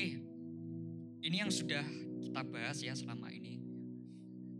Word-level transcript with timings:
Oke, 0.00 0.16
ini 1.28 1.44
yang 1.44 1.52
sudah 1.52 1.84
kita 2.24 2.40
bahas 2.48 2.80
ya 2.80 2.96
selama 2.96 3.28
ini. 3.36 3.60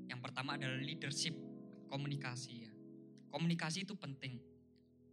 Yang 0.04 0.20
pertama 0.20 0.60
adalah 0.60 0.76
leadership 0.76 1.32
komunikasi 1.88 2.68
ya. 2.68 2.72
Komunikasi 3.32 3.88
itu 3.88 3.96
penting. 3.96 4.36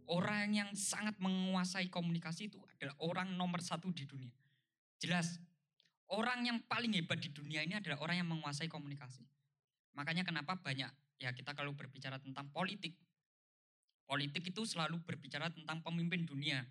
Orang 0.04 0.52
yang 0.52 0.68
sangat 0.76 1.16
menguasai 1.16 1.88
komunikasi 1.88 2.52
itu 2.52 2.60
adalah 2.76 2.92
orang 3.00 3.40
nomor 3.40 3.64
satu 3.64 3.88
di 3.88 4.04
dunia. 4.04 4.36
Jelas, 5.00 5.40
orang 6.12 6.44
yang 6.44 6.60
paling 6.60 6.92
hebat 6.92 7.24
di 7.24 7.32
dunia 7.32 7.64
ini 7.64 7.80
adalah 7.80 7.96
orang 8.04 8.20
yang 8.20 8.28
menguasai 8.28 8.68
komunikasi. 8.68 9.24
Makanya 9.96 10.28
kenapa 10.28 10.60
banyak, 10.60 10.92
ya 11.24 11.32
kita 11.32 11.56
kalau 11.56 11.72
berbicara 11.72 12.20
tentang 12.20 12.52
politik, 12.52 13.00
politik 14.04 14.44
itu 14.44 14.68
selalu 14.68 15.00
berbicara 15.08 15.48
tentang 15.48 15.80
pemimpin 15.80 16.28
dunia. 16.28 16.68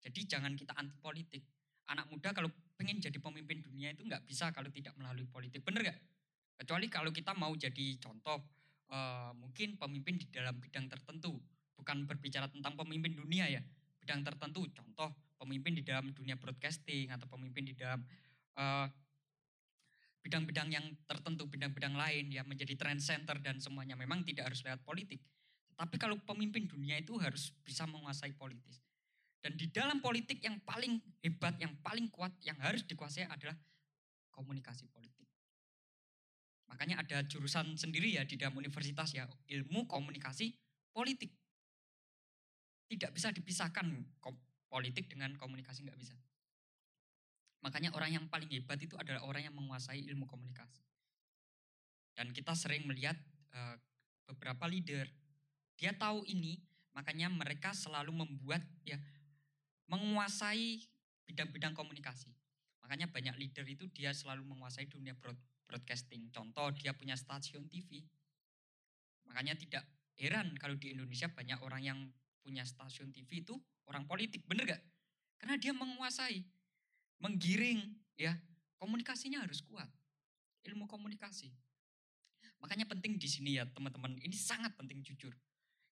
Jadi 0.00 0.24
jangan 0.24 0.56
kita 0.56 0.72
anti 0.72 0.96
politik. 0.96 1.44
Anak 1.84 2.08
muda 2.08 2.32
kalau 2.32 2.48
pengen 2.74 2.98
jadi 2.98 3.18
pemimpin 3.22 3.62
dunia 3.62 3.94
itu 3.94 4.02
nggak 4.02 4.26
bisa 4.26 4.50
kalau 4.50 4.70
tidak 4.70 4.94
melalui 4.98 5.26
politik. 5.30 5.62
Bener 5.62 5.86
nggak? 5.86 5.98
Kecuali 6.62 6.86
kalau 6.90 7.10
kita 7.10 7.34
mau 7.34 7.50
jadi 7.54 7.98
contoh, 7.98 8.38
uh, 8.90 9.30
mungkin 9.34 9.78
pemimpin 9.78 10.18
di 10.18 10.26
dalam 10.30 10.58
bidang 10.58 10.86
tertentu 10.86 11.38
bukan 11.74 12.06
berbicara 12.08 12.48
tentang 12.48 12.78
pemimpin 12.78 13.12
dunia 13.12 13.50
ya, 13.50 13.60
bidang 14.00 14.24
tertentu. 14.24 14.64
Contoh 14.72 15.12
pemimpin 15.36 15.76
di 15.76 15.82
dalam 15.84 16.14
dunia 16.14 16.38
broadcasting 16.38 17.12
atau 17.12 17.28
pemimpin 17.28 17.66
di 17.68 17.74
dalam 17.76 18.00
eh, 18.56 18.86
bidang-bidang 20.24 20.72
yang 20.72 20.86
tertentu, 21.04 21.44
bidang-bidang 21.44 21.92
lain 21.92 22.32
ya 22.32 22.40
menjadi 22.48 22.72
trend 22.80 23.04
center 23.04 23.36
dan 23.44 23.60
semuanya 23.60 23.92
memang 23.92 24.24
tidak 24.24 24.48
harus 24.48 24.64
lewat 24.64 24.80
politik. 24.80 25.20
Tapi 25.74 26.00
kalau 26.00 26.16
pemimpin 26.24 26.64
dunia 26.64 26.96
itu 26.96 27.18
harus 27.20 27.52
bisa 27.60 27.84
menguasai 27.84 28.32
politik. 28.32 28.80
Dan 29.44 29.60
di 29.60 29.68
dalam 29.68 30.00
politik 30.00 30.40
yang 30.40 30.56
paling 30.64 30.96
hebat, 31.20 31.60
yang 31.60 31.76
paling 31.84 32.08
kuat, 32.08 32.32
yang 32.48 32.56
harus 32.64 32.80
dikuasai 32.88 33.28
adalah 33.28 33.52
komunikasi 34.32 34.88
politik. 34.88 35.28
Makanya 36.72 37.04
ada 37.04 37.20
jurusan 37.28 37.76
sendiri 37.76 38.16
ya 38.16 38.24
di 38.24 38.40
dalam 38.40 38.56
universitas 38.56 39.12
ya, 39.12 39.28
ilmu 39.28 39.84
komunikasi 39.84 40.48
politik. 40.96 41.28
Tidak 42.88 43.12
bisa 43.12 43.28
dipisahkan 43.36 43.84
politik 44.72 45.12
dengan 45.12 45.36
komunikasi 45.36 45.84
nggak 45.84 46.00
bisa. 46.00 46.16
Makanya 47.60 47.92
orang 47.92 48.16
yang 48.16 48.24
paling 48.32 48.48
hebat 48.48 48.80
itu 48.80 48.96
adalah 48.96 49.28
orang 49.28 49.44
yang 49.44 49.56
menguasai 49.56 50.08
ilmu 50.08 50.24
komunikasi. 50.24 50.80
Dan 52.16 52.32
kita 52.32 52.56
sering 52.56 52.88
melihat 52.88 53.20
uh, 53.52 53.76
beberapa 54.24 54.64
leader, 54.72 55.04
dia 55.76 55.92
tahu 55.92 56.24
ini, 56.32 56.64
makanya 56.96 57.28
mereka 57.28 57.76
selalu 57.76 58.24
membuat 58.24 58.64
ya 58.88 58.96
menguasai 59.88 60.80
bidang-bidang 61.28 61.76
komunikasi. 61.76 62.32
Makanya 62.84 63.08
banyak 63.08 63.36
leader 63.40 63.64
itu 63.64 63.88
dia 63.92 64.12
selalu 64.12 64.44
menguasai 64.44 64.84
dunia 64.88 65.16
broadcasting. 65.68 66.28
Contoh 66.28 66.68
dia 66.76 66.92
punya 66.92 67.16
stasiun 67.16 67.64
TV. 67.68 68.04
Makanya 69.24 69.56
tidak 69.56 69.84
heran 70.20 70.52
kalau 70.60 70.76
di 70.76 70.92
Indonesia 70.92 71.26
banyak 71.32 71.58
orang 71.64 71.82
yang 71.82 71.98
punya 72.44 72.62
stasiun 72.62 73.08
TV 73.10 73.40
itu 73.40 73.56
orang 73.88 74.04
politik, 74.04 74.44
bener 74.44 74.76
gak? 74.76 74.82
Karena 75.40 75.56
dia 75.56 75.72
menguasai, 75.72 76.44
menggiring, 77.24 77.80
ya 78.20 78.36
komunikasinya 78.76 79.40
harus 79.40 79.64
kuat, 79.64 79.88
ilmu 80.68 80.84
komunikasi. 80.84 81.48
Makanya 82.60 82.88
penting 82.88 83.20
di 83.20 83.28
sini 83.28 83.60
ya 83.60 83.68
teman-teman, 83.68 84.16
ini 84.20 84.32
sangat 84.32 84.72
penting 84.76 85.04
jujur. 85.04 85.32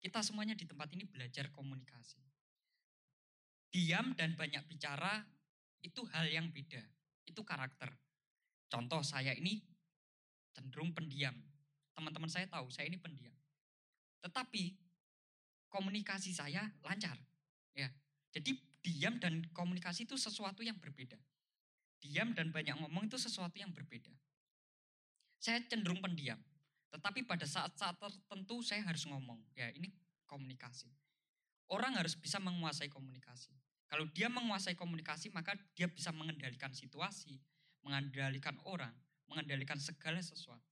Kita 0.01 0.21
semuanya 0.21 0.53
di 0.53 0.69
tempat 0.69 0.89
ini 0.93 1.05
belajar 1.05 1.49
komunikasi. 1.49 2.28
Diam 3.69 4.17
dan 4.17 4.33
banyak 4.33 4.65
bicara 4.65 5.21
itu 5.85 6.01
hal 6.09 6.25
yang 6.25 6.49
beda, 6.49 6.81
itu 7.29 7.41
karakter. 7.45 7.93
Contoh 8.69 9.01
saya 9.05 9.33
ini 9.33 9.61
cenderung 10.53 10.93
pendiam. 10.93 11.33
Teman-teman 11.93 12.29
saya 12.29 12.45
tahu 12.49 12.69
saya 12.73 12.89
ini 12.89 12.97
pendiam. 12.97 13.33
Tetapi 14.25 14.77
komunikasi 15.69 16.33
saya 16.33 16.65
lancar. 16.83 17.15
Ya. 17.77 17.89
Jadi 18.33 18.57
diam 18.81 19.17
dan 19.17 19.45
komunikasi 19.53 20.05
itu 20.05 20.17
sesuatu 20.17 20.65
yang 20.65 20.77
berbeda. 20.77 21.17
Diam 21.99 22.31
dan 22.33 22.49
banyak 22.49 22.79
ngomong 22.79 23.11
itu 23.11 23.19
sesuatu 23.19 23.57
yang 23.59 23.73
berbeda. 23.75 24.11
Saya 25.39 25.63
cenderung 25.67 26.03
pendiam. 26.03 26.39
Tetapi 26.89 27.23
pada 27.23 27.45
saat-saat 27.45 28.01
tertentu 28.01 28.65
saya 28.65 28.81
harus 28.83 29.05
ngomong. 29.05 29.39
Ya 29.53 29.69
ini 29.71 29.93
komunikasi. 30.25 30.89
Orang 31.69 31.95
harus 31.95 32.17
bisa 32.17 32.41
menguasai 32.41 32.89
komunikasi. 32.89 33.53
Kalau 33.89 34.05
dia 34.13 34.29
menguasai 34.29 34.77
komunikasi 34.77 35.33
maka 35.33 35.57
dia 35.73 35.89
bisa 35.89 36.13
mengendalikan 36.13 36.69
situasi, 36.69 37.33
mengendalikan 37.81 38.53
orang, 38.69 38.93
mengendalikan 39.25 39.81
segala 39.81 40.21
sesuatu. 40.21 40.69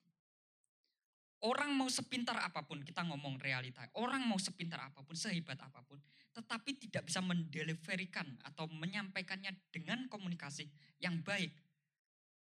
Orang 1.45 1.77
mau 1.77 1.85
sepintar 1.85 2.33
apa 2.41 2.65
pun, 2.65 2.81
kita 2.81 3.05
ngomong 3.05 3.37
realita. 3.37 3.85
Orang 4.01 4.25
mau 4.25 4.41
sepintar 4.41 4.89
apa 4.89 5.05
pun, 5.05 5.13
sehebat 5.13 5.61
apa 5.61 5.85
pun, 5.85 6.01
tetapi 6.33 6.81
tidak 6.81 7.05
bisa 7.05 7.21
mendeliverikan 7.21 8.25
atau 8.41 8.65
menyampaikannya 8.65 9.53
dengan 9.69 10.09
komunikasi 10.09 10.65
yang 10.97 11.21
baik, 11.21 11.53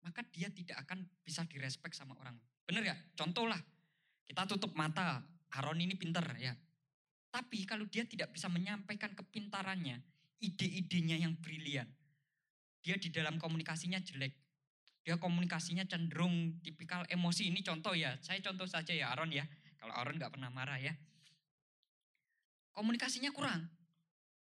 maka 0.04 0.24
dia 0.32 0.48
tidak 0.48 0.80
akan 0.88 1.04
bisa 1.24 1.44
direspek 1.44 1.92
sama 1.92 2.16
orang. 2.24 2.40
Benar 2.64 2.84
ya? 2.88 2.96
Contoh 3.20 3.52
lah, 3.52 3.60
kita 4.24 4.48
tutup 4.48 4.72
mata, 4.80 5.28
Aaron 5.60 5.84
ini 5.84 6.00
pintar 6.00 6.24
ya. 6.40 6.56
Tapi 7.30 7.68
kalau 7.68 7.84
dia 7.84 8.08
tidak 8.08 8.32
bisa 8.32 8.48
menyampaikan 8.48 9.12
kepintarannya, 9.12 10.00
ide-idenya 10.40 11.20
yang 11.20 11.36
brilian, 11.40 11.88
dia 12.80 12.96
di 12.96 13.12
dalam 13.12 13.36
komunikasinya 13.36 14.00
jelek, 14.00 14.34
dia 15.04 15.16
komunikasinya 15.16 15.88
cenderung 15.88 16.60
tipikal 16.64 17.08
emosi. 17.08 17.48
Ini 17.52 17.60
contoh 17.64 17.96
ya, 17.96 18.16
saya 18.20 18.40
contoh 18.44 18.68
saja 18.68 18.92
ya 18.92 19.12
Aaron 19.12 19.32
ya. 19.32 19.48
Kalau 19.80 19.96
Aaron 19.96 20.20
nggak 20.20 20.36
pernah 20.36 20.52
marah 20.52 20.80
ya. 20.80 20.92
Komunikasinya 22.76 23.32
kurang. 23.32 23.68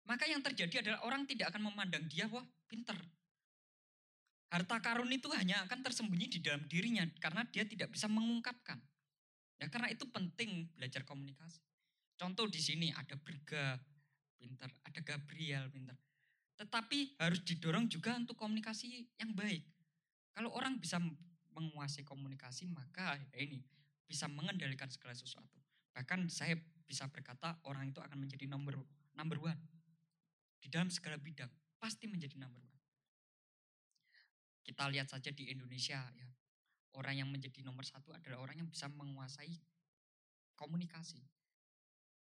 Maka 0.10 0.26
yang 0.26 0.42
terjadi 0.42 0.82
adalah 0.82 1.06
orang 1.06 1.30
tidak 1.30 1.54
akan 1.54 1.70
memandang 1.70 2.10
dia, 2.10 2.26
wah 2.34 2.46
pinter. 2.66 2.98
Harta 4.50 4.82
karun 4.82 5.14
itu 5.14 5.30
hanya 5.38 5.62
akan 5.70 5.86
tersembunyi 5.86 6.26
di 6.26 6.40
dalam 6.42 6.66
dirinya 6.66 7.06
karena 7.22 7.46
dia 7.46 7.62
tidak 7.70 7.94
bisa 7.94 8.10
mengungkapkan. 8.10 8.82
Ya 9.62 9.70
karena 9.70 9.94
itu 9.94 10.10
penting 10.10 10.74
belajar 10.74 11.06
komunikasi. 11.06 11.62
Contoh 12.18 12.50
di 12.50 12.58
sini 12.58 12.90
ada 12.90 13.14
Berga 13.14 13.78
pinter, 14.40 14.72
ada 14.88 15.00
Gabriel 15.04 15.68
pinter. 15.68 16.00
Tetapi 16.56 17.20
harus 17.20 17.44
didorong 17.44 17.92
juga 17.92 18.16
untuk 18.16 18.40
komunikasi 18.40 19.08
yang 19.20 19.36
baik. 19.36 19.64
Kalau 20.32 20.56
orang 20.56 20.80
bisa 20.80 21.00
menguasai 21.52 22.08
komunikasi, 22.08 22.72
maka 22.72 23.20
ya 23.36 23.44
ini 23.44 23.60
bisa 24.08 24.32
mengendalikan 24.32 24.88
segala 24.88 25.12
sesuatu. 25.12 25.60
Bahkan 25.92 26.32
saya 26.32 26.56
bisa 26.88 27.06
berkata 27.12 27.60
orang 27.68 27.92
itu 27.92 28.00
akan 28.00 28.26
menjadi 28.26 28.48
nomor 28.48 28.80
number 29.14 29.38
one. 29.38 29.60
Di 30.60 30.72
dalam 30.72 30.88
segala 30.88 31.20
bidang, 31.20 31.52
pasti 31.78 32.08
menjadi 32.08 32.40
number 32.40 32.64
one. 32.64 32.80
Kita 34.64 34.88
lihat 34.88 35.12
saja 35.12 35.32
di 35.32 35.52
Indonesia 35.52 36.00
ya, 36.00 36.28
orang 36.96 37.24
yang 37.24 37.30
menjadi 37.30 37.62
nomor 37.64 37.84
satu 37.84 38.12
adalah 38.16 38.44
orang 38.44 38.64
yang 38.64 38.70
bisa 38.70 38.90
menguasai 38.90 39.54
komunikasi. 40.60 41.24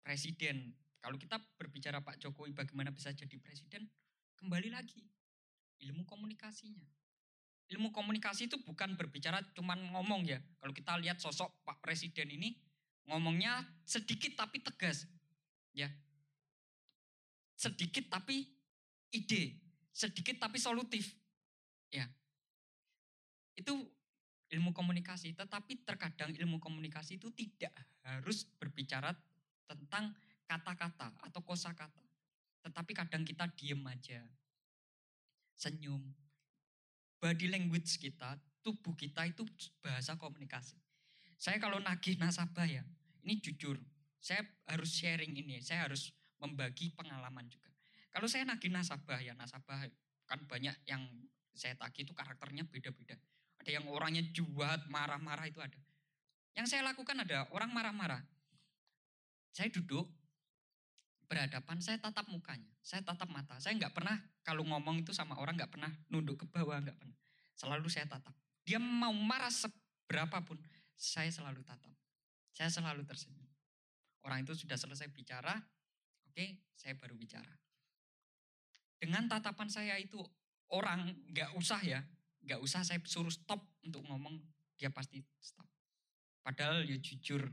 Presiden, 0.04 0.72
kalau 0.98 1.16
kita 1.16 1.38
berbicara 1.56 2.02
Pak 2.02 2.18
Jokowi 2.18 2.54
bagaimana 2.54 2.90
bisa 2.90 3.14
jadi 3.14 3.36
presiden, 3.38 3.86
kembali 4.38 4.74
lagi 4.74 5.06
ilmu 5.78 6.02
komunikasinya 6.02 6.86
ilmu 7.68 7.92
komunikasi 7.92 8.48
itu 8.48 8.56
bukan 8.64 8.96
berbicara 8.96 9.44
cuman 9.52 9.92
ngomong 9.92 10.24
ya. 10.24 10.40
Kalau 10.60 10.72
kita 10.72 10.96
lihat 11.00 11.20
sosok 11.20 11.52
Pak 11.68 11.84
Presiden 11.84 12.32
ini 12.32 12.56
ngomongnya 13.08 13.60
sedikit 13.84 14.40
tapi 14.40 14.64
tegas. 14.64 15.04
Ya. 15.76 15.92
Sedikit 17.58 18.08
tapi 18.08 18.48
ide, 19.12 19.60
sedikit 19.92 20.40
tapi 20.40 20.56
solutif. 20.56 21.12
Ya. 21.92 22.08
Itu 23.52 23.84
ilmu 24.48 24.72
komunikasi, 24.72 25.36
tetapi 25.36 25.84
terkadang 25.84 26.32
ilmu 26.32 26.56
komunikasi 26.56 27.20
itu 27.20 27.28
tidak 27.36 27.74
harus 28.00 28.48
berbicara 28.56 29.12
tentang 29.68 30.16
kata-kata 30.48 31.12
atau 31.20 31.40
kosakata. 31.44 32.00
Tetapi 32.64 32.92
kadang 32.96 33.22
kita 33.22 33.44
diem 33.52 33.78
aja. 33.84 34.24
Senyum, 35.58 36.00
body 37.20 37.46
language 37.52 37.98
kita, 38.00 38.38
tubuh 38.64 38.94
kita 38.96 39.26
itu 39.28 39.44
bahasa 39.82 40.16
komunikasi. 40.16 40.78
Saya 41.38 41.58
kalau 41.62 41.78
nagih 41.78 42.18
nasabah 42.18 42.66
ya, 42.66 42.82
ini 43.26 43.38
jujur, 43.38 43.78
saya 44.18 44.42
harus 44.66 44.90
sharing 44.90 45.34
ini, 45.34 45.62
saya 45.62 45.86
harus 45.86 46.10
membagi 46.38 46.94
pengalaman 46.94 47.46
juga. 47.50 47.70
Kalau 48.10 48.26
saya 48.26 48.46
nagih 48.46 48.70
nasabah 48.70 49.18
ya, 49.22 49.34
nasabah 49.34 49.86
kan 50.26 50.40
banyak 50.46 50.74
yang 50.86 51.02
saya 51.54 51.74
tagih 51.74 52.06
itu 52.06 52.14
karakternya 52.14 52.66
beda-beda. 52.66 53.18
Ada 53.58 53.82
yang 53.82 53.90
orangnya 53.90 54.22
juat, 54.30 54.86
marah-marah 54.86 55.50
itu 55.50 55.58
ada. 55.58 55.78
Yang 56.54 56.74
saya 56.74 56.86
lakukan 56.86 57.18
ada 57.22 57.50
orang 57.50 57.70
marah-marah. 57.74 58.22
Saya 59.50 59.70
duduk, 59.74 60.06
berhadapan, 61.28 61.76
saya 61.84 62.00
tatap 62.00 62.26
mukanya, 62.32 62.72
saya 62.80 63.04
tatap 63.04 63.28
mata. 63.28 63.60
Saya 63.60 63.76
nggak 63.76 63.92
pernah 63.92 64.16
kalau 64.40 64.64
ngomong 64.64 65.04
itu 65.04 65.12
sama 65.12 65.36
orang 65.36 65.60
nggak 65.60 65.68
pernah 65.68 65.92
nunduk 66.08 66.40
ke 66.40 66.46
bawah, 66.48 66.80
nggak 66.80 66.96
pernah. 66.96 67.14
Selalu 67.52 67.86
saya 67.92 68.08
tatap. 68.08 68.32
Dia 68.64 68.80
mau 68.80 69.12
marah 69.12 69.52
seberapapun, 69.52 70.56
saya 70.96 71.28
selalu 71.28 71.60
tatap. 71.62 71.92
Saya 72.56 72.72
selalu 72.72 73.04
tersenyum. 73.04 73.46
Orang 74.24 74.42
itu 74.42 74.56
sudah 74.56 74.74
selesai 74.74 75.12
bicara, 75.12 75.54
oke, 76.26 76.44
saya 76.74 76.96
baru 76.96 77.14
bicara. 77.14 77.54
Dengan 78.98 79.30
tatapan 79.30 79.70
saya 79.70 79.94
itu 80.00 80.18
orang 80.74 81.12
nggak 81.30 81.54
usah 81.54 81.78
ya, 81.84 82.02
nggak 82.42 82.58
usah 82.58 82.82
saya 82.82 82.98
suruh 83.06 83.30
stop 83.30 83.62
untuk 83.84 84.02
ngomong, 84.08 84.40
dia 84.74 84.90
pasti 84.90 85.22
stop. 85.38 85.68
Padahal 86.42 86.82
ya 86.88 86.98
jujur, 86.98 87.46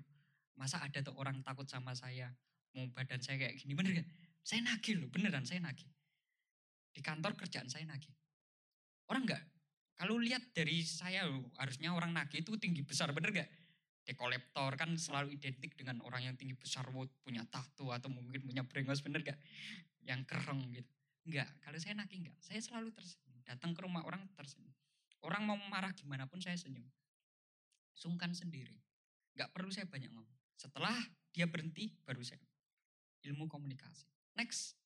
masa 0.56 0.82
ada 0.82 1.04
tuh 1.04 1.14
orang 1.20 1.44
takut 1.44 1.68
sama 1.68 1.94
saya, 1.94 2.32
mau 2.76 2.86
badan 2.92 3.24
saya 3.24 3.40
kayak 3.40 3.56
gini, 3.56 3.72
bener 3.74 4.04
gak? 4.04 4.08
Saya 4.44 4.62
nagih 4.62 5.00
loh, 5.00 5.10
beneran 5.10 5.48
saya 5.48 5.64
nagih. 5.64 5.88
Di 6.92 7.00
kantor 7.00 7.40
kerjaan 7.40 7.72
saya 7.72 7.88
nagih. 7.88 8.12
Orang 9.08 9.24
nggak, 9.24 9.42
kalau 9.96 10.20
lihat 10.20 10.52
dari 10.52 10.84
saya 10.84 11.24
harusnya 11.56 11.96
orang 11.96 12.12
nagih 12.12 12.44
itu 12.44 12.60
tinggi 12.60 12.84
besar, 12.84 13.16
bener 13.16 13.32
gak? 13.32 13.50
Dekolektor 14.06 14.76
kan 14.78 14.94
selalu 15.00 15.34
identik 15.34 15.74
dengan 15.74 16.04
orang 16.06 16.30
yang 16.30 16.36
tinggi 16.38 16.54
besar, 16.54 16.86
punya 17.26 17.42
tato 17.50 17.90
atau 17.90 18.12
mungkin 18.12 18.44
punya 18.44 18.62
brengos, 18.68 19.02
bener 19.02 19.24
gak? 19.24 19.40
Yang 20.04 20.22
kereng 20.30 20.62
gitu. 20.76 20.92
Enggak, 21.26 21.50
kalau 21.66 21.80
saya 21.82 21.98
nagih 21.98 22.22
enggak. 22.22 22.38
Saya 22.38 22.62
selalu 22.62 22.94
tersenyum. 22.94 23.42
Datang 23.42 23.74
ke 23.74 23.82
rumah 23.82 24.06
orang 24.06 24.22
tersenyum. 24.38 24.70
Orang 25.26 25.50
mau 25.50 25.58
marah 25.74 25.90
gimana 25.98 26.30
pun 26.30 26.38
saya 26.38 26.54
senyum. 26.54 26.86
Sungkan 27.98 28.38
sendiri. 28.38 28.78
Enggak 29.34 29.50
perlu 29.50 29.74
saya 29.74 29.90
banyak 29.90 30.14
ngomong. 30.14 30.38
Setelah 30.54 30.94
dia 31.34 31.50
berhenti, 31.50 31.90
baru 32.06 32.22
saya 32.22 32.38
ilmu 33.26 33.50
komunikasi. 33.50 34.06
Next. 34.38 34.78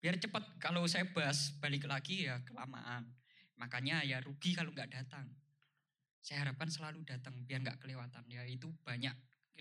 Biar 0.00 0.20
cepat, 0.20 0.44
kalau 0.60 0.84
saya 0.84 1.08
bahas 1.12 1.56
balik 1.60 1.88
lagi 1.88 2.28
ya 2.28 2.40
kelamaan. 2.44 3.08
Makanya 3.56 4.04
ya 4.04 4.20
rugi 4.20 4.52
kalau 4.52 4.72
nggak 4.72 4.92
datang. 4.92 5.32
Saya 6.20 6.44
harapkan 6.44 6.68
selalu 6.68 7.04
datang 7.04 7.36
biar 7.44 7.64
nggak 7.64 7.80
kelewatan. 7.80 8.24
Ya 8.28 8.44
itu 8.44 8.68
banyak 8.84 9.12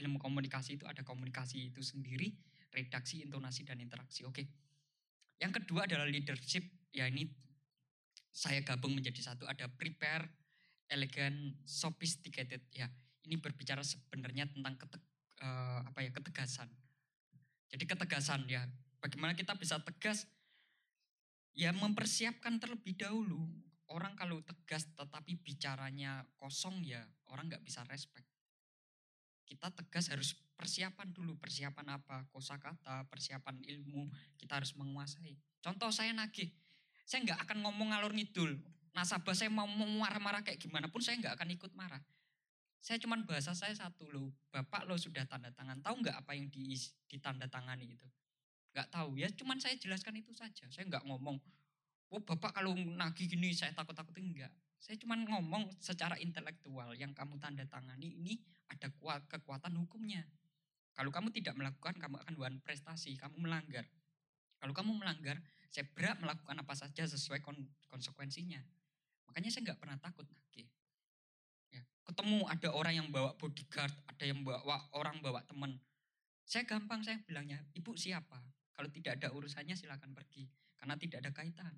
ilmu 0.04 0.20
komunikasi 0.20 0.80
itu 0.80 0.86
ada 0.90 1.06
komunikasi 1.06 1.72
itu 1.72 1.80
sendiri, 1.80 2.34
redaksi, 2.74 3.24
intonasi, 3.24 3.64
dan 3.64 3.80
interaksi. 3.80 4.26
Oke. 4.26 4.48
Yang 5.40 5.64
kedua 5.64 5.86
adalah 5.88 6.08
leadership. 6.08 6.64
Ya 6.92 7.08
ini 7.08 7.30
saya 8.34 8.60
gabung 8.66 8.98
menjadi 8.98 9.22
satu. 9.22 9.46
Ada 9.48 9.70
prepare, 9.70 10.28
elegan, 10.90 11.56
sophisticated. 11.64 12.68
Ya 12.74 12.90
ini 13.24 13.40
berbicara 13.40 13.80
sebenarnya 13.86 14.52
tentang 14.52 14.76
keteg, 14.76 15.04
uh, 15.40 15.80
apa 15.88 16.00
ya 16.04 16.12
ketegasan. 16.12 16.68
Jadi 17.74 17.90
ketegasan 17.90 18.46
ya. 18.46 18.62
Bagaimana 19.02 19.34
kita 19.34 19.58
bisa 19.58 19.82
tegas? 19.82 20.30
Ya 21.58 21.74
mempersiapkan 21.74 22.62
terlebih 22.62 22.94
dahulu 22.94 23.50
orang 23.90 24.14
kalau 24.14 24.42
tegas 24.46 24.90
tetapi 24.94 25.38
bicaranya 25.42 26.26
kosong 26.38 26.86
ya 26.86 27.02
orang 27.34 27.50
nggak 27.50 27.66
bisa 27.66 27.82
respect. 27.90 28.26
Kita 29.44 29.74
tegas 29.74 30.10
harus 30.10 30.38
persiapan 30.58 31.14
dulu, 31.14 31.38
persiapan 31.38 31.98
apa? 31.98 32.26
Kosakata, 32.30 33.06
persiapan 33.10 33.60
ilmu, 33.62 34.10
kita 34.38 34.62
harus 34.62 34.74
menguasai. 34.78 35.38
Contoh 35.62 35.90
saya 35.94 36.14
nagih, 36.14 36.50
saya 37.04 37.26
nggak 37.26 37.40
akan 37.50 37.58
ngomong 37.66 37.94
ngalur 37.94 38.14
ngidul. 38.14 38.58
Nasabah 38.94 39.34
saya 39.34 39.50
mau 39.50 39.66
marah-marah 39.66 40.46
kayak 40.46 40.62
gimana 40.62 40.90
pun 40.90 41.02
saya 41.02 41.18
nggak 41.18 41.38
akan 41.38 41.50
ikut 41.54 41.72
marah. 41.74 42.02
Saya 42.84 43.00
cuman 43.00 43.24
bahasa 43.24 43.56
saya 43.56 43.72
satu 43.72 44.12
loh, 44.12 44.28
bapak 44.52 44.84
lo 44.84 45.00
sudah 45.00 45.24
tanda 45.24 45.48
tangan, 45.56 45.80
tahu 45.80 46.04
nggak 46.04 46.20
apa 46.20 46.36
yang 46.36 46.52
di, 46.52 46.76
ditanda 47.08 47.48
tangani 47.48 47.96
itu? 47.96 48.04
Nggak 48.76 48.92
tahu 48.92 49.16
ya, 49.24 49.32
cuman 49.32 49.56
saya 49.56 49.80
jelaskan 49.80 50.20
itu 50.20 50.36
saja. 50.36 50.68
Saya 50.68 50.92
nggak 50.92 51.08
ngomong, 51.08 51.40
oh 52.12 52.20
bapak 52.28 52.60
kalau 52.60 52.76
nagih 52.76 53.32
gini 53.32 53.56
saya 53.56 53.72
takut-takut 53.72 54.12
enggak. 54.20 54.52
Saya 54.84 55.00
cuma 55.00 55.16
ngomong 55.16 55.72
secara 55.80 56.20
intelektual 56.20 56.92
yang 57.00 57.16
kamu 57.16 57.40
tanda 57.40 57.64
tangani 57.64 58.20
ini 58.20 58.36
ada 58.68 58.92
kuat 59.00 59.32
kekuatan 59.32 59.72
hukumnya. 59.80 60.28
Kalau 60.92 61.08
kamu 61.08 61.32
tidak 61.32 61.56
melakukan, 61.56 61.96
kamu 61.96 62.20
akan 62.20 62.34
buat 62.36 62.52
prestasi, 62.68 63.16
kamu 63.16 63.48
melanggar. 63.48 63.88
Kalau 64.60 64.76
kamu 64.76 65.00
melanggar, 65.00 65.40
saya 65.72 65.88
berat 65.88 66.20
melakukan 66.20 66.60
apa 66.60 66.76
saja 66.76 67.08
sesuai 67.08 67.40
konsekuensinya. 67.88 68.60
Makanya 69.32 69.56
saya 69.56 69.72
nggak 69.72 69.80
pernah 69.80 69.96
takut 70.04 70.28
nagih. 70.28 70.68
Ketemu 72.04 72.44
ada 72.52 72.70
orang 72.76 72.94
yang 73.00 73.08
bawa 73.08 73.32
bodyguard, 73.40 73.96
ada 74.12 74.24
yang 74.28 74.44
bawa 74.44 74.92
orang 74.92 75.24
bawa 75.24 75.40
teman. 75.48 75.80
Saya 76.44 76.68
gampang 76.68 77.00
saya 77.00 77.24
bilangnya, 77.24 77.64
ibu 77.72 77.96
siapa? 77.96 78.36
Kalau 78.76 78.90
tidak 78.92 79.22
ada 79.22 79.32
urusannya 79.32 79.80
silakan 79.80 80.12
pergi, 80.12 80.44
karena 80.76 81.00
tidak 81.00 81.24
ada 81.24 81.32
kaitan. 81.32 81.74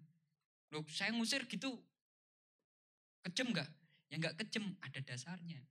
Loh, 0.73 0.81
saya 0.89 1.13
ngusir 1.13 1.45
gitu 1.45 1.77
kejem 3.21 3.53
nggak? 3.53 3.69
Ya 4.09 4.15
nggak 4.17 4.35
kejem, 4.41 4.73
ada 4.81 4.99
dasarnya. 5.05 5.61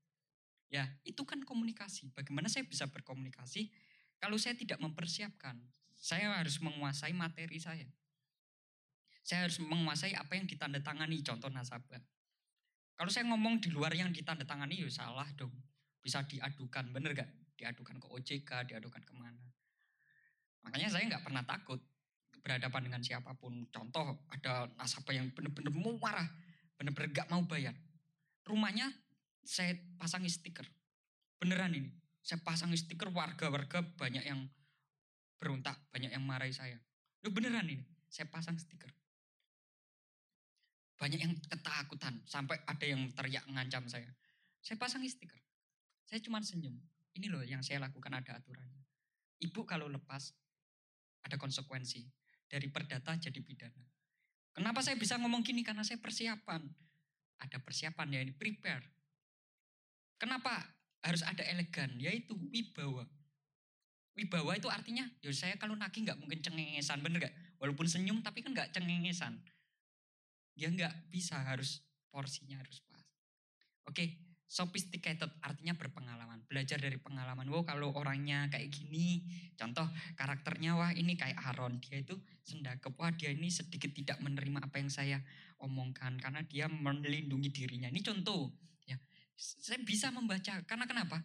Ya, 0.71 0.91
itu 1.07 1.23
kan 1.27 1.43
komunikasi. 1.43 2.11
Bagaimana 2.15 2.51
saya 2.51 2.67
bisa 2.67 2.87
berkomunikasi 2.91 3.71
kalau 4.23 4.39
saya 4.39 4.55
tidak 4.55 4.79
mempersiapkan? 4.79 5.59
Saya 5.99 6.37
harus 6.37 6.61
menguasai 6.61 7.15
materi 7.17 7.59
saya. 7.59 7.89
Saya 9.25 9.49
harus 9.49 9.57
menguasai 9.57 10.13
apa 10.13 10.37
yang 10.37 10.45
ditandatangani, 10.45 11.25
contoh 11.25 11.49
nasabah. 11.49 12.03
Kalau 12.95 13.11
saya 13.11 13.27
ngomong 13.27 13.59
di 13.59 13.75
luar 13.75 13.91
yang 13.91 14.15
ditandatangani, 14.15 14.87
ya 14.87 14.91
salah 14.91 15.27
dong. 15.35 15.51
Bisa 15.99 16.23
diadukan, 16.23 16.95
bener 16.95 17.17
gak? 17.17 17.31
Diadukan 17.59 17.99
ke 17.99 18.07
OJK, 18.07 18.51
diadukan 18.71 19.03
ke 19.03 19.15
mana. 19.17 19.43
Makanya 20.63 20.89
saya 20.89 21.05
nggak 21.11 21.25
pernah 21.27 21.43
takut 21.45 21.81
berhadapan 22.45 22.89
dengan 22.89 23.01
siapa 23.01 23.33
pun. 23.35 23.67
Contoh 23.73 24.25
ada 24.31 24.69
nasabah 24.77 25.17
yang 25.17 25.33
benar-benar 25.33 25.73
mau 25.73 25.97
marah, 25.97 26.29
benar-benar 26.77 27.11
gak 27.13 27.29
mau 27.33 27.43
bayar. 27.49 27.75
Rumahnya 28.45 28.93
saya 29.45 29.75
pasangi 29.97 30.29
stiker. 30.29 30.69
Beneran 31.41 31.73
ini. 31.73 31.91
Saya 32.25 32.41
pasangi 32.41 32.81
stiker 32.81 33.13
warga-warga 33.13 33.85
banyak 33.85 34.25
yang 34.25 34.49
berontak, 35.37 35.77
banyak 35.93 36.13
yang 36.13 36.25
marahi 36.25 36.53
saya. 36.53 36.81
Lu 37.21 37.33
beneran 37.33 37.69
ini. 37.69 37.85
Saya 38.09 38.31
pasang 38.31 38.57
stiker. 38.57 38.89
Banyak 41.05 41.21
yang 41.21 41.37
ketakutan, 41.37 42.17
sampai 42.25 42.65
ada 42.65 42.81
yang 42.89 43.13
teriak 43.13 43.45
ngancam 43.45 43.85
saya. 43.93 44.09
Saya 44.65 44.81
pasangi 44.81 45.13
stiker. 45.13 45.37
Saya 46.09 46.17
cuma 46.25 46.41
senyum. 46.41 46.73
Ini 47.13 47.29
loh 47.29 47.45
yang 47.45 47.61
saya 47.61 47.85
lakukan 47.85 48.09
ada 48.09 48.41
aturannya. 48.41 48.81
Ibu 49.45 49.69
kalau 49.69 49.85
lepas, 49.93 50.33
ada 51.21 51.37
konsekuensi 51.37 52.09
dari 52.49 52.73
perdata 52.73 53.13
jadi 53.21 53.37
pidana. 53.37 53.85
Kenapa 54.57 54.81
saya 54.81 54.97
bisa 54.97 55.21
ngomong 55.21 55.45
gini? 55.45 55.61
Karena 55.61 55.85
saya 55.85 56.01
persiapan. 56.01 56.65
Ada 57.37 57.61
persiapan 57.61 58.09
ya 58.09 58.21
ini 58.25 58.33
prepare. 58.33 58.89
Kenapa 60.17 60.57
harus 61.05 61.21
ada 61.21 61.45
elegan? 61.45 62.01
Yaitu 62.01 62.33
wibawa. 62.49 63.05
Wibawa 64.17 64.57
itu 64.57 64.73
artinya, 64.73 65.05
ya 65.21 65.37
saya 65.37 65.61
kalau 65.61 65.77
nagih 65.77 66.09
nggak 66.09 66.17
mungkin 66.17 66.41
cengengesan, 66.41 67.05
bener 67.05 67.29
gak? 67.29 67.35
Walaupun 67.61 67.85
senyum 67.85 68.25
tapi 68.25 68.41
kan 68.41 68.57
nggak 68.57 68.73
cengengesan. 68.73 69.37
Dia 70.55 70.71
nggak 70.71 71.11
bisa 71.11 71.43
harus 71.43 71.83
porsinya 72.11 72.59
harus 72.63 72.79
pas. 72.87 73.03
Oke, 73.91 74.25
sophisticated 74.55 75.27
artinya 75.43 75.75
berpengalaman, 75.75 76.47
belajar 76.47 76.79
dari 76.79 76.95
pengalaman. 76.95 77.51
Wow, 77.51 77.67
kalau 77.67 77.91
orangnya 77.91 78.47
kayak 78.47 78.71
gini, 78.71 79.27
contoh 79.59 79.83
karakternya 80.15 80.79
wah 80.79 80.95
ini 80.95 81.19
kayak 81.19 81.37
Aaron, 81.43 81.83
dia 81.83 82.01
itu 82.01 82.15
sendakep, 82.47 82.95
wah 82.95 83.11
dia 83.11 83.35
ini 83.35 83.51
sedikit 83.51 83.91
tidak 83.91 84.23
menerima 84.23 84.63
apa 84.63 84.79
yang 84.79 84.91
saya 84.95 85.19
omongkan 85.59 86.23
karena 86.23 86.47
dia 86.47 86.71
melindungi 86.71 87.51
dirinya. 87.51 87.91
Ini 87.91 88.01
contoh, 88.05 88.55
ya. 88.87 88.95
Saya 89.35 89.83
bisa 89.83 90.15
membaca 90.15 90.63
karena 90.63 90.87
kenapa? 90.87 91.19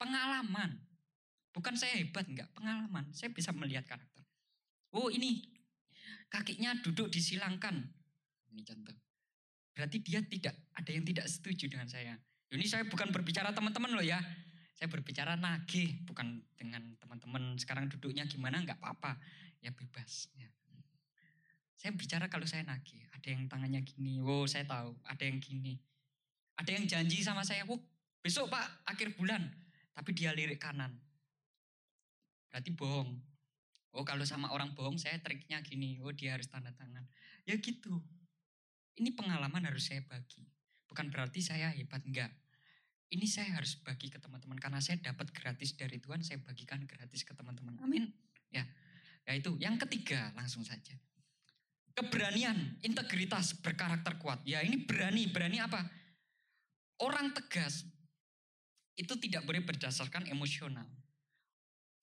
Pengalaman. 0.00 0.80
Bukan 1.52 1.76
saya 1.76 2.00
hebat 2.00 2.26
enggak, 2.26 2.50
pengalaman. 2.56 3.12
Saya 3.12 3.30
bisa 3.30 3.52
melihat 3.54 3.86
karakter. 3.86 4.24
Oh, 4.94 5.12
ini 5.12 5.52
kakinya 6.32 6.74
duduk 6.80 7.12
disilangkan. 7.12 7.92
Ini 8.54 8.62
contoh. 8.62 8.94
Berarti 9.74 9.98
dia 9.98 10.22
tidak 10.22 10.54
ada 10.78 10.90
yang 10.94 11.02
tidak 11.02 11.26
setuju 11.26 11.66
dengan 11.66 11.90
saya 11.90 12.14
ini 12.54 12.70
saya 12.70 12.86
bukan 12.86 13.10
berbicara 13.10 13.50
teman-teman 13.50 13.90
loh 13.98 14.06
ya. 14.06 14.22
Saya 14.74 14.86
berbicara 14.90 15.34
nagih, 15.34 16.06
bukan 16.06 16.42
dengan 16.54 16.94
teman-teman 17.02 17.58
sekarang 17.58 17.90
duduknya 17.90 18.26
gimana, 18.30 18.62
nggak 18.62 18.78
apa-apa. 18.78 19.18
Ya 19.58 19.74
bebas. 19.74 20.30
Ya. 20.38 20.50
Saya 21.74 21.94
bicara 21.98 22.30
kalau 22.30 22.46
saya 22.46 22.62
nagih. 22.62 23.02
Ada 23.10 23.34
yang 23.34 23.50
tangannya 23.50 23.82
gini, 23.82 24.22
wow 24.22 24.46
saya 24.46 24.66
tahu. 24.66 24.94
Ada 25.02 25.26
yang 25.26 25.42
gini. 25.42 25.78
Ada 26.54 26.70
yang 26.78 26.84
janji 26.86 27.26
sama 27.26 27.42
saya, 27.42 27.66
wow 27.66 27.78
besok 28.22 28.54
pak 28.54 28.66
akhir 28.86 29.18
bulan. 29.18 29.50
Tapi 29.94 30.10
dia 30.14 30.30
lirik 30.30 30.62
kanan. 30.62 30.94
Berarti 32.50 32.70
bohong. 32.70 33.18
Oh 33.94 34.02
kalau 34.02 34.26
sama 34.26 34.50
orang 34.50 34.74
bohong 34.74 34.98
saya 34.98 35.18
triknya 35.22 35.62
gini, 35.62 35.98
oh 36.02 36.14
dia 36.14 36.34
harus 36.34 36.46
tanda 36.46 36.70
tangan. 36.74 37.02
Ya 37.46 37.58
gitu. 37.58 37.98
Ini 38.94 39.10
pengalaman 39.14 39.66
harus 39.66 39.90
saya 39.90 40.02
bagi. 40.06 40.46
Bukan 40.86 41.10
berarti 41.10 41.42
saya 41.42 41.74
hebat, 41.74 42.02
enggak 42.06 42.30
ini 43.14 43.30
saya 43.30 43.54
harus 43.54 43.78
bagi 43.78 44.10
ke 44.10 44.18
teman-teman 44.18 44.58
karena 44.58 44.82
saya 44.82 44.98
dapat 44.98 45.30
gratis 45.30 45.78
dari 45.78 46.02
Tuhan, 46.02 46.26
saya 46.26 46.42
bagikan 46.42 46.82
gratis 46.82 47.22
ke 47.22 47.30
teman-teman. 47.30 47.78
Amin. 47.78 48.10
Ya. 48.50 48.66
Yaitu 49.30 49.54
yang 49.62 49.78
ketiga, 49.78 50.34
langsung 50.34 50.66
saja. 50.66 50.98
Keberanian, 51.94 52.82
integritas, 52.82 53.54
berkarakter 53.62 54.18
kuat. 54.18 54.42
Ya 54.42 54.66
ini 54.66 54.82
berani, 54.82 55.30
berani 55.30 55.62
apa? 55.62 55.78
Orang 56.98 57.30
tegas 57.30 57.86
itu 58.98 59.14
tidak 59.22 59.46
boleh 59.46 59.62
berdasarkan 59.62 60.26
emosional. 60.26 60.86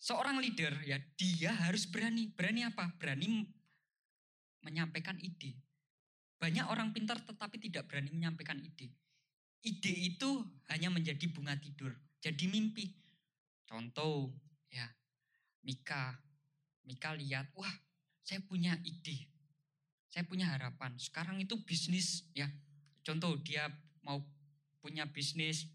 Seorang 0.01 0.39
leader 0.39 0.73
ya 0.87 0.97
dia 1.19 1.51
harus 1.67 1.85
berani. 1.91 2.31
Berani 2.31 2.63
apa? 2.63 2.87
Berani 2.95 3.43
menyampaikan 4.63 5.19
ide. 5.19 5.59
Banyak 6.41 6.65
orang 6.73 6.89
pintar 6.89 7.21
tetapi 7.21 7.61
tidak 7.61 7.85
berani 7.85 8.09
menyampaikan 8.09 8.57
ide. 8.57 8.89
Ide 9.61 9.93
itu 9.93 10.41
hanya 10.73 10.89
menjadi 10.89 11.29
bunga 11.29 11.53
tidur, 11.53 11.93
jadi 12.17 12.49
mimpi. 12.49 12.97
Contoh 13.69 14.33
ya, 14.73 14.89
Mika. 15.61 16.17
Mika 16.81 17.13
lihat, 17.13 17.53
wah 17.53 17.69
saya 18.25 18.41
punya 18.41 18.73
ide. 18.81 19.29
Saya 20.09 20.25
punya 20.25 20.49
harapan. 20.49 20.97
Sekarang 20.97 21.37
itu 21.37 21.61
bisnis 21.61 22.25
ya. 22.33 22.49
Contoh 23.05 23.37
dia 23.37 23.69
mau 24.01 24.17
punya 24.81 25.05
bisnis 25.05 25.69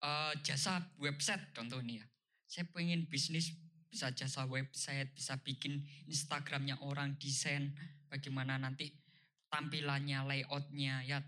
uh, 0.00 0.32
jasa 0.40 0.80
website 0.96 1.52
contoh 1.52 1.84
ini 1.84 2.00
ya. 2.00 2.06
Saya 2.48 2.64
pengen 2.72 3.04
bisnis 3.06 3.52
bisa 3.92 4.08
jasa 4.12 4.48
website, 4.48 5.12
bisa 5.12 5.36
bikin 5.40 5.84
Instagramnya 6.08 6.80
orang, 6.84 7.16
desain, 7.20 7.76
bagaimana 8.10 8.58
nanti 8.58 8.90
tampilannya, 9.50 10.18
layoutnya, 10.26 11.02
ya 11.06 11.18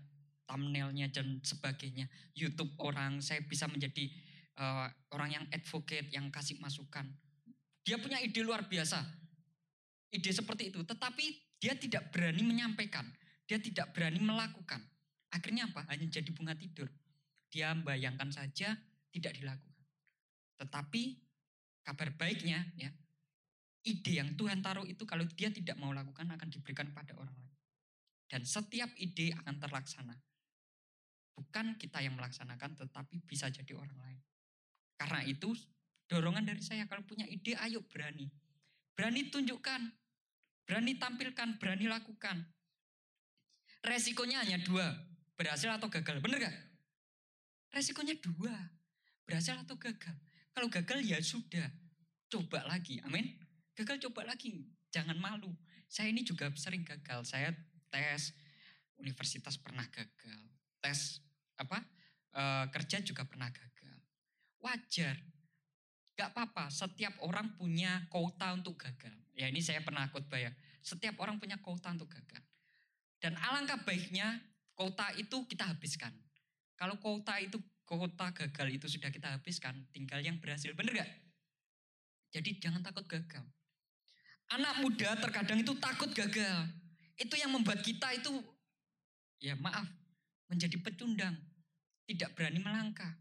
thumbnailnya 0.49 1.13
dan 1.13 1.37
sebagainya. 1.45 2.09
YouTube 2.33 2.73
orang, 2.81 3.21
saya 3.21 3.45
bisa 3.45 3.69
menjadi 3.69 4.09
uh, 4.57 4.89
orang 5.13 5.29
yang 5.37 5.45
advocate, 5.53 6.09
yang 6.09 6.33
kasih 6.33 6.57
masukan. 6.57 7.05
Dia 7.85 8.01
punya 8.01 8.17
ide 8.17 8.41
luar 8.41 8.65
biasa. 8.65 9.05
Ide 10.09 10.33
seperti 10.33 10.73
itu, 10.73 10.81
tetapi 10.81 11.25
dia 11.61 11.77
tidak 11.77 12.09
berani 12.09 12.41
menyampaikan. 12.41 13.05
Dia 13.45 13.61
tidak 13.61 13.93
berani 13.93 14.17
melakukan. 14.17 14.81
Akhirnya 15.29 15.69
apa? 15.69 15.85
Hanya 15.93 16.09
jadi 16.09 16.29
bunga 16.33 16.57
tidur. 16.57 16.89
Dia 17.53 17.73
membayangkan 17.77 18.33
saja, 18.33 18.73
tidak 19.13 19.33
dilakukan. 19.37 19.85
Tetapi 20.57 21.01
kabar 21.85 22.09
baiknya, 22.17 22.65
ya, 22.77 22.89
ide 23.83 24.19
yang 24.19 24.35
Tuhan 24.35 24.59
taruh 24.59 24.83
itu 24.83 25.07
kalau 25.07 25.23
dia 25.23 25.47
tidak 25.49 25.79
mau 25.79 25.95
lakukan 25.95 26.27
akan 26.27 26.47
diberikan 26.51 26.91
pada 26.91 27.15
orang 27.15 27.35
lain. 27.35 27.55
Dan 28.29 28.45
setiap 28.45 28.93
ide 28.99 29.33
akan 29.33 29.55
terlaksana. 29.57 30.15
Bukan 31.33 31.79
kita 31.79 32.03
yang 32.03 32.19
melaksanakan, 32.19 32.75
tetapi 32.75 33.23
bisa 33.23 33.47
jadi 33.47 33.73
orang 33.73 33.95
lain. 33.95 34.19
Karena 34.99 35.23
itu 35.23 35.55
dorongan 36.11 36.43
dari 36.43 36.59
saya 36.59 36.83
kalau 36.85 37.01
punya 37.07 37.23
ide, 37.25 37.55
ayo 37.55 37.79
berani. 37.87 38.27
Berani 38.93 39.31
tunjukkan, 39.31 39.81
berani 40.67 40.99
tampilkan, 40.99 41.55
berani 41.57 41.87
lakukan. 41.87 42.43
Resikonya 43.79 44.43
hanya 44.43 44.59
dua, 44.59 44.91
berhasil 45.39 45.71
atau 45.71 45.87
gagal. 45.87 46.19
Bener 46.19 46.43
gak? 46.43 46.57
Resikonya 47.71 48.19
dua, 48.19 48.51
berhasil 49.23 49.55
atau 49.55 49.79
gagal. 49.79 50.19
Kalau 50.51 50.67
gagal 50.67 50.99
ya 51.07 51.17
sudah, 51.23 51.71
coba 52.27 52.67
lagi. 52.67 52.99
Amin. 53.07 53.48
Gagal 53.79 54.11
coba 54.11 54.27
lagi, 54.27 54.67
jangan 54.91 55.15
malu. 55.15 55.47
Saya 55.87 56.11
ini 56.11 56.27
juga 56.27 56.51
sering 56.59 56.83
gagal. 56.83 57.23
Saya 57.23 57.55
tes 57.87 58.35
universitas 58.99 59.55
pernah 59.55 59.87
gagal. 59.87 60.41
Tes 60.83 61.23
apa 61.55 61.79
e, 62.35 62.43
kerja 62.75 62.99
juga 62.99 63.23
pernah 63.23 63.47
gagal. 63.47 63.97
Wajar. 64.59 65.15
Gak 66.19 66.35
apa-apa, 66.35 66.67
setiap 66.67 67.15
orang 67.23 67.55
punya 67.55 68.03
kota 68.11 68.51
untuk 68.51 68.75
gagal. 68.75 69.15
Ya 69.31 69.47
ini 69.47 69.63
saya 69.63 69.79
pernah 69.79 70.11
khotbah 70.11 70.35
ya. 70.35 70.51
Setiap 70.83 71.15
orang 71.23 71.39
punya 71.39 71.55
kota 71.63 71.95
untuk 71.95 72.11
gagal. 72.11 72.43
Dan 73.23 73.39
alangkah 73.39 73.79
baiknya 73.87 74.43
kota 74.75 75.07
itu 75.15 75.47
kita 75.47 75.71
habiskan. 75.71 76.11
Kalau 76.75 76.99
kota 76.99 77.39
itu 77.39 77.55
kota 77.87 78.35
gagal 78.35 78.67
itu 78.75 78.91
sudah 78.91 79.07
kita 79.07 79.39
habiskan, 79.39 79.87
tinggal 79.95 80.19
yang 80.19 80.35
berhasil. 80.43 80.75
Bener 80.75 80.99
gak? 80.99 81.11
Jadi 82.35 82.59
jangan 82.59 82.83
takut 82.83 83.07
gagal. 83.07 83.47
Anak 84.49 84.81
muda 84.81 85.13
terkadang 85.21 85.61
itu 85.61 85.73
takut 85.77 86.09
gagal. 86.09 86.65
Itu 87.19 87.37
yang 87.37 87.53
membuat 87.53 87.85
kita 87.85 88.09
itu, 88.17 88.31
ya 89.37 89.53
maaf, 89.59 89.85
menjadi 90.49 90.79
pecundang. 90.81 91.37
Tidak 92.09 92.33
berani 92.33 92.57
melangkah. 92.57 93.13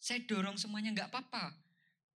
Saya 0.00 0.24
dorong 0.24 0.56
semuanya 0.56 0.96
nggak 0.96 1.12
apa-apa. 1.12 1.52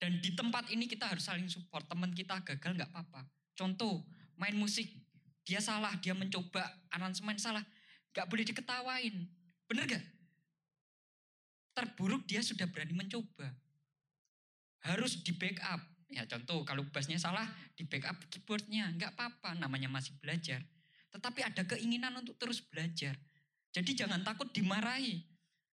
Dan 0.00 0.20
di 0.20 0.32
tempat 0.32 0.68
ini 0.72 0.88
kita 0.88 1.08
harus 1.08 1.28
saling 1.28 1.48
support. 1.48 1.84
Teman 1.84 2.16
kita 2.16 2.40
gagal 2.40 2.72
nggak 2.72 2.90
apa-apa. 2.92 3.28
Contoh, 3.52 4.04
main 4.40 4.56
musik. 4.56 4.88
Dia 5.44 5.60
salah, 5.60 5.92
dia 6.00 6.16
mencoba 6.16 6.64
aransemen 6.88 7.36
salah. 7.36 7.62
Nggak 8.16 8.26
boleh 8.32 8.44
diketawain. 8.48 9.14
Bener 9.68 9.84
gak? 9.86 10.04
Terburuk 11.76 12.24
dia 12.24 12.40
sudah 12.40 12.64
berani 12.64 12.96
mencoba. 12.96 13.52
Harus 14.80 15.20
di 15.20 15.36
backup. 15.36 15.95
Ya 16.06 16.22
contoh 16.24 16.62
kalau 16.62 16.86
bassnya 16.86 17.18
salah 17.18 17.50
di 17.74 17.82
backup 17.82 18.14
keyboardnya 18.30 18.94
nggak 18.94 19.18
apa-apa 19.18 19.58
namanya 19.58 19.90
masih 19.90 20.14
belajar. 20.22 20.62
Tetapi 21.10 21.40
ada 21.42 21.62
keinginan 21.66 22.14
untuk 22.14 22.38
terus 22.38 22.62
belajar. 22.62 23.18
Jadi 23.74 23.90
jangan 23.92 24.22
takut 24.22 24.48
dimarahi. 24.54 25.20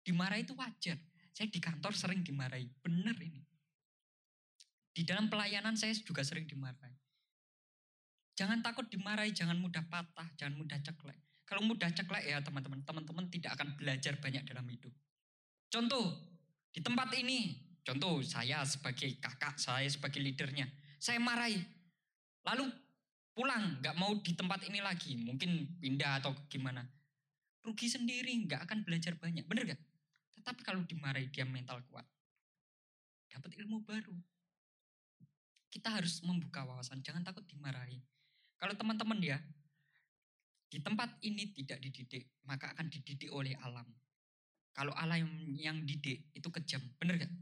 Dimarahi 0.06 0.46
itu 0.46 0.54
wajar. 0.54 0.98
Saya 1.34 1.48
di 1.50 1.58
kantor 1.58 1.96
sering 1.98 2.22
dimarahi. 2.22 2.68
Benar 2.84 3.18
ini. 3.20 3.42
Di 4.94 5.08
dalam 5.08 5.32
pelayanan 5.32 5.80
saya 5.80 5.96
juga 5.96 6.22
sering 6.22 6.46
dimarahi. 6.46 6.98
Jangan 8.40 8.64
takut 8.64 8.88
dimarahi, 8.88 9.36
jangan 9.36 9.60
mudah 9.60 9.84
patah, 9.92 10.28
jangan 10.40 10.56
mudah 10.56 10.80
ceklek. 10.80 11.20
Kalau 11.44 11.60
mudah 11.66 11.92
ceklek 11.92 12.24
ya 12.24 12.40
teman-teman, 12.40 12.80
teman-teman 12.88 13.26
tidak 13.28 13.58
akan 13.60 13.76
belajar 13.76 14.16
banyak 14.16 14.48
dalam 14.48 14.64
hidup. 14.70 14.94
Contoh, 15.68 16.16
di 16.72 16.80
tempat 16.80 17.12
ini 17.20 17.69
Contoh 17.84 18.22
saya 18.22 18.62
sebagai 18.68 19.18
kakak, 19.18 19.58
saya 19.58 19.88
sebagai 19.88 20.20
leadernya, 20.22 20.68
saya 21.00 21.18
marahi. 21.18 21.58
Lalu 22.46 22.70
pulang, 23.34 23.80
nggak 23.80 23.96
mau 23.96 24.12
di 24.20 24.36
tempat 24.36 24.68
ini 24.68 24.84
lagi, 24.84 25.16
mungkin 25.16 25.80
pindah 25.80 26.20
atau 26.20 26.36
gimana. 26.52 26.84
Rugi 27.64 27.88
sendiri, 27.88 28.36
nggak 28.48 28.68
akan 28.68 28.84
belajar 28.84 29.16
banyak, 29.16 29.44
bener 29.48 29.76
gak? 29.76 29.82
Tetapi 30.36 30.62
kalau 30.64 30.84
dimarahi 30.84 31.28
dia 31.32 31.44
mental 31.44 31.84
kuat, 31.92 32.08
dapat 33.32 33.52
ilmu 33.60 33.84
baru. 33.84 34.16
Kita 35.70 35.94
harus 35.94 36.20
membuka 36.26 36.66
wawasan, 36.66 37.00
jangan 37.06 37.22
takut 37.22 37.46
dimarahi. 37.46 38.02
Kalau 38.60 38.74
teman-teman 38.76 39.20
ya, 39.22 39.38
di 40.70 40.84
tempat 40.84 41.20
ini 41.24 41.50
tidak 41.56 41.80
dididik, 41.80 42.28
maka 42.44 42.76
akan 42.76 42.92
dididik 42.92 43.32
oleh 43.32 43.56
alam. 43.64 43.86
Kalau 44.76 44.92
alam 44.96 45.28
yang 45.56 45.84
didik 45.84 46.32
itu 46.36 46.48
kejam, 46.52 46.80
bener 47.00 47.24
gak? 47.24 47.34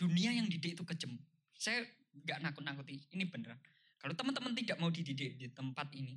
Dunia 0.00 0.32
yang 0.32 0.48
didik 0.48 0.80
itu 0.80 0.84
kejam. 0.88 1.12
Saya 1.52 1.84
nggak 2.24 2.40
nakut-nakuti, 2.40 3.04
ini 3.12 3.28
beneran. 3.28 3.60
Kalau 4.00 4.16
teman-teman 4.16 4.56
tidak 4.56 4.80
mau 4.80 4.88
dididik 4.88 5.36
di 5.36 5.52
tempat 5.52 5.92
ini, 5.92 6.16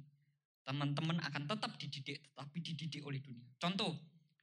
teman-teman 0.63 1.19
akan 1.19 1.43
tetap 1.51 1.75
dididik, 1.75 2.23
tetapi 2.31 2.57
dididik 2.63 3.03
oleh 3.03 3.19
dunia. 3.19 3.43
Contoh, 3.59 3.91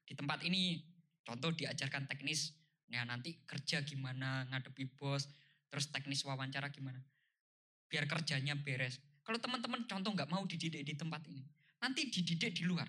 di 0.05 0.13
tempat 0.13 0.45
ini, 0.45 0.77
contoh 1.25 1.49
diajarkan 1.57 2.05
teknis, 2.05 2.53
ya 2.93 3.01
nanti 3.09 3.41
kerja 3.49 3.81
gimana, 3.81 4.45
ngadepi 4.53 4.93
bos, 4.93 5.25
terus 5.73 5.89
teknis 5.89 6.21
wawancara 6.29 6.69
gimana. 6.69 7.01
Biar 7.89 8.05
kerjanya 8.05 8.53
beres. 8.61 9.01
Kalau 9.25 9.41
teman-teman 9.41 9.89
contoh 9.89 10.13
nggak 10.13 10.29
mau 10.29 10.45
dididik 10.45 10.85
di 10.85 10.93
tempat 10.93 11.25
ini, 11.33 11.41
nanti 11.81 12.13
dididik 12.13 12.61
di 12.61 12.69
luar. 12.69 12.87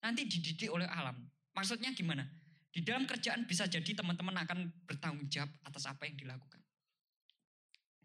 Nanti 0.00 0.24
dididik 0.24 0.72
oleh 0.72 0.88
alam. 0.88 1.20
Maksudnya 1.52 1.92
gimana? 1.92 2.24
Di 2.70 2.86
dalam 2.86 3.02
kerjaan 3.02 3.50
bisa 3.50 3.66
jadi 3.66 3.90
teman-teman 3.98 4.34
akan 4.46 4.70
bertanggung 4.86 5.26
jawab 5.26 5.50
atas 5.66 5.90
apa 5.90 6.06
yang 6.06 6.14
dilakukan. 6.14 6.62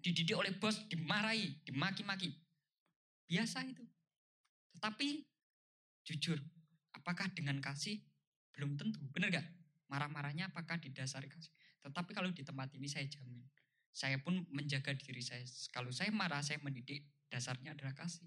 Dididik 0.02 0.38
oleh 0.38 0.54
bos, 0.58 0.86
dimarahi, 0.90 1.62
dimaki-maki. 1.66 2.34
Biasa 3.30 3.66
itu. 3.66 3.86
Tetapi 4.78 5.22
jujur, 6.06 6.38
apakah 6.94 7.30
dengan 7.34 7.62
kasih? 7.62 8.02
Belum 8.54 8.74
tentu, 8.78 9.02
benar 9.14 9.30
gak? 9.34 9.46
Marah-marahnya 9.90 10.50
apakah 10.50 10.82
didasari 10.82 11.30
kasih? 11.30 11.54
Tetapi 11.86 12.18
kalau 12.18 12.34
di 12.34 12.42
tempat 12.42 12.74
ini 12.74 12.90
saya 12.90 13.06
jamin, 13.06 13.46
saya 13.94 14.18
pun 14.18 14.46
menjaga 14.50 14.98
diri 14.98 15.22
saya. 15.22 15.46
Kalau 15.70 15.94
saya 15.94 16.10
marah, 16.10 16.42
saya 16.42 16.58
mendidik, 16.66 17.06
dasarnya 17.30 17.78
adalah 17.78 17.94
kasih. 17.94 18.26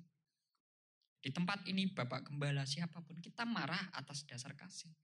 Di 1.18 1.34
tempat 1.34 1.66
ini 1.66 1.90
Bapak 1.90 2.30
Gembala 2.30 2.62
siapa 2.62 3.02
pun 3.02 3.18
kita 3.18 3.42
marah 3.42 3.90
atas 3.90 4.22
dasar 4.22 4.54
kasih. 4.54 4.94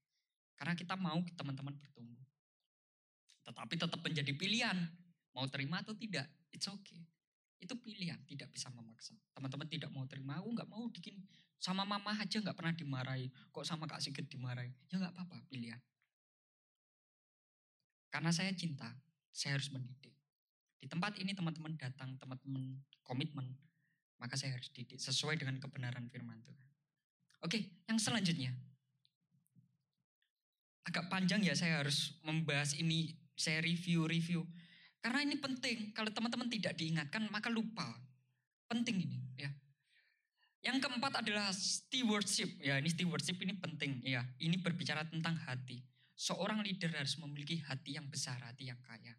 Karena 0.54 0.74
kita 0.78 0.94
mau 0.94 1.18
teman-teman 1.34 1.74
bertumbuh. 1.74 2.24
Tetapi 3.44 3.74
tetap 3.76 4.00
menjadi 4.00 4.32
pilihan. 4.34 4.78
Mau 5.34 5.50
terima 5.50 5.82
atau 5.82 5.92
tidak, 5.98 6.30
it's 6.54 6.70
okay. 6.70 7.02
Itu 7.58 7.74
pilihan, 7.74 8.22
tidak 8.28 8.54
bisa 8.54 8.70
memaksa. 8.70 9.18
Teman-teman 9.34 9.66
tidak 9.66 9.90
mau 9.90 10.06
terima, 10.06 10.38
aku 10.38 10.54
nggak 10.54 10.70
mau 10.70 10.86
bikin 10.86 11.18
sama 11.64 11.88
mama 11.88 12.12
aja 12.12 12.44
nggak 12.44 12.52
pernah 12.52 12.76
dimarahi. 12.76 13.32
Kok 13.48 13.64
sama 13.64 13.88
Kak 13.88 14.04
Sigit 14.04 14.28
dimarahi? 14.28 14.68
Ya 14.92 15.00
nggak 15.00 15.16
apa-apa, 15.16 15.42
pilihan. 15.48 15.80
Karena 18.12 18.30
saya 18.30 18.52
cinta, 18.52 18.92
saya 19.32 19.56
harus 19.56 19.72
mendidik. 19.72 20.12
Di 20.78 20.86
tempat 20.86 21.16
ini 21.18 21.32
teman-teman 21.32 21.74
datang, 21.80 22.14
teman-teman 22.20 22.84
komitmen, 23.00 23.48
maka 24.20 24.36
saya 24.36 24.54
harus 24.54 24.68
didik 24.70 25.00
sesuai 25.00 25.40
dengan 25.40 25.56
kebenaran 25.56 26.04
firman 26.12 26.38
Tuhan. 26.44 26.68
Oke, 27.42 27.58
yang 27.88 27.96
selanjutnya. 27.96 28.52
Agak 30.84 31.08
panjang 31.08 31.40
ya 31.40 31.56
saya 31.56 31.80
harus 31.80 32.16
membahas 32.20 32.76
ini, 32.76 33.16
saya 33.34 33.64
review-review. 33.64 34.44
Karena 35.00 35.20
ini 35.24 35.36
penting, 35.36 35.92
kalau 35.96 36.08
teman-teman 36.12 36.48
tidak 36.48 36.76
diingatkan 36.76 37.28
maka 37.28 37.48
lupa. 37.48 37.84
Penting 38.68 39.04
ini 39.04 39.18
ya. 39.36 39.52
Yang 40.64 40.88
keempat 40.88 41.20
adalah 41.20 41.52
stewardship. 41.52 42.56
Ya, 42.64 42.80
ini 42.80 42.88
stewardship 42.88 43.36
ini 43.44 43.52
penting 43.60 44.00
ya. 44.00 44.24
Ini 44.40 44.56
berbicara 44.64 45.04
tentang 45.04 45.36
hati. 45.44 45.84
Seorang 46.16 46.64
leader 46.64 46.88
harus 46.96 47.20
memiliki 47.20 47.60
hati 47.60 48.00
yang 48.00 48.08
besar, 48.08 48.40
hati 48.40 48.72
yang 48.72 48.80
kaya. 48.80 49.12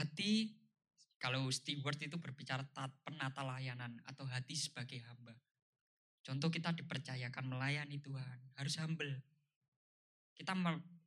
Hati 0.00 0.64
kalau 1.20 1.48
steward 1.52 1.96
itu 2.00 2.20
berbicara 2.20 2.64
penata 3.04 3.40
layanan 3.44 4.00
atau 4.04 4.28
hati 4.28 4.56
sebagai 4.56 5.00
hamba. 5.08 5.32
Contoh 6.24 6.48
kita 6.48 6.72
dipercayakan 6.72 7.44
melayani 7.48 8.00
Tuhan, 8.00 8.38
harus 8.56 8.80
humble. 8.80 9.12
Kita 10.34 10.52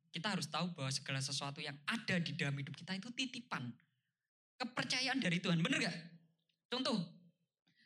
kita 0.08 0.34
harus 0.34 0.48
tahu 0.48 0.72
bahwa 0.72 0.90
segala 0.90 1.20
sesuatu 1.20 1.60
yang 1.60 1.76
ada 1.84 2.16
di 2.18 2.32
dalam 2.32 2.56
hidup 2.56 2.74
kita 2.74 2.96
itu 2.96 3.12
titipan. 3.12 3.68
Kepercayaan 4.58 5.20
dari 5.22 5.38
Tuhan, 5.38 5.62
bener 5.62 5.84
gak? 5.84 5.96
Contoh, 6.72 6.98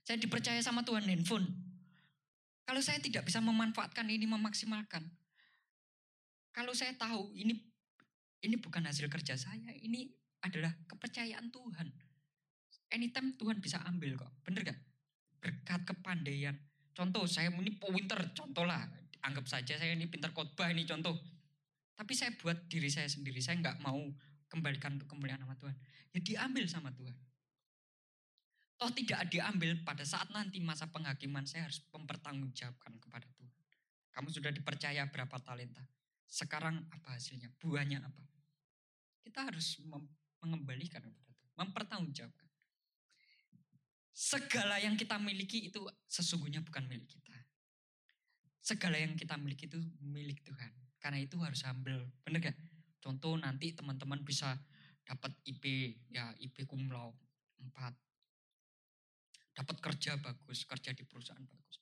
saya 0.07 0.17
dipercaya 0.17 0.59
sama 0.65 0.81
Tuhan 0.87 1.05
handphone. 1.05 1.45
Kalau 2.65 2.81
saya 2.81 3.03
tidak 3.03 3.29
bisa 3.29 3.43
memanfaatkan 3.43 4.07
ini, 4.09 4.25
memaksimalkan. 4.25 5.05
Kalau 6.55 6.73
saya 6.73 6.95
tahu 6.97 7.33
ini 7.37 7.59
ini 8.43 8.59
bukan 8.59 8.83
hasil 8.83 9.07
kerja 9.07 9.39
saya, 9.39 9.71
ini 9.79 10.11
adalah 10.43 10.75
kepercayaan 10.91 11.53
Tuhan. 11.55 11.89
Anytime 12.93 13.39
Tuhan 13.39 13.63
bisa 13.63 13.81
ambil 13.87 14.19
kok, 14.19 14.31
bener 14.43 14.73
gak? 14.73 14.81
Berkat 15.39 15.81
kepandaian. 15.87 16.55
Contoh, 16.93 17.25
saya 17.25 17.49
ini 17.49 17.73
pinter, 17.79 18.21
contoh 18.37 18.67
lah. 18.69 18.85
Anggap 19.23 19.47
saja 19.47 19.79
saya 19.79 19.95
ini 19.95 20.11
pinter 20.11 20.35
khotbah 20.35 20.69
ini 20.75 20.83
contoh. 20.83 21.15
Tapi 22.03 22.19
saya 22.19 22.35
buat 22.35 22.67
diri 22.67 22.91
saya 22.91 23.07
sendiri, 23.07 23.39
saya 23.39 23.63
nggak 23.63 23.79
mau 23.79 24.03
kembalikan 24.51 24.99
untuk 24.99 25.07
kemuliaan 25.07 25.39
sama 25.39 25.55
Tuhan. 25.55 25.77
Ya 26.11 26.19
diambil 26.19 26.67
sama 26.67 26.91
Tuhan. 26.91 27.15
Toh 28.75 28.91
tidak 28.91 29.31
diambil 29.31 29.79
pada 29.87 30.03
saat 30.03 30.27
nanti 30.35 30.59
masa 30.59 30.91
penghakiman 30.91 31.47
saya 31.47 31.71
harus 31.71 31.79
mempertanggungjawabkan 31.95 32.99
kepada 32.99 33.31
Tuhan. 33.39 33.55
Kamu 34.19 34.35
sudah 34.35 34.51
dipercaya 34.51 35.07
berapa 35.07 35.39
talenta. 35.47 35.87
Sekarang 36.27 36.83
apa 36.91 37.15
hasilnya? 37.15 37.55
Buahnya 37.63 38.03
apa? 38.03 38.27
Kita 39.23 39.47
harus 39.47 39.79
mengembalikan 40.43 41.07
kepada 41.07 41.31
Tuhan. 41.39 41.55
Mempertanggungjawabkan. 41.55 42.51
Segala 44.11 44.83
yang 44.83 44.99
kita 44.99 45.23
miliki 45.23 45.71
itu 45.71 45.87
sesungguhnya 46.11 46.67
bukan 46.67 46.83
milik 46.91 47.07
kita. 47.07 47.39
Segala 48.59 48.99
yang 48.99 49.15
kita 49.15 49.39
miliki 49.39 49.71
itu 49.71 49.79
milik 50.03 50.43
Tuhan. 50.43 50.83
Karena 51.03 51.19
itu 51.19 51.35
harus 51.43 51.67
humble. 51.67 52.07
Benar 52.23 52.39
gak? 52.39 52.57
Contoh 53.03 53.35
nanti 53.35 53.75
teman-teman 53.75 54.23
bisa 54.23 54.55
dapat 55.03 55.35
IP, 55.43 55.99
ya 56.15 56.31
IP 56.39 56.63
cum 56.71 56.87
laude 56.87 57.19
4 57.59 57.91
dapat 59.53 59.77
kerja 59.85 60.17
bagus, 60.17 60.65
kerja 60.65 60.97
di 60.97 61.05
perusahaan 61.05 61.45
bagus. 61.45 61.77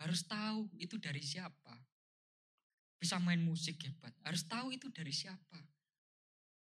Harus 0.00 0.24
tahu 0.24 0.72
itu 0.80 0.96
dari 0.96 1.20
siapa. 1.20 1.76
Bisa 3.00 3.16
main 3.20 3.40
musik 3.40 3.80
hebat, 3.80 4.12
harus 4.24 4.44
tahu 4.44 4.76
itu 4.76 4.92
dari 4.92 5.12
siapa. 5.12 5.56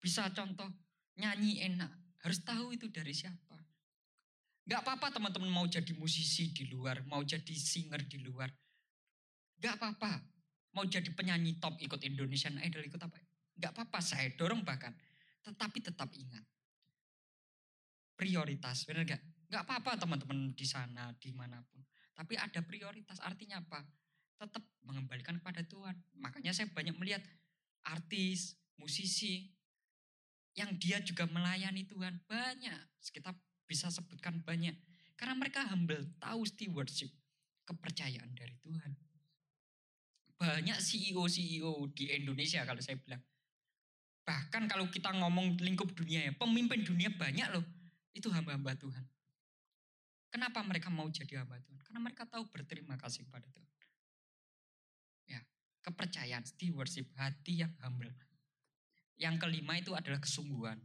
Bisa 0.00 0.28
contoh 0.36 0.68
nyanyi 1.16 1.64
enak, 1.64 1.88
harus 2.20 2.44
tahu 2.44 2.76
itu 2.76 2.92
dari 2.92 3.12
siapa. 3.16 3.56
Gak 4.66 4.82
apa-apa 4.84 5.16
teman-teman 5.16 5.48
mau 5.48 5.64
jadi 5.64 5.94
musisi 5.96 6.52
di 6.52 6.68
luar, 6.68 7.00
mau 7.08 7.24
jadi 7.24 7.54
singer 7.54 8.04
di 8.04 8.20
luar. 8.20 8.52
Gak 9.56 9.80
apa-apa. 9.80 10.35
Mau 10.76 10.84
jadi 10.84 11.08
penyanyi 11.08 11.56
top 11.56 11.80
ikut 11.80 11.96
Indonesian 12.04 12.60
Idol 12.60 12.84
ikut 12.84 13.00
apa. 13.00 13.16
Gak 13.56 13.72
apa-apa, 13.72 14.04
saya 14.04 14.28
dorong 14.36 14.60
bahkan. 14.60 14.92
Tetapi 15.40 15.80
tetap 15.80 16.12
ingat. 16.12 16.44
Prioritas, 18.12 18.84
benar 18.84 19.08
gak? 19.08 19.24
Gak 19.48 19.64
apa-apa 19.64 19.96
teman-teman 19.96 20.52
di 20.52 20.68
sana, 20.68 21.16
di 21.16 21.32
mana 21.32 21.64
pun. 21.72 21.80
Tapi 22.12 22.36
ada 22.36 22.60
prioritas, 22.60 23.24
artinya 23.24 23.64
apa? 23.64 23.80
Tetap 24.36 24.60
mengembalikan 24.84 25.40
kepada 25.40 25.64
Tuhan. 25.64 25.96
Makanya 26.20 26.52
saya 26.52 26.68
banyak 26.68 26.92
melihat 27.00 27.24
artis, 27.88 28.60
musisi, 28.76 29.48
yang 30.52 30.76
dia 30.76 31.00
juga 31.00 31.24
melayani 31.24 31.88
Tuhan. 31.88 32.20
Banyak, 32.28 33.00
kita 33.00 33.32
bisa 33.64 33.88
sebutkan 33.88 34.44
banyak. 34.44 34.76
Karena 35.16 35.32
mereka 35.32 35.64
humble, 35.72 36.04
tahu 36.20 36.44
stewardship, 36.44 37.08
kepercayaan 37.64 38.36
dari 38.36 38.52
Tuhan. 38.60 39.05
Banyak 40.36 40.78
CEO-CEO 40.78 41.88
di 41.96 42.12
Indonesia 42.12 42.60
kalau 42.68 42.80
saya 42.84 43.00
bilang. 43.00 43.22
Bahkan 44.26 44.66
kalau 44.66 44.90
kita 44.90 45.14
ngomong 45.14 45.56
lingkup 45.62 45.94
dunia 45.94 46.28
ya, 46.28 46.32
pemimpin 46.34 46.82
dunia 46.82 47.08
banyak 47.14 47.46
loh. 47.54 47.64
Itu 48.12 48.28
hamba-hamba 48.34 48.74
Tuhan. 48.74 49.04
Kenapa 50.34 50.60
mereka 50.66 50.90
mau 50.90 51.06
jadi 51.08 51.40
hamba 51.40 51.62
Tuhan? 51.62 51.80
Karena 51.86 52.00
mereka 52.02 52.26
tahu 52.26 52.44
berterima 52.50 52.98
kasih 52.98 53.24
kepada 53.24 53.46
Tuhan. 53.48 53.72
Ya, 55.30 55.40
kepercayaan, 55.86 56.44
stewardship, 56.44 57.08
hati 57.16 57.62
yang 57.64 57.72
humble. 57.80 58.10
Yang 59.16 59.46
kelima 59.46 59.78
itu 59.80 59.96
adalah 59.96 60.20
kesungguhan. 60.20 60.76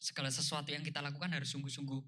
Segala 0.00 0.32
sesuatu 0.32 0.72
yang 0.72 0.82
kita 0.82 0.98
lakukan 0.98 1.30
harus 1.30 1.52
sungguh-sungguh. 1.54 2.02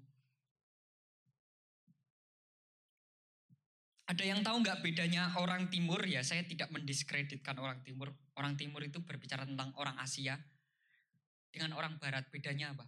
Ada 4.07 4.23
yang 4.23 4.39
tahu 4.39 4.63
nggak 4.63 4.79
bedanya 4.79 5.27
orang 5.35 5.67
timur 5.67 5.99
ya? 6.07 6.23
Saya 6.23 6.47
tidak 6.47 6.71
mendiskreditkan 6.71 7.59
orang 7.59 7.83
timur. 7.83 8.15
Orang 8.39 8.55
timur 8.55 8.79
itu 8.79 9.03
berbicara 9.03 9.43
tentang 9.43 9.75
orang 9.75 9.99
Asia 9.99 10.39
dengan 11.51 11.75
orang 11.75 11.99
barat. 11.99 12.23
Bedanya 12.31 12.71
apa? 12.71 12.87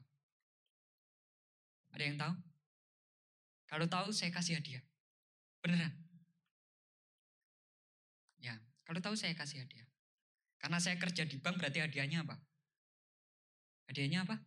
Ada 1.91 2.03
yang 2.08 2.15
tahu? 2.15 2.34
Kalau 3.67 3.86
tahu 3.91 4.08
saya 4.15 4.32
kasih 4.32 4.63
hadiah. 4.63 4.79
Beneran. 5.60 5.91
Ya, 8.39 8.55
kalau 8.88 9.03
tahu 9.03 9.19
saya 9.19 9.36
kasih 9.36 9.67
hadiah. 9.67 9.84
Karena 10.55 10.79
saya 10.79 10.95
kerja 10.95 11.27
di 11.27 11.36
bank 11.36 11.60
berarti 11.60 11.84
hadiahnya 11.84 12.23
apa? 12.23 12.39
Hadiahnya 13.91 14.23
apa? 14.23 14.39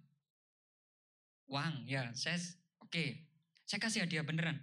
Uang, 1.52 1.84
ya. 1.84 2.08
Saya 2.16 2.40
oke. 2.80 3.28
Saya 3.68 3.76
kasih 3.76 4.08
hadiah 4.08 4.24
beneran. 4.24 4.56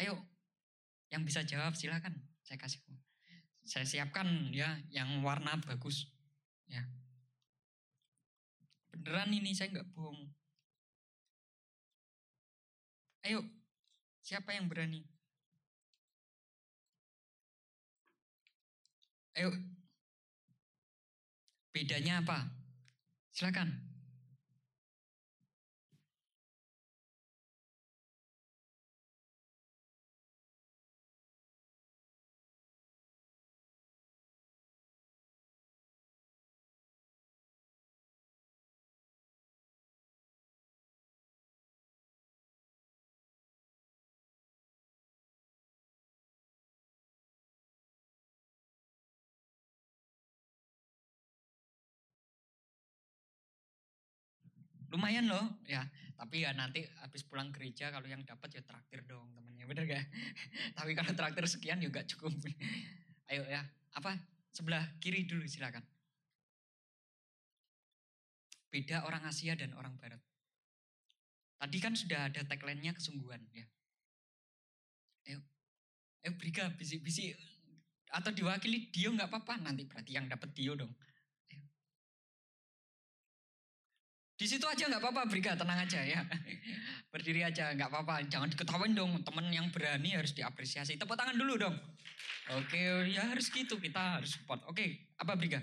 Ayo, 0.00 0.16
yang 1.10 1.22
bisa 1.26 1.42
jawab 1.42 1.74
silakan. 1.74 2.14
Saya 2.46 2.58
kasih. 2.58 2.80
Saya 3.66 3.86
siapkan 3.86 4.50
ya 4.50 4.80
yang 4.90 5.22
warna 5.22 5.58
bagus. 5.62 6.10
Ya. 6.66 6.86
Beneran 8.90 9.30
ini 9.30 9.54
saya 9.54 9.70
nggak 9.70 9.90
bohong. 9.94 10.30
Ayo, 13.20 13.44
Siapa 14.30 14.54
yang 14.54 14.70
berani? 14.70 15.02
Ayo. 19.34 19.50
Bedanya 21.74 22.22
apa? 22.22 22.46
Silakan. 23.34 23.89
Lumayan 54.90 55.30
loh 55.30 55.62
ya. 55.66 55.86
Tapi 56.20 56.44
ya 56.44 56.52
nanti 56.52 56.84
habis 57.00 57.24
pulang 57.24 57.48
gereja 57.48 57.88
kalau 57.88 58.04
yang 58.04 58.20
dapat 58.28 58.60
ya 58.60 58.62
traktir 58.62 59.00
dong 59.08 59.32
temennya 59.32 59.64
bener 59.64 59.88
gak 59.88 60.04
tapi 60.76 60.92
kalau 60.92 61.16
traktir 61.16 61.46
sekian 61.48 61.80
juga 61.80 62.04
cukup. 62.04 62.34
Ayo 63.32 63.46
ya 63.46 63.64
apa? 63.96 64.18
Sebelah 64.50 64.82
kiri 65.00 65.24
dulu 65.24 65.46
silakan. 65.46 65.80
Beda 68.70 69.06
orang 69.06 69.26
Asia 69.26 69.56
dan 69.56 69.74
orang 69.74 69.96
Barat. 69.98 70.20
Tadi 71.60 71.78
kan 71.82 71.94
sudah 71.94 72.30
ada 72.30 72.42
tagline-nya 72.46 72.94
kesungguhan 72.94 73.42
ya. 73.54 73.66
Ayo 75.30 75.40
ayo 76.26 76.32
Brika 76.36 76.68
bisi-bisi 76.76 77.32
atau 78.10 78.34
diwakili 78.34 78.90
Dio 78.90 79.14
nggak 79.14 79.30
apa-apa 79.30 79.62
nanti 79.62 79.86
berarti 79.86 80.18
yang 80.18 80.26
dapat 80.26 80.50
Dio 80.50 80.74
dong 80.74 80.90
Di 84.40 84.48
situ 84.48 84.64
aja 84.64 84.88
nggak 84.88 85.04
apa-apa, 85.04 85.28
Brika, 85.28 85.52
tenang 85.52 85.84
aja 85.84 86.00
ya. 86.00 86.24
Berdiri 87.12 87.44
aja, 87.44 87.76
nggak 87.76 87.92
apa-apa. 87.92 88.24
Jangan 88.24 88.48
diketawain 88.48 88.96
dong, 88.96 89.20
temen 89.20 89.52
yang 89.52 89.68
berani 89.68 90.16
harus 90.16 90.32
diapresiasi. 90.32 90.96
Tepuk 90.96 91.12
tangan 91.12 91.36
dulu 91.36 91.60
dong. 91.60 91.76
Oke, 92.56 93.04
ya 93.12 93.28
harus 93.28 93.52
gitu, 93.52 93.76
kita 93.76 94.16
harus 94.16 94.40
support. 94.40 94.64
Oke, 94.64 95.12
apa 95.20 95.36
Brika? 95.36 95.60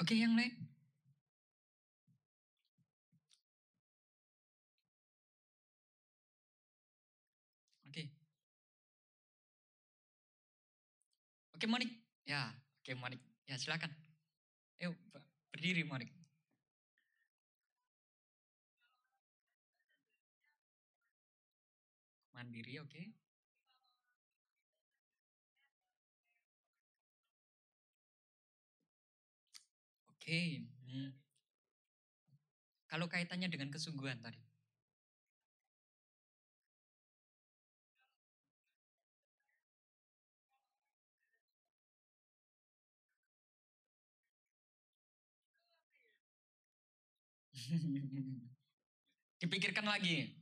Oke, 0.00 0.14
yang 0.18 0.34
lain? 0.38 0.54
Oke. 7.88 8.10
Oke, 11.54 11.66
Monik. 11.70 11.90
Ya, 12.26 12.50
oke 12.82 12.92
Monik. 12.98 13.20
Ya, 13.46 13.54
silakan. 13.58 13.90
Ayo, 14.80 14.94
berdiri 15.52 15.84
Monik. 15.86 16.10
Mandiri, 22.34 22.78
oke. 22.80 23.13
Oke. 30.24 30.64
hmm. 30.88 31.12
Kalau 32.88 33.04
kaitannya 33.12 33.52
dengan 33.52 33.68
kesungguhan 33.68 34.24
tadi. 34.24 34.40
Dipikirkan 49.44 49.84
lagi. 49.84 50.40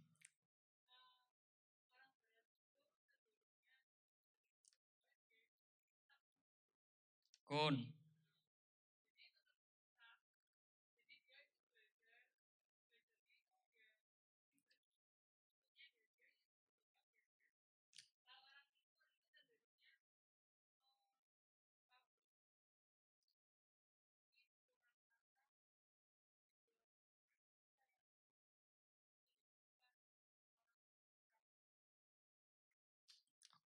Kun. 7.50 7.91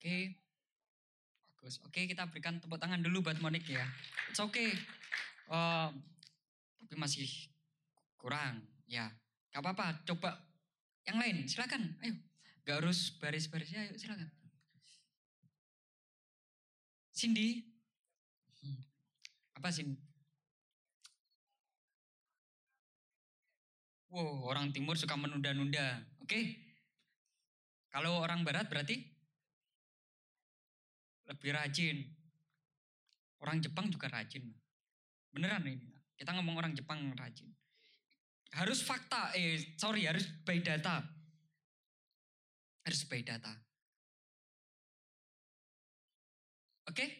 Oke. 0.07 0.38
Bagus. 1.59 1.83
Oke, 1.83 2.07
kita 2.07 2.31
berikan 2.31 2.62
tepuk 2.62 2.79
tangan 2.79 3.03
dulu 3.03 3.27
buat 3.27 3.42
Monik 3.42 3.66
ya. 3.66 3.83
It's 4.31 4.38
okay. 4.38 4.71
Uh, 5.51 5.90
tapi 6.79 6.95
masih 6.95 7.27
kurang. 8.14 8.62
Ya, 8.87 9.11
gak 9.51 9.66
apa-apa. 9.66 10.07
Coba 10.07 10.38
yang 11.11 11.19
lain, 11.19 11.51
silakan. 11.51 11.99
Ayo. 12.07 12.14
Gak 12.62 12.87
harus 12.87 13.19
baris-baris. 13.19 13.75
Ayo, 13.75 13.99
silakan. 13.99 14.31
Cindy. 17.11 17.66
Hmm. 18.62 18.79
Apa 19.59 19.75
Cindy? 19.75 19.99
Wow, 24.14 24.55
orang 24.55 24.71
timur 24.71 24.95
suka 24.95 25.19
menunda-nunda. 25.19 25.99
Oke. 26.23 26.62
Kalau 27.90 28.23
orang 28.23 28.47
barat 28.47 28.71
berarti? 28.71 29.15
Lebih 31.26 31.50
rajin. 31.54 32.06
Orang 33.42 33.60
Jepang 33.60 33.90
juga 33.92 34.08
rajin. 34.08 34.46
Beneran 35.30 35.66
ini. 35.66 35.92
Kita 36.16 36.32
ngomong 36.32 36.56
orang 36.56 36.72
Jepang 36.72 37.12
rajin. 37.12 37.52
Harus 38.56 38.80
fakta, 38.80 39.36
eh 39.36 39.76
sorry 39.76 40.08
harus 40.08 40.24
by 40.46 40.62
data. 40.62 41.04
Harus 42.86 43.02
by 43.04 43.20
data. 43.20 43.52
Oke? 46.86 46.94
Okay? 46.94 47.10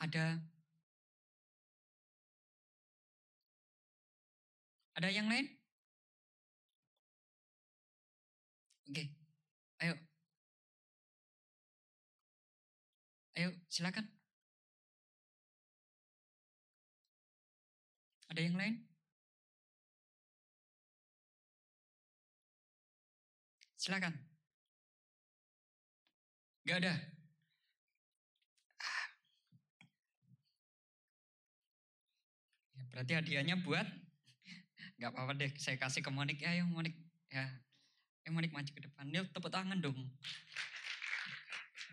Ada 0.00 0.40
Ada 5.00 5.08
yang 5.16 5.32
lain? 5.32 5.48
Oke. 8.84 8.92
Okay. 8.92 9.19
Ayo, 13.40 13.56
silakan. 13.72 14.04
Ada 18.28 18.40
yang 18.44 18.52
lain? 18.60 18.84
Silakan. 23.80 24.12
Gak 26.68 26.84
ada. 26.84 27.00
Ya, 32.76 32.82
berarti 32.92 33.12
hadiahnya 33.16 33.56
buat 33.64 33.88
Gak 35.00 35.16
apa-apa 35.16 35.32
deh, 35.40 35.48
saya 35.56 35.80
kasih 35.80 36.04
ke 36.04 36.12
Monik. 36.12 36.44
Ya, 36.44 36.60
ayo 36.60 36.68
Monik. 36.68 36.92
Ya, 37.32 37.48
ayo 38.20 38.36
Monik 38.36 38.52
maju 38.52 38.68
ke 38.68 38.84
depan. 38.84 39.08
Yuk 39.08 39.32
tepuk 39.32 39.48
tangan 39.48 39.80
dong. 39.80 39.96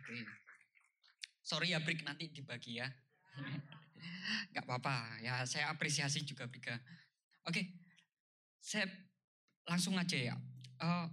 Oke. 0.03 0.46
Sorry 1.47 1.71
ya 1.71 1.79
break 1.79 2.03
nanti 2.03 2.27
dibagi 2.27 2.83
ya. 2.83 2.91
Gak 4.53 4.67
apa-apa 4.67 5.23
ya 5.23 5.47
saya 5.47 5.71
apresiasi 5.71 6.27
juga 6.27 6.43
Brika. 6.51 6.75
Oke 7.47 7.87
saya 8.59 8.83
langsung 9.63 9.95
aja 9.95 10.19
ya. 10.19 10.35
Uh, 10.83 11.07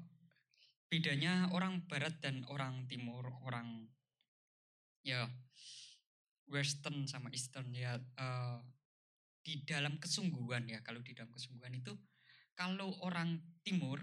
bedanya 0.90 1.46
orang 1.54 1.86
barat 1.86 2.18
dan 2.18 2.42
orang 2.50 2.90
timur, 2.90 3.30
orang 3.46 3.86
ya 5.06 5.30
western 6.50 7.06
sama 7.06 7.30
eastern 7.30 7.70
ya 7.70 7.94
uh, 8.18 8.58
di 9.44 9.62
dalam 9.62 10.00
kesungguhan 10.02 10.66
ya 10.66 10.82
kalau 10.82 10.98
di 11.04 11.14
dalam 11.14 11.30
kesungguhan 11.30 11.76
itu 11.76 11.92
kalau 12.56 12.90
orang 13.04 13.36
timur 13.60 14.00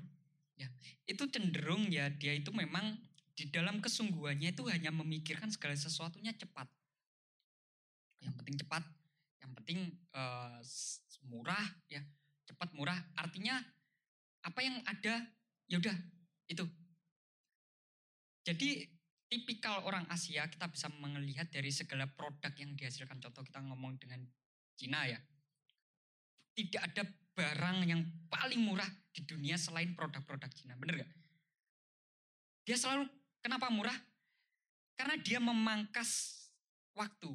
ya 0.54 0.70
itu 1.10 1.26
cenderung 1.34 1.90
ya 1.90 2.14
dia 2.14 2.38
itu 2.38 2.54
memang 2.54 2.98
di 3.36 3.48
dalam 3.48 3.80
kesungguhannya 3.80 4.52
itu 4.52 4.64
hanya 4.68 4.92
memikirkan 4.92 5.50
segala 5.50 5.76
sesuatunya 5.76 6.36
cepat. 6.36 6.68
Yang 8.22 8.34
penting 8.38 8.56
cepat, 8.62 8.84
yang 9.42 9.52
penting 9.58 9.80
uh, 10.14 10.60
murah 11.26 11.66
ya, 11.90 12.04
cepat 12.46 12.70
murah. 12.76 12.98
Artinya 13.18 13.58
apa 14.42 14.60
yang 14.62 14.78
ada 14.86 15.26
ya 15.70 15.78
udah 15.80 15.98
itu. 16.50 16.66
Jadi 18.42 18.90
tipikal 19.32 19.86
orang 19.88 20.04
Asia 20.12 20.44
kita 20.50 20.68
bisa 20.68 20.92
melihat 20.92 21.48
dari 21.48 21.72
segala 21.72 22.10
produk 22.10 22.52
yang 22.58 22.76
dihasilkan. 22.76 23.22
Contoh 23.22 23.46
kita 23.48 23.64
ngomong 23.64 23.96
dengan 24.02 24.26
Cina 24.76 25.08
ya. 25.08 25.18
Tidak 26.52 26.82
ada 26.84 27.08
barang 27.32 27.88
yang 27.88 28.02
paling 28.28 28.60
murah 28.60 28.88
di 29.16 29.24
dunia 29.24 29.56
selain 29.56 29.96
produk-produk 29.96 30.52
Cina. 30.52 30.76
Bener 30.76 31.06
gak? 31.06 31.12
Dia 32.68 32.76
selalu 32.76 33.08
Kenapa 33.42 33.74
murah? 33.74 33.98
Karena 34.94 35.18
dia 35.18 35.42
memangkas 35.42 36.42
waktu. 36.94 37.34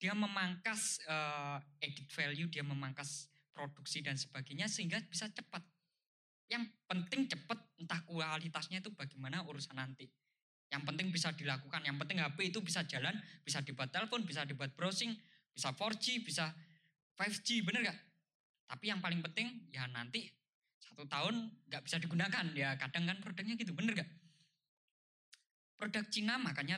Dia 0.00 0.16
memangkas 0.16 1.02
uh, 1.04 1.60
edit 1.82 2.08
value, 2.14 2.48
dia 2.48 2.64
memangkas 2.64 3.28
produksi 3.52 4.00
dan 4.00 4.16
sebagainya 4.16 4.70
sehingga 4.70 5.02
bisa 5.04 5.28
cepat. 5.28 5.60
Yang 6.48 6.72
penting 6.88 7.28
cepat, 7.28 7.58
entah 7.76 8.00
kualitasnya 8.08 8.80
itu 8.80 8.90
bagaimana 8.96 9.44
urusan 9.44 9.76
nanti. 9.76 10.08
Yang 10.70 10.82
penting 10.86 11.06
bisa 11.10 11.34
dilakukan, 11.34 11.82
yang 11.82 11.98
penting 11.98 12.22
HP 12.22 12.54
itu 12.54 12.62
bisa 12.62 12.86
jalan, 12.86 13.12
bisa 13.42 13.58
dibuat 13.60 13.90
telepon, 13.90 14.22
bisa 14.22 14.46
dibuat 14.46 14.72
browsing, 14.78 15.12
bisa 15.50 15.74
4G, 15.74 16.22
bisa 16.22 16.54
5G, 17.18 17.66
bener 17.66 17.90
gak? 17.90 17.98
Tapi 18.70 18.84
yang 18.88 19.02
paling 19.02 19.18
penting 19.20 19.66
ya 19.74 19.90
nanti 19.90 20.30
satu 20.78 21.02
tahun 21.10 21.50
nggak 21.66 21.82
bisa 21.82 21.98
digunakan 21.98 22.46
ya 22.54 22.78
kadang 22.78 23.04
kan 23.10 23.18
produknya 23.18 23.58
gitu 23.58 23.74
bener 23.74 23.98
gak? 23.98 24.10
Produk 25.80 26.04
Cina 26.12 26.36
makanya 26.36 26.76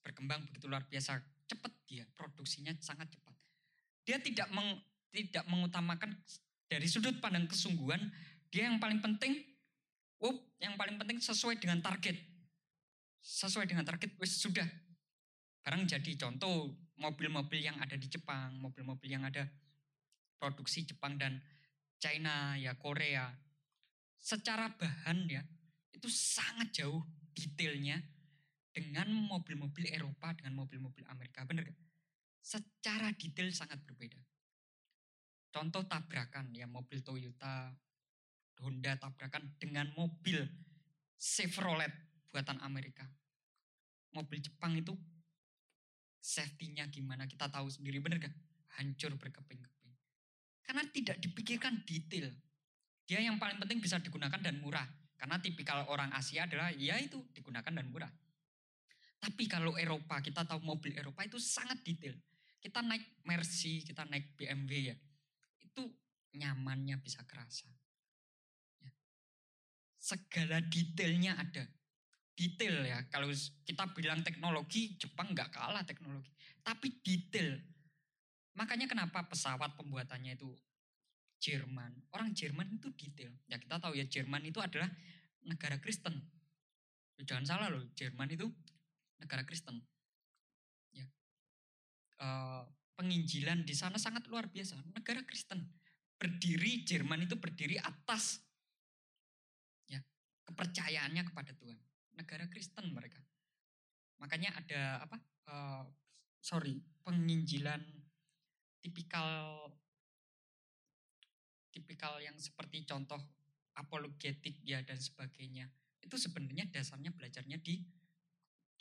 berkembang 0.00 0.48
begitu 0.48 0.64
luar 0.64 0.88
biasa 0.88 1.20
cepat 1.44 1.72
dia 1.84 2.08
produksinya 2.16 2.72
sangat 2.80 3.12
cepat. 3.12 3.36
Dia 4.08 4.16
tidak 4.16 4.48
meng, 4.48 4.80
tidak 5.12 5.44
mengutamakan 5.44 6.16
dari 6.64 6.88
sudut 6.88 7.20
pandang 7.20 7.44
kesungguhan 7.44 8.00
dia 8.48 8.72
yang 8.72 8.80
paling 8.80 9.04
penting 9.04 9.44
oh 10.24 10.32
yang 10.56 10.72
paling 10.80 10.96
penting 10.96 11.20
sesuai 11.20 11.60
dengan 11.60 11.84
target. 11.84 12.16
Sesuai 13.20 13.68
dengan 13.68 13.84
target 13.84 14.16
wis 14.16 14.40
sudah. 14.40 14.64
Barang 15.60 15.84
jadi 15.84 16.16
contoh 16.16 16.72
mobil-mobil 16.96 17.60
yang 17.60 17.76
ada 17.76 17.96
di 17.96 18.08
Jepang, 18.08 18.56
mobil-mobil 18.56 19.20
yang 19.20 19.28
ada 19.28 19.44
produksi 20.40 20.88
Jepang 20.88 21.20
dan 21.20 21.44
China 22.00 22.56
ya 22.56 22.72
Korea. 22.80 23.28
Secara 24.16 24.72
bahan 24.72 25.28
ya 25.28 25.44
itu 25.92 26.08
sangat 26.08 26.72
jauh 26.72 27.04
detailnya 27.36 28.13
dengan 28.74 29.06
mobil-mobil 29.30 29.86
Eropa 29.94 30.34
dengan 30.34 30.58
mobil-mobil 30.58 31.06
Amerika. 31.06 31.46
Benar 31.46 31.70
gak? 31.70 31.78
Secara 32.42 33.14
detail 33.14 33.48
sangat 33.54 33.78
berbeda. 33.86 34.18
Contoh 35.54 35.86
tabrakan 35.86 36.50
ya 36.50 36.66
mobil 36.66 36.98
Toyota, 37.06 37.70
Honda 38.58 38.98
tabrakan 38.98 39.54
dengan 39.62 39.86
mobil 39.94 40.42
Chevrolet 41.14 41.88
buatan 42.34 42.58
Amerika. 42.66 43.06
Mobil 44.10 44.42
Jepang 44.42 44.74
itu 44.74 44.92
safety-nya 46.18 46.90
gimana 46.90 47.30
kita 47.30 47.46
tahu 47.46 47.70
sendiri 47.70 48.02
benar 48.02 48.18
gak? 48.18 48.34
Hancur 48.74 49.14
berkeping-keping. 49.14 49.94
Karena 50.66 50.82
tidak 50.90 51.22
dipikirkan 51.22 51.86
detail. 51.86 52.26
Dia 53.06 53.22
yang 53.22 53.38
paling 53.38 53.62
penting 53.62 53.78
bisa 53.78 54.02
digunakan 54.02 54.42
dan 54.42 54.58
murah. 54.58 54.88
Karena 55.14 55.38
tipikal 55.38 55.86
orang 55.86 56.10
Asia 56.10 56.50
adalah 56.50 56.74
ya 56.74 56.98
itu 56.98 57.22
digunakan 57.30 57.70
dan 57.70 57.86
murah. 57.94 58.10
Tapi 59.24 59.48
kalau 59.48 59.72
Eropa, 59.80 60.20
kita 60.20 60.44
tahu 60.44 60.60
mobil 60.60 60.92
Eropa 60.92 61.24
itu 61.24 61.40
sangat 61.40 61.80
detail. 61.80 62.12
Kita 62.60 62.84
naik 62.84 63.24
Mercy, 63.24 63.80
kita 63.80 64.04
naik 64.04 64.36
BMW 64.36 64.92
ya. 64.92 64.96
Itu 65.64 65.88
nyamannya 66.36 67.00
bisa 67.00 67.24
kerasa. 67.24 67.64
Ya. 68.84 68.92
Segala 69.96 70.60
detailnya 70.60 71.40
ada. 71.40 71.64
Detail 72.36 72.84
ya, 72.84 73.00
kalau 73.08 73.32
kita 73.64 73.88
bilang 73.96 74.20
teknologi, 74.20 75.00
Jepang 75.00 75.32
nggak 75.32 75.56
kalah 75.56 75.88
teknologi. 75.88 76.28
Tapi 76.60 77.00
detail. 77.00 77.56
Makanya 78.60 78.92
kenapa 78.92 79.24
pesawat 79.24 79.72
pembuatannya 79.80 80.36
itu 80.36 80.52
Jerman. 81.40 81.96
Orang 82.12 82.36
Jerman 82.36 82.76
itu 82.76 82.92
detail. 82.92 83.32
Ya 83.48 83.56
kita 83.56 83.80
tahu 83.80 83.96
ya 83.96 84.04
Jerman 84.04 84.44
itu 84.44 84.60
adalah 84.60 84.92
negara 85.48 85.80
Kristen. 85.80 86.12
Jangan 87.24 87.44
salah 87.48 87.68
loh, 87.72 87.88
Jerman 87.96 88.28
itu 88.36 88.52
negara 89.24 89.42
Kristen. 89.48 89.80
Ya. 90.92 91.08
Uh, 92.20 92.68
penginjilan 93.00 93.64
di 93.64 93.72
sana 93.72 93.96
sangat 93.96 94.28
luar 94.28 94.52
biasa. 94.52 94.76
Negara 94.92 95.24
Kristen 95.24 95.64
berdiri 96.20 96.84
Jerman 96.84 97.24
itu 97.24 97.34
berdiri 97.40 97.80
atas 97.80 98.44
ya 99.88 99.98
kepercayaannya 100.44 101.24
kepada 101.32 101.56
Tuhan. 101.56 101.80
Negara 102.14 102.44
Kristen 102.52 102.92
mereka. 102.92 103.18
Makanya 104.20 104.54
ada 104.54 105.02
apa? 105.02 105.16
Uh, 105.44 105.84
sorry, 106.40 106.80
penginjilan 107.04 107.80
tipikal 108.84 109.72
tipikal 111.72 112.22
yang 112.22 112.38
seperti 112.38 112.86
contoh 112.86 113.18
apologetik 113.74 114.62
ya 114.62 114.78
dan 114.86 115.00
sebagainya. 115.00 115.66
Itu 115.98 116.14
sebenarnya 116.14 116.70
dasarnya 116.70 117.10
belajarnya 117.10 117.58
di 117.58 117.82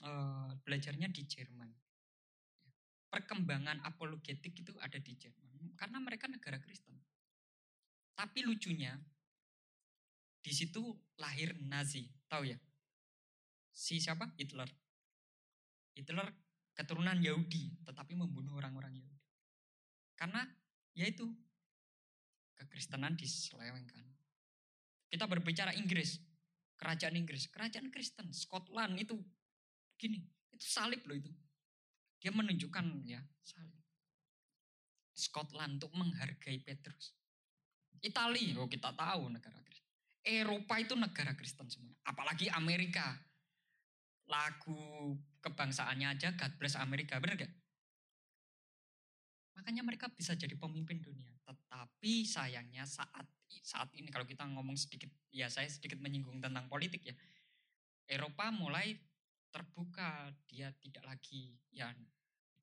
uh, 0.03 0.51
belajarnya 0.61 1.09
di 1.09 1.23
Jerman. 1.25 1.71
Perkembangan 3.09 3.85
apologetik 3.85 4.57
itu 4.57 4.73
ada 4.81 4.97
di 4.97 5.13
Jerman 5.15 5.77
karena 5.77 5.97
mereka 6.01 6.27
negara 6.27 6.57
Kristen. 6.59 6.97
Tapi 8.13 8.45
lucunya 8.45 8.93
di 10.43 10.51
situ 10.51 10.81
lahir 11.17 11.55
Nazi, 11.63 12.03
tahu 12.27 12.51
ya? 12.51 12.57
Si 13.73 13.97
siapa? 13.97 14.29
Hitler. 14.37 14.69
Hitler 15.95 16.27
keturunan 16.73 17.17
Yahudi, 17.21 17.85
tetapi 17.85 18.17
membunuh 18.17 18.57
orang-orang 18.57 18.97
Yahudi. 18.97 19.21
Karena 20.17 20.41
yaitu 20.93 21.25
kekristenan 22.57 23.17
diselewengkan. 23.17 24.05
Kita 25.09 25.29
berbicara 25.29 25.73
Inggris, 25.77 26.17
kerajaan 26.77 27.13
Inggris, 27.17 27.49
kerajaan 27.49 27.93
Kristen, 27.93 28.33
Scotland 28.33 28.97
itu 28.97 29.17
Gini, 29.97 30.19
itu 30.51 30.65
salib 30.65 31.01
loh 31.06 31.15
itu. 31.15 31.32
Dia 32.19 32.32
menunjukkan 32.32 33.03
ya 33.03 33.19
salib. 33.43 33.77
Scotland 35.13 35.77
untuk 35.77 35.93
menghargai 35.93 36.58
Petrus. 36.65 37.13
Italia, 38.03 38.60
oh 38.60 38.67
kita 38.67 38.91
tahu 38.91 39.32
negara 39.32 39.56
Kristen. 39.63 39.93
Eropa 40.23 40.75
itu 40.82 40.93
negara 40.97 41.32
Kristen 41.38 41.69
semua. 41.69 41.95
Apalagi 42.03 42.51
Amerika. 42.51 43.15
Lagu 44.23 45.13
kebangsaannya 45.43 46.15
aja 46.15 46.32
God 46.32 46.53
Bless 46.56 46.79
Amerika, 46.79 47.19
bener 47.19 47.43
gak? 47.43 47.53
Makanya 49.60 49.84
mereka 49.84 50.08
bisa 50.10 50.34
jadi 50.34 50.56
pemimpin 50.56 51.03
dunia. 51.03 51.32
Tetapi 51.43 52.23
sayangnya 52.23 52.88
saat 52.88 53.27
saat 53.62 53.91
ini 53.93 54.10
kalau 54.10 54.25
kita 54.25 54.47
ngomong 54.47 54.79
sedikit, 54.79 55.12
ya 55.29 55.51
saya 55.51 55.69
sedikit 55.69 55.99
menyinggung 56.01 56.41
tentang 56.41 56.65
politik 56.71 57.03
ya. 57.06 57.15
Eropa 58.08 58.49
mulai 58.49 58.97
terbuka, 59.53 60.33
dia 60.49 60.73
tidak 60.81 61.05
lagi 61.05 61.53
ya 61.69 61.93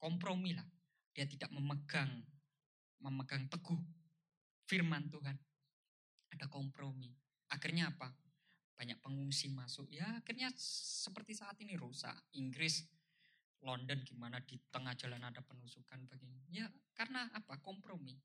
kompromi 0.02 0.58
lah. 0.58 0.66
Dia 1.14 1.30
tidak 1.30 1.54
memegang 1.54 2.10
memegang 2.98 3.46
teguh 3.46 3.78
firman 4.66 5.06
Tuhan. 5.06 5.38
Ada 6.34 6.46
kompromi. 6.50 7.10
Akhirnya 7.50 7.90
apa? 7.94 8.10
Banyak 8.74 8.98
pengungsi 8.98 9.50
masuk. 9.50 9.90
Ya 9.90 10.06
akhirnya 10.18 10.50
seperti 10.58 11.38
saat 11.38 11.58
ini 11.62 11.78
rusak. 11.78 12.14
Inggris, 12.34 12.86
London 13.62 14.00
gimana 14.06 14.38
di 14.42 14.58
tengah 14.70 14.94
jalan 14.94 15.20
ada 15.20 15.42
penusukan 15.42 16.02
begini. 16.06 16.42
Ya 16.50 16.66
karena 16.94 17.30
apa? 17.34 17.58
Kompromi. 17.62 18.18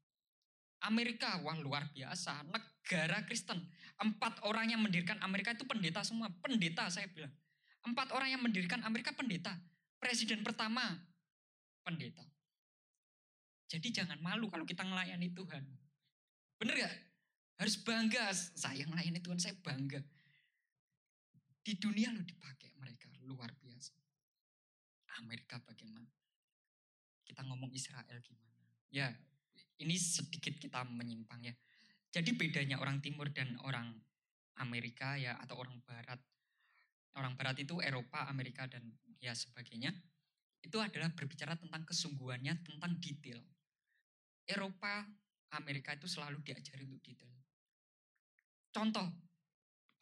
Amerika, 0.86 1.42
wah 1.42 1.58
luar 1.58 1.90
biasa. 1.90 2.46
Negara 2.46 3.26
Kristen. 3.26 3.58
Empat 3.98 4.44
orang 4.46 4.70
yang 4.70 4.82
mendirikan 4.86 5.18
Amerika 5.26 5.56
itu 5.56 5.66
pendeta 5.66 6.06
semua. 6.06 6.30
Pendeta 6.44 6.86
saya 6.94 7.10
bilang. 7.10 7.34
Empat 7.86 8.10
orang 8.18 8.34
yang 8.34 8.42
mendirikan 8.42 8.82
Amerika 8.82 9.14
pendeta. 9.14 9.54
Presiden 10.02 10.42
pertama 10.42 10.82
pendeta. 11.86 12.26
Jadi 13.70 13.94
jangan 13.94 14.18
malu 14.22 14.50
kalau 14.50 14.66
kita 14.66 14.82
melayani 14.86 15.30
Tuhan. 15.34 15.64
Bener 16.58 16.76
gak? 16.86 16.96
Harus 17.62 17.78
bangga. 17.82 18.34
Saya 18.34 18.86
melayani 18.90 19.22
Tuhan, 19.22 19.38
saya 19.38 19.54
bangga. 19.62 20.02
Di 21.66 21.74
dunia 21.78 22.14
lo 22.14 22.22
dipakai 22.22 22.74
mereka. 22.78 23.10
Luar 23.26 23.50
biasa. 23.58 23.94
Amerika 25.22 25.58
bagaimana? 25.66 26.06
Kita 27.26 27.42
ngomong 27.42 27.74
Israel 27.74 28.22
gimana? 28.22 28.62
Ya, 28.94 29.10
ini 29.82 29.98
sedikit 29.98 30.56
kita 30.62 30.86
menyimpang 30.86 31.42
ya. 31.42 31.54
Jadi 32.14 32.32
bedanya 32.38 32.80
orang 32.80 33.02
timur 33.02 33.28
dan 33.34 33.58
orang 33.66 33.92
Amerika 34.62 35.20
ya 35.20 35.36
atau 35.42 35.60
orang 35.60 35.84
barat 35.84 36.22
orang 37.16 37.34
barat 37.40 37.56
itu 37.60 37.80
Eropa, 37.80 38.28
Amerika 38.28 38.68
dan 38.68 38.84
ya 39.20 39.32
sebagainya, 39.32 39.92
itu 40.62 40.78
adalah 40.82 41.14
berbicara 41.14 41.56
tentang 41.56 41.86
kesungguhannya, 41.88 42.54
tentang 42.66 42.92
detail. 43.00 43.40
Eropa, 44.46 45.06
Amerika 45.56 45.96
itu 45.96 46.06
selalu 46.06 46.42
diajari 46.44 46.84
untuk 46.86 47.02
detail. 47.06 47.32
Contoh, 48.76 49.08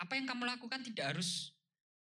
apa 0.02 0.14
yang 0.18 0.26
kamu 0.26 0.50
lakukan 0.50 0.82
tidak 0.82 1.16
harus 1.16 1.54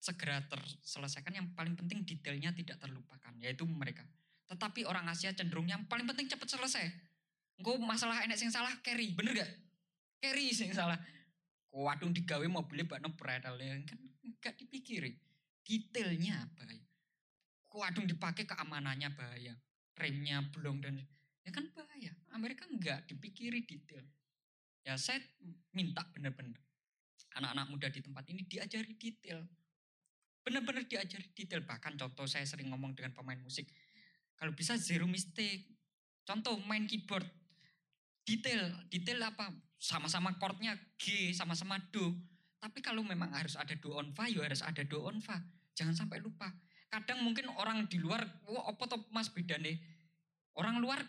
segera 0.00 0.44
terselesaikan, 0.48 1.32
yang 1.32 1.48
paling 1.56 1.76
penting 1.76 2.04
detailnya 2.04 2.52
tidak 2.52 2.76
terlupakan, 2.80 3.32
yaitu 3.40 3.64
mereka. 3.64 4.04
Tetapi 4.50 4.84
orang 4.84 5.06
Asia 5.08 5.30
cenderung 5.32 5.68
yang 5.68 5.86
paling 5.86 6.04
penting 6.04 6.26
cepat 6.28 6.48
selesai. 6.50 6.84
Engkau 7.60 7.76
masalah 7.78 8.24
enek 8.24 8.40
sing 8.40 8.48
salah 8.48 8.72
carry, 8.80 9.12
bener 9.12 9.44
gak? 9.44 9.50
Carry 10.20 10.50
sing 10.50 10.72
salah. 10.72 10.96
Waduh 11.70 12.10
digawe 12.10 12.42
mobilnya 12.50 12.88
bak 12.88 12.98
nepredal 13.04 13.54
kan 13.86 14.00
Gak 14.38 14.54
dipikiri. 14.60 15.16
Detailnya 15.66 16.46
bahaya. 16.54 16.86
Kuadung 17.66 18.06
dipakai 18.06 18.46
keamanannya 18.46 19.10
bahaya. 19.14 19.54
Remnya 19.98 20.46
belum 20.54 20.78
dan 20.78 21.02
ya 21.42 21.50
kan 21.50 21.66
bahaya. 21.74 22.14
Amerika 22.30 22.66
enggak 22.70 23.06
dipikiri 23.10 23.66
detail. 23.66 24.06
Ya 24.86 24.96
saya 24.96 25.20
minta 25.74 26.06
benar-benar 26.14 26.56
anak-anak 27.36 27.66
muda 27.70 27.88
di 27.92 28.00
tempat 28.02 28.24
ini 28.32 28.42
diajari 28.46 28.96
detail. 28.98 29.44
Benar-benar 30.42 30.88
diajari 30.88 31.30
detail. 31.36 31.62
Bahkan 31.62 32.00
contoh 32.00 32.26
saya 32.26 32.48
sering 32.48 32.72
ngomong 32.72 32.96
dengan 32.96 33.12
pemain 33.14 33.38
musik. 33.38 33.68
Kalau 34.34 34.56
bisa 34.56 34.74
zero 34.80 35.04
mistake. 35.04 35.68
Contoh 36.24 36.58
main 36.64 36.88
keyboard. 36.88 37.26
Detail. 38.24 38.88
Detail 38.88 39.30
apa? 39.30 39.52
Sama-sama 39.80 40.36
chordnya 40.36 40.76
G, 40.96 41.32
sama-sama 41.32 41.80
Do. 41.92 42.12
Tapi 42.60 42.84
kalau 42.84 43.00
memang 43.00 43.32
harus 43.32 43.56
ada 43.56 43.72
do 43.72 43.96
on 43.96 44.12
fa, 44.12 44.28
ya 44.28 44.44
harus 44.44 44.60
ada 44.60 44.84
do 44.84 45.00
on 45.00 45.16
fa. 45.24 45.40
Jangan 45.72 45.96
sampai 45.96 46.20
lupa. 46.20 46.52
Kadang 46.92 47.24
mungkin 47.24 47.48
orang 47.56 47.88
di 47.88 47.96
luar, 47.96 48.20
wah 48.44 48.68
apa 48.68 48.84
toh 48.84 49.00
mas 49.08 49.32
beda 49.32 49.56
nih. 49.56 49.80
Orang 50.60 50.76
luar 50.76 51.00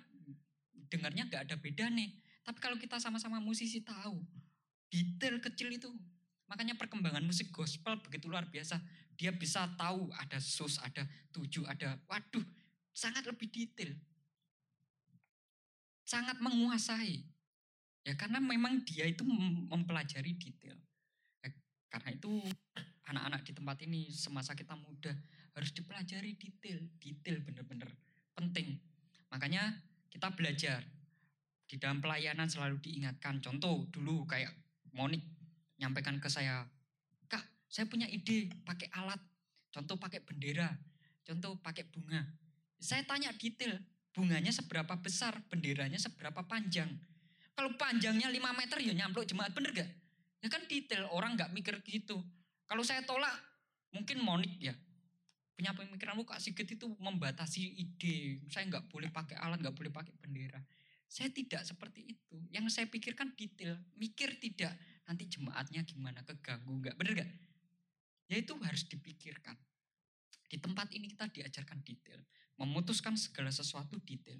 dengarnya 0.87 1.27
nggak 1.27 1.51
ada 1.51 1.55
beda 1.59 1.91
nih. 1.91 2.07
Tapi 2.47 2.57
kalau 2.63 2.79
kita 2.79 3.03
sama-sama 3.03 3.43
musisi 3.43 3.83
tahu, 3.83 4.23
detail 4.87 5.43
kecil 5.43 5.75
itu. 5.75 5.91
Makanya 6.47 6.79
perkembangan 6.79 7.23
musik 7.23 7.51
gospel 7.51 7.99
begitu 7.99 8.31
luar 8.31 8.47
biasa. 8.47 8.79
Dia 9.19 9.35
bisa 9.35 9.67
tahu 9.75 10.07
ada 10.15 10.39
sus, 10.39 10.79
ada 10.79 11.03
tujuh, 11.35 11.67
ada 11.67 11.99
waduh, 12.07 12.43
sangat 12.95 13.27
lebih 13.27 13.51
detail. 13.51 13.91
Sangat 16.07 16.39
menguasai. 16.39 17.27
Ya 18.07 18.17
karena 18.17 18.39
memang 18.39 18.81
dia 18.87 19.05
itu 19.05 19.21
mempelajari 19.67 20.33
detail. 20.39 20.79
Karena 21.91 22.15
itu 22.15 22.39
anak-anak 23.11 23.43
di 23.43 23.51
tempat 23.51 23.77
ini 23.83 24.07
semasa 24.07 24.55
kita 24.55 24.79
muda 24.79 25.11
harus 25.51 25.75
dipelajari 25.75 26.39
detail, 26.39 26.79
detail 27.03 27.43
benar-benar 27.43 27.91
penting. 28.31 28.79
Makanya 29.27 29.75
kita 30.07 30.31
belajar 30.31 30.79
di 31.67 31.75
dalam 31.75 31.99
pelayanan 31.99 32.47
selalu 32.47 32.79
diingatkan. 32.79 33.43
Contoh 33.43 33.87
dulu 33.91 34.23
kayak 34.23 34.55
Monik 34.91 35.23
nyampaikan 35.79 36.19
ke 36.19 36.27
saya, 36.27 36.67
Kak, 37.31 37.43
saya 37.71 37.87
punya 37.87 38.03
ide 38.11 38.51
pakai 38.67 38.91
alat. 38.91 39.19
Contoh 39.71 39.95
pakai 39.95 40.19
bendera, 40.19 40.67
contoh 41.23 41.55
pakai 41.63 41.87
bunga. 41.87 42.27
Saya 42.75 43.07
tanya 43.07 43.31
detail, 43.31 43.79
bunganya 44.11 44.51
seberapa 44.51 44.99
besar, 44.99 45.39
benderanya 45.47 45.95
seberapa 45.95 46.43
panjang. 46.43 46.91
Kalau 47.55 47.71
panjangnya 47.79 48.27
5 48.27 48.51
meter 48.51 48.77
ya 48.83 48.91
nyampluk 48.91 49.23
jemaat, 49.23 49.55
bener 49.55 49.71
gak? 49.71 49.89
Ya 50.41 50.49
kan 50.49 50.65
detail, 50.65 51.05
orang 51.13 51.37
gak 51.37 51.53
mikir 51.53 51.77
gitu. 51.85 52.17
Kalau 52.65 52.81
saya 52.81 53.05
tolak, 53.05 53.33
mungkin 53.93 54.23
Monik 54.25 54.57
ya, 54.57 54.73
punya 55.61 55.77
pemikiran 55.77 56.17
lu 56.17 56.25
Kak 56.25 56.41
Sigit 56.41 56.65
itu 56.65 56.89
membatasi 56.97 57.61
ide. 57.77 58.41
Saya 58.49 58.65
nggak 58.65 58.89
boleh 58.89 59.13
pakai 59.13 59.37
alat, 59.37 59.61
nggak 59.61 59.77
boleh 59.77 59.93
pakai 59.93 60.15
bendera. 60.17 60.57
Saya 61.05 61.29
tidak 61.29 61.61
seperti 61.67 62.17
itu. 62.17 62.39
Yang 62.49 62.73
saya 62.73 62.89
pikirkan 62.89 63.37
detail, 63.37 63.77
mikir 63.93 64.41
tidak. 64.41 64.73
Nanti 65.05 65.29
jemaatnya 65.29 65.85
gimana, 65.85 66.25
keganggu 66.25 66.71
nggak, 66.81 66.95
bener 66.97 67.13
nggak? 67.21 67.31
Ya 68.31 68.41
itu 68.41 68.55
harus 68.63 68.87
dipikirkan. 68.87 69.53
Di 70.47 70.57
tempat 70.57 70.89
ini 70.97 71.11
kita 71.11 71.29
diajarkan 71.29 71.83
detail. 71.83 72.23
Memutuskan 72.57 73.13
segala 73.19 73.51
sesuatu 73.51 73.99
detail. 74.01 74.39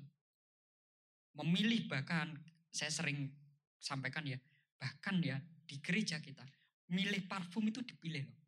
Memilih 1.37 1.85
bahkan, 1.91 2.33
saya 2.71 2.89
sering 2.89 3.29
sampaikan 3.77 4.23
ya, 4.23 4.39
bahkan 4.79 5.19
ya 5.19 5.37
di 5.71 5.79
gereja 5.79 6.19
kita, 6.19 6.43
milih 6.91 7.23
parfum 7.31 7.63
itu 7.63 7.79
dipilih 7.79 8.27
loh. 8.27 8.39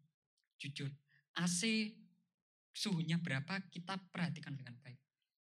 Jujur, 0.59 0.91
AC 1.39 1.87
suhunya 2.75 3.15
berapa 3.23 3.63
kita 3.71 3.95
perhatikan 4.11 4.59
dengan 4.59 4.75
baik. 4.83 4.99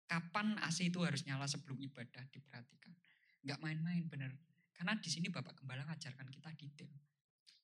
Kapan 0.07 0.55
AC 0.63 0.88
itu 0.88 1.03
harus 1.03 1.27
nyala 1.27 1.43
sebelum 1.51 1.75
ibadah 1.83 2.23
diperhatikan. 2.31 2.95
Enggak 3.43 3.59
main-main 3.59 4.07
bener. 4.07 4.31
Karena 4.71 4.95
di 4.95 5.11
sini 5.11 5.27
Bapak 5.27 5.59
Gembala 5.59 5.83
ngajarkan 5.91 6.31
kita 6.31 6.55
detail. 6.55 6.95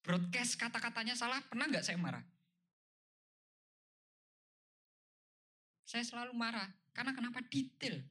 Broadcast 0.04 0.60
kata-katanya 0.60 1.16
salah, 1.16 1.40
pernah 1.48 1.72
nggak 1.72 1.86
saya 1.86 1.96
marah? 1.96 2.26
Saya 5.88 6.04
selalu 6.04 6.36
marah. 6.36 6.68
Karena 6.92 7.16
kenapa 7.16 7.40
detail? 7.48 8.04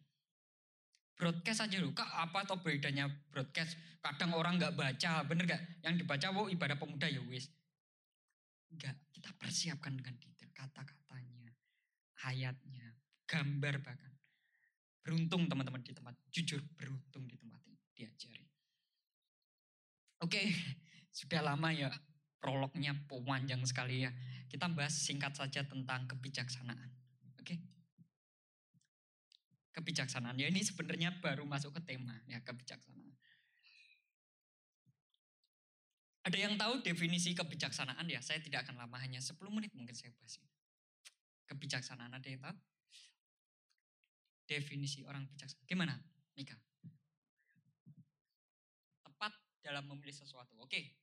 Broadcast 1.21 1.69
aja 1.69 1.77
loh, 1.85 1.93
kak 1.93 2.09
apa 2.09 2.49
atau 2.49 2.57
bedanya 2.65 3.05
broadcast? 3.29 3.77
Kadang 4.01 4.33
orang 4.33 4.57
nggak 4.57 4.73
baca, 4.73 5.21
bener 5.29 5.45
nggak? 5.45 5.85
Yang 5.85 5.95
dibaca, 6.01 6.27
wow 6.33 6.49
ibadah 6.49 6.81
pemuda 6.81 7.05
ya 7.13 7.21
wis. 7.29 7.53
Enggak, 8.73 8.97
kita 9.13 9.29
persiapkan 9.37 10.01
dengan 10.01 10.17
detail 10.17 10.49
kata-katanya 10.57 11.53
ayatnya, 12.25 12.97
gambar 13.29 13.81
bahkan. 13.81 14.13
Beruntung 15.01 15.49
teman-teman 15.49 15.81
di 15.81 15.97
tempat, 15.97 16.13
jujur 16.29 16.61
beruntung 16.77 17.25
di 17.25 17.37
tempat 17.37 17.61
ini 17.65 17.81
diajari. 17.97 18.47
Oke, 20.21 20.41
sudah 21.19 21.41
lama 21.41 21.73
ya 21.73 21.89
prolognya 22.41 22.93
panjang 23.09 23.65
sekali 23.65 24.05
ya. 24.05 24.13
Kita 24.49 24.69
bahas 24.69 24.93
singkat 24.93 25.37
saja 25.37 25.65
tentang 25.65 26.05
kebijaksanaan. 26.09 26.91
Oke. 27.41 27.80
Kebijaksanaan 29.71 30.35
ya 30.35 30.51
ini 30.51 30.67
sebenarnya 30.67 31.15
baru 31.23 31.47
masuk 31.47 31.79
ke 31.79 31.95
tema 31.95 32.15
ya 32.27 32.43
kebijaksanaan. 32.43 33.15
Ada 36.27 36.37
yang 36.37 36.55
tahu 36.59 36.85
definisi 36.85 37.33
kebijaksanaan 37.33 38.05
ya? 38.11 38.21
Saya 38.21 38.43
tidak 38.43 38.67
akan 38.67 38.83
lama 38.83 38.97
hanya 39.01 39.23
10 39.23 39.39
menit 39.51 39.73
mungkin 39.73 39.97
saya 39.97 40.13
bahas 40.19 40.37
ini 40.37 40.51
kebijaksanaan 41.51 42.15
ada 42.15 42.29
yang 42.31 42.39
tahu? 42.39 42.55
Definisi 44.47 45.03
orang 45.03 45.27
bijaksana. 45.27 45.67
Gimana, 45.67 45.95
Nika? 46.39 46.55
Tepat 49.03 49.35
dalam 49.67 49.91
memilih 49.91 50.15
sesuatu. 50.15 50.55
Oke. 50.63 50.95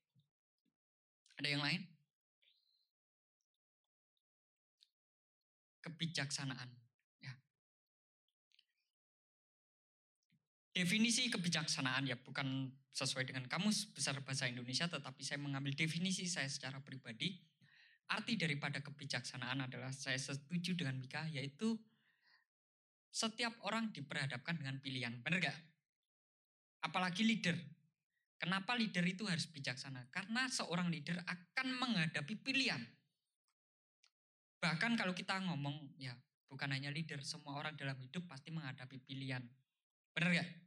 Ada 1.35 1.47
yang 1.51 1.63
lain? 1.63 1.83
Kebijaksanaan. 5.83 6.71
Definisi 10.77 11.25
kebijaksanaan 11.33 12.05
ya 12.05 12.13
bukan 12.21 12.69
sesuai 12.93 13.25
dengan 13.25 13.49
kamus 13.49 13.89
besar 13.97 14.13
bahasa 14.21 14.45
Indonesia, 14.45 14.85
tetapi 14.85 15.25
saya 15.25 15.41
mengambil 15.41 15.73
definisi 15.73 16.29
saya 16.29 16.45
secara 16.45 16.77
pribadi 16.85 17.33
Arti 18.07 18.39
daripada 18.39 18.79
kebijaksanaan 18.79 19.67
adalah 19.67 19.91
saya 19.91 20.15
setuju 20.15 20.79
dengan 20.79 20.95
Mika, 20.95 21.27
yaitu 21.27 21.75
setiap 23.11 23.51
orang 23.67 23.91
diperhadapkan 23.91 24.55
dengan 24.55 24.79
pilihan. 24.79 25.11
Benar 25.19 25.43
gak? 25.43 25.57
Apalagi 26.87 27.27
leader. 27.27 27.57
Kenapa 28.39 28.79
leader 28.79 29.03
itu 29.03 29.27
harus 29.27 29.51
bijaksana? 29.51 30.07
Karena 30.07 30.47
seorang 30.47 30.87
leader 30.87 31.19
akan 31.19 31.67
menghadapi 31.75 32.39
pilihan. 32.39 32.79
Bahkan 34.63 34.95
kalau 34.95 35.11
kita 35.11 35.43
ngomong, 35.43 35.99
ya 35.99 36.15
bukan 36.47 36.71
hanya 36.71 36.87
leader, 36.95 37.19
semua 37.27 37.59
orang 37.59 37.75
dalam 37.75 37.99
hidup 37.99 38.23
pasti 38.23 38.55
menghadapi 38.55 39.03
pilihan. 39.03 39.43
Benar 40.15 40.31
gak? 40.31 40.66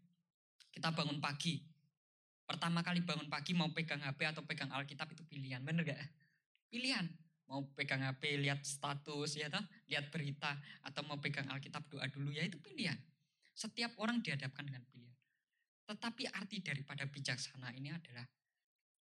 Kita 0.70 0.94
bangun 0.94 1.18
pagi. 1.18 1.58
Pertama 2.46 2.82
kali 2.82 3.02
bangun 3.02 3.30
pagi 3.30 3.54
mau 3.54 3.70
pegang 3.70 4.02
HP 4.02 4.26
atau 4.26 4.42
pegang 4.42 4.70
Alkitab 4.74 5.10
itu 5.14 5.22
pilihan. 5.26 5.62
Benar 5.62 5.86
gak? 5.86 5.98
Pilihan 6.70 7.06
mau 7.50 7.66
pegang 7.74 8.02
HP 8.06 8.38
lihat 8.38 8.62
status 8.62 9.34
ya 9.34 9.50
toh, 9.50 9.62
lihat 9.90 10.10
berita 10.14 10.54
atau 10.86 11.02
mau 11.06 11.18
pegang 11.18 11.50
Alkitab 11.50 11.86
doa 11.90 12.06
dulu 12.06 12.30
ya 12.30 12.46
itu 12.46 12.58
pilihan. 12.62 12.98
Setiap 13.54 13.98
orang 13.98 14.22
dihadapkan 14.22 14.66
dengan 14.66 14.86
pilihan. 14.86 15.18
Tetapi 15.90 16.30
arti 16.30 16.62
daripada 16.62 17.02
bijaksana 17.06 17.74
ini 17.74 17.90
adalah 17.90 18.22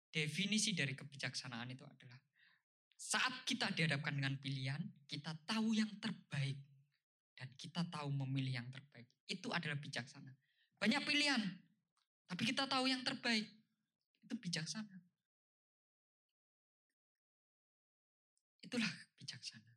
definisi 0.09 0.73
dari 0.73 0.97
kebijaksanaan 0.97 1.69
itu 1.71 1.85
adalah 1.85 2.17
saat 3.01 3.49
kita 3.49 3.73
dihadapkan 3.73 4.13
dengan 4.13 4.37
pilihan, 4.37 4.81
kita 5.09 5.33
tahu 5.49 5.73
yang 5.73 5.89
terbaik 5.97 6.61
dan 7.33 7.49
kita 7.57 7.89
tahu 7.89 8.13
memilih 8.13 8.61
yang 8.61 8.69
terbaik. 8.69 9.09
Itu 9.25 9.49
adalah 9.57 9.81
bijaksana. 9.81 10.29
Banyak 10.81 11.05
pilihan, 11.05 11.43
tapi 12.25 12.49
kita 12.49 12.65
tahu 12.65 12.89
yang 12.89 13.05
terbaik. 13.05 13.45
Itu 14.25 14.35
bijaksana. 14.41 14.97
Itulah 18.65 18.89
bijaksana. 19.21 19.69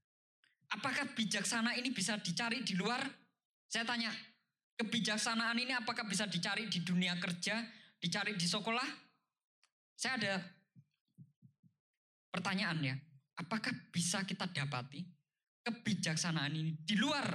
Apakah 0.74 1.12
bijaksana 1.12 1.76
ini 1.76 1.92
bisa 1.92 2.16
dicari 2.18 2.64
di 2.64 2.80
luar? 2.80 3.04
Saya 3.68 3.84
tanya, 3.84 4.10
kebijaksanaan 4.80 5.60
ini 5.60 5.76
apakah 5.76 6.08
bisa 6.08 6.24
dicari 6.26 6.72
di 6.72 6.82
dunia 6.82 7.20
kerja, 7.20 7.62
dicari 8.00 8.40
di 8.40 8.48
sekolah? 8.48 8.88
Saya 9.94 10.14
ada 10.18 10.34
pertanyaan 12.32 12.80
ya, 12.82 12.96
apakah 13.38 13.76
bisa 13.92 14.24
kita 14.24 14.50
dapati 14.50 15.04
kebijaksanaan 15.64 16.54
ini 16.54 16.72
di 16.84 16.96
luar 17.00 17.28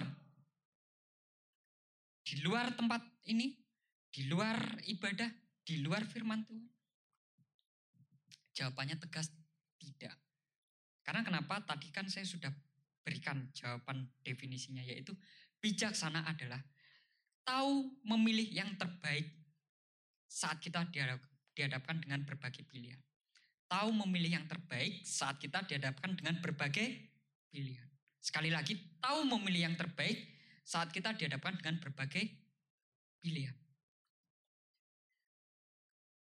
di 2.29 2.45
luar 2.45 2.77
tempat 2.77 3.01
ini, 3.33 3.57
di 4.13 4.29
luar 4.29 4.61
ibadah, 4.85 5.33
di 5.65 5.81
luar 5.81 6.05
firman 6.05 6.45
Tuhan? 6.45 6.69
Jawabannya 8.53 9.01
tegas 9.01 9.33
tidak. 9.81 10.13
Karena 11.01 11.25
kenapa? 11.25 11.65
Tadi 11.65 11.89
kan 11.89 12.05
saya 12.13 12.29
sudah 12.29 12.53
berikan 13.01 13.49
jawaban 13.57 14.13
definisinya 14.21 14.85
yaitu 14.85 15.17
bijaksana 15.65 16.29
adalah 16.29 16.61
tahu 17.49 17.97
memilih 18.05 18.45
yang 18.53 18.77
terbaik 18.77 19.33
saat 20.29 20.61
kita 20.61 20.85
dihadapkan 21.57 21.97
dengan 21.97 22.29
berbagai 22.29 22.69
pilihan. 22.69 23.01
Tahu 23.73 23.89
memilih 24.05 24.37
yang 24.37 24.45
terbaik 24.45 25.01
saat 25.01 25.41
kita 25.41 25.65
dihadapkan 25.65 26.13
dengan 26.13 26.37
berbagai 26.45 26.93
pilihan. 27.49 27.89
Sekali 28.21 28.53
lagi, 28.53 28.77
tahu 29.01 29.25
memilih 29.25 29.73
yang 29.73 29.77
terbaik 29.81 30.38
saat 30.69 30.93
kita 30.93 31.17
dihadapkan 31.17 31.57
dengan 31.57 31.81
berbagai 31.81 32.29
pilihan. 33.25 33.57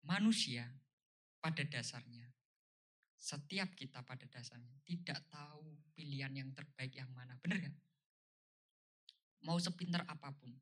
Manusia 0.07 0.71
pada 1.43 1.67
dasarnya 1.67 2.31
Setiap 3.19 3.75
kita 3.75 4.07
pada 4.07 4.23
dasarnya 4.31 4.71
tidak 4.87 5.19
tahu 5.27 5.67
pilihan 5.99 6.31
yang 6.31 6.55
terbaik 6.55 6.95
yang 6.95 7.11
mana. 7.11 7.35
Benar 7.43 7.59
gak? 7.59 7.75
Mau 9.43 9.59
sepintar 9.59 10.07
apa 10.07 10.31
pun. 10.31 10.55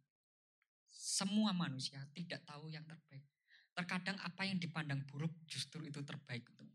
Semua 0.88 1.52
manusia 1.52 2.00
tidak 2.16 2.40
tahu 2.48 2.72
yang 2.72 2.86
terbaik. 2.88 3.20
Terkadang 3.74 4.16
apa 4.22 4.48
yang 4.48 4.56
dipandang 4.56 5.04
buruk 5.04 5.34
justru 5.44 5.84
itu 5.84 6.00
terbaik 6.00 6.46
untuk 6.56 6.72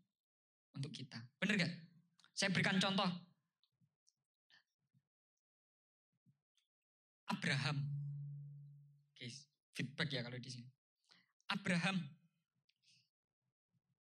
untuk 0.77 0.91
kita. 0.93 1.17
Benar 1.41 1.57
gak? 1.57 1.73
Saya 2.37 2.53
berikan 2.53 2.77
contoh. 2.77 3.09
Abraham. 7.29 7.77
Oke, 9.13 9.29
feedback 9.77 10.09
ya 10.09 10.21
kalau 10.25 10.37
di 10.41 10.49
sini. 10.49 10.69
Abraham. 11.49 11.97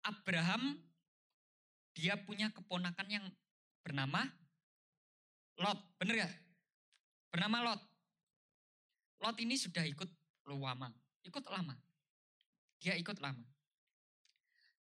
Abraham 0.07 0.63
dia 1.93 2.15
punya 2.17 2.49
keponakan 2.55 3.07
yang 3.11 3.27
bernama 3.83 4.23
Lot. 5.59 5.79
Bener 5.99 6.23
gak? 6.23 6.35
Bernama 7.35 7.75
Lot. 7.75 7.83
Lot 9.19 9.37
ini 9.43 9.59
sudah 9.59 9.83
ikut 9.83 10.07
lama. 10.47 10.95
Ikut 11.27 11.45
lama. 11.51 11.75
Dia 12.79 12.95
ikut 12.95 13.19
lama. 13.19 13.43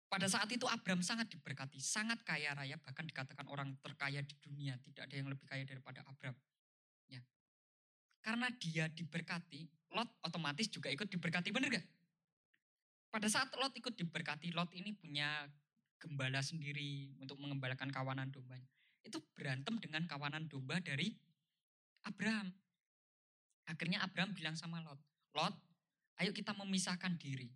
Pada 0.09 0.24
saat 0.24 0.49
itu 0.49 0.64
Abraham 0.64 1.05
sangat 1.05 1.28
diberkati, 1.28 1.76
sangat 1.84 2.24
kaya 2.24 2.57
raya, 2.57 2.80
bahkan 2.80 3.05
dikatakan 3.05 3.45
orang 3.53 3.76
terkaya 3.84 4.24
di 4.24 4.32
dunia. 4.41 4.80
Tidak 4.80 5.05
ada 5.05 5.14
yang 5.18 5.28
lebih 5.28 5.45
kaya 5.45 5.68
daripada 5.68 6.01
Abraham. 6.09 6.39
Karena 8.20 8.50
dia 8.54 8.90
diberkati, 8.90 9.66
Lot 9.94 10.10
otomatis 10.20 10.68
juga 10.68 10.92
ikut 10.92 11.08
diberkati, 11.08 11.48
bener 11.48 11.80
gak? 11.80 11.86
Pada 13.08 13.28
saat 13.30 13.48
Lot 13.56 13.72
ikut 13.72 13.96
diberkati, 13.96 14.52
Lot 14.52 14.68
ini 14.76 14.92
punya 14.92 15.48
gembala 15.96 16.44
sendiri 16.44 17.16
untuk 17.18 17.40
mengembalakan 17.40 17.88
kawanan 17.88 18.28
dombanya. 18.28 18.68
Itu 19.02 19.24
berantem 19.32 19.80
dengan 19.80 20.04
kawanan 20.04 20.46
domba 20.46 20.78
dari 20.78 21.16
Abraham. 22.04 22.52
Akhirnya 23.64 24.04
Abraham 24.04 24.36
bilang 24.36 24.56
sama 24.56 24.84
Lot, 24.84 25.00
Lot, 25.32 25.54
ayo 26.20 26.30
kita 26.36 26.52
memisahkan 26.52 27.16
diri. 27.16 27.48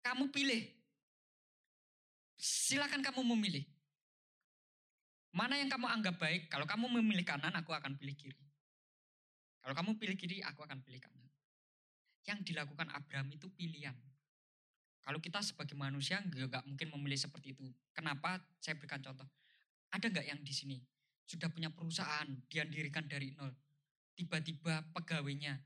Kamu 0.00 0.30
pilih. 0.32 0.62
Silakan 2.36 3.02
kamu 3.02 3.26
memilih. 3.36 3.64
Mana 5.36 5.60
yang 5.60 5.68
kamu 5.68 5.84
anggap 5.84 6.16
baik? 6.16 6.48
Kalau 6.48 6.64
kamu 6.64 6.88
memilih 6.96 7.28
kanan, 7.28 7.52
aku 7.52 7.76
akan 7.76 8.00
pilih 8.00 8.16
kiri. 8.16 8.40
Kalau 9.60 9.76
kamu 9.76 10.00
pilih 10.00 10.16
kiri, 10.16 10.40
aku 10.40 10.64
akan 10.64 10.80
pilih 10.80 10.96
kanan. 10.96 11.28
Yang 12.24 12.48
dilakukan 12.48 12.88
Abraham 12.88 13.28
itu 13.36 13.44
pilihan. 13.52 13.92
Kalau 15.04 15.20
kita 15.20 15.44
sebagai 15.44 15.76
manusia 15.76 16.24
nggak 16.24 16.64
mungkin 16.64 16.88
memilih 16.96 17.20
seperti 17.20 17.52
itu. 17.52 17.68
Kenapa? 17.92 18.40
Saya 18.64 18.80
berikan 18.80 19.04
contoh. 19.04 19.28
Ada 19.92 20.08
nggak 20.08 20.26
yang 20.26 20.40
di 20.40 20.50
sini 20.56 20.80
sudah 21.26 21.50
punya 21.52 21.68
perusahaan, 21.68 22.26
dia 22.48 22.66
dirikan 22.66 23.04
dari 23.06 23.34
nol. 23.36 23.52
Tiba-tiba 24.16 24.88
pegawainya 24.94 25.58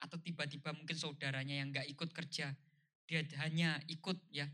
atau 0.00 0.16
tiba-tiba 0.18 0.72
mungkin 0.72 0.94
saudaranya 0.94 1.58
yang 1.58 1.74
nggak 1.74 1.86
ikut 1.90 2.10
kerja, 2.14 2.54
dia 3.04 3.20
hanya 3.44 3.82
ikut 3.90 4.18
ya. 4.30 4.46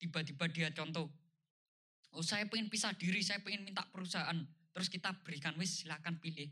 Tiba-tiba 0.00 0.48
dia 0.48 0.68
contoh, 0.72 1.12
oh 2.14 2.24
saya 2.24 2.46
pengen 2.50 2.66
pisah 2.70 2.94
diri, 2.94 3.22
saya 3.22 3.38
pengen 3.42 3.62
minta 3.62 3.86
perusahaan. 3.90 4.38
Terus 4.70 4.88
kita 4.90 5.14
berikan, 5.22 5.54
wis 5.58 5.82
silakan 5.82 6.18
pilih 6.18 6.50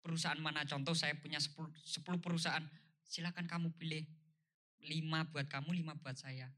perusahaan 0.00 0.40
mana. 0.40 0.64
Contoh 0.64 0.96
saya 0.96 1.16
punya 1.16 1.36
10, 1.36 1.52
10 1.84 2.04
perusahaan, 2.20 2.64
silakan 3.04 3.44
kamu 3.44 3.68
pilih 3.76 4.04
lima 4.84 5.26
buat 5.28 5.48
kamu, 5.48 5.74
lima 5.84 5.96
buat 6.00 6.16
saya. 6.16 6.48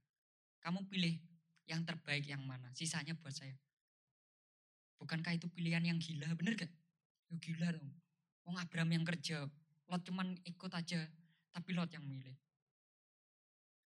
Kamu 0.60 0.86
pilih 0.86 1.18
yang 1.66 1.86
terbaik 1.86 2.26
yang 2.26 2.42
mana, 2.44 2.70
sisanya 2.74 3.16
buat 3.18 3.32
saya. 3.32 3.54
Bukankah 5.00 5.32
itu 5.32 5.48
pilihan 5.48 5.80
yang 5.80 5.96
gila, 5.96 6.28
bener 6.36 6.58
gak? 6.58 6.72
Ya 7.32 7.36
gila 7.40 7.68
dong. 7.72 7.88
Wong 8.44 8.60
Abraham 8.60 9.00
yang 9.00 9.04
kerja, 9.06 9.48
Lot 9.88 10.02
cuman 10.04 10.36
ikut 10.44 10.70
aja, 10.74 11.00
tapi 11.50 11.70
Lot 11.72 11.90
yang 11.94 12.04
milih. 12.04 12.36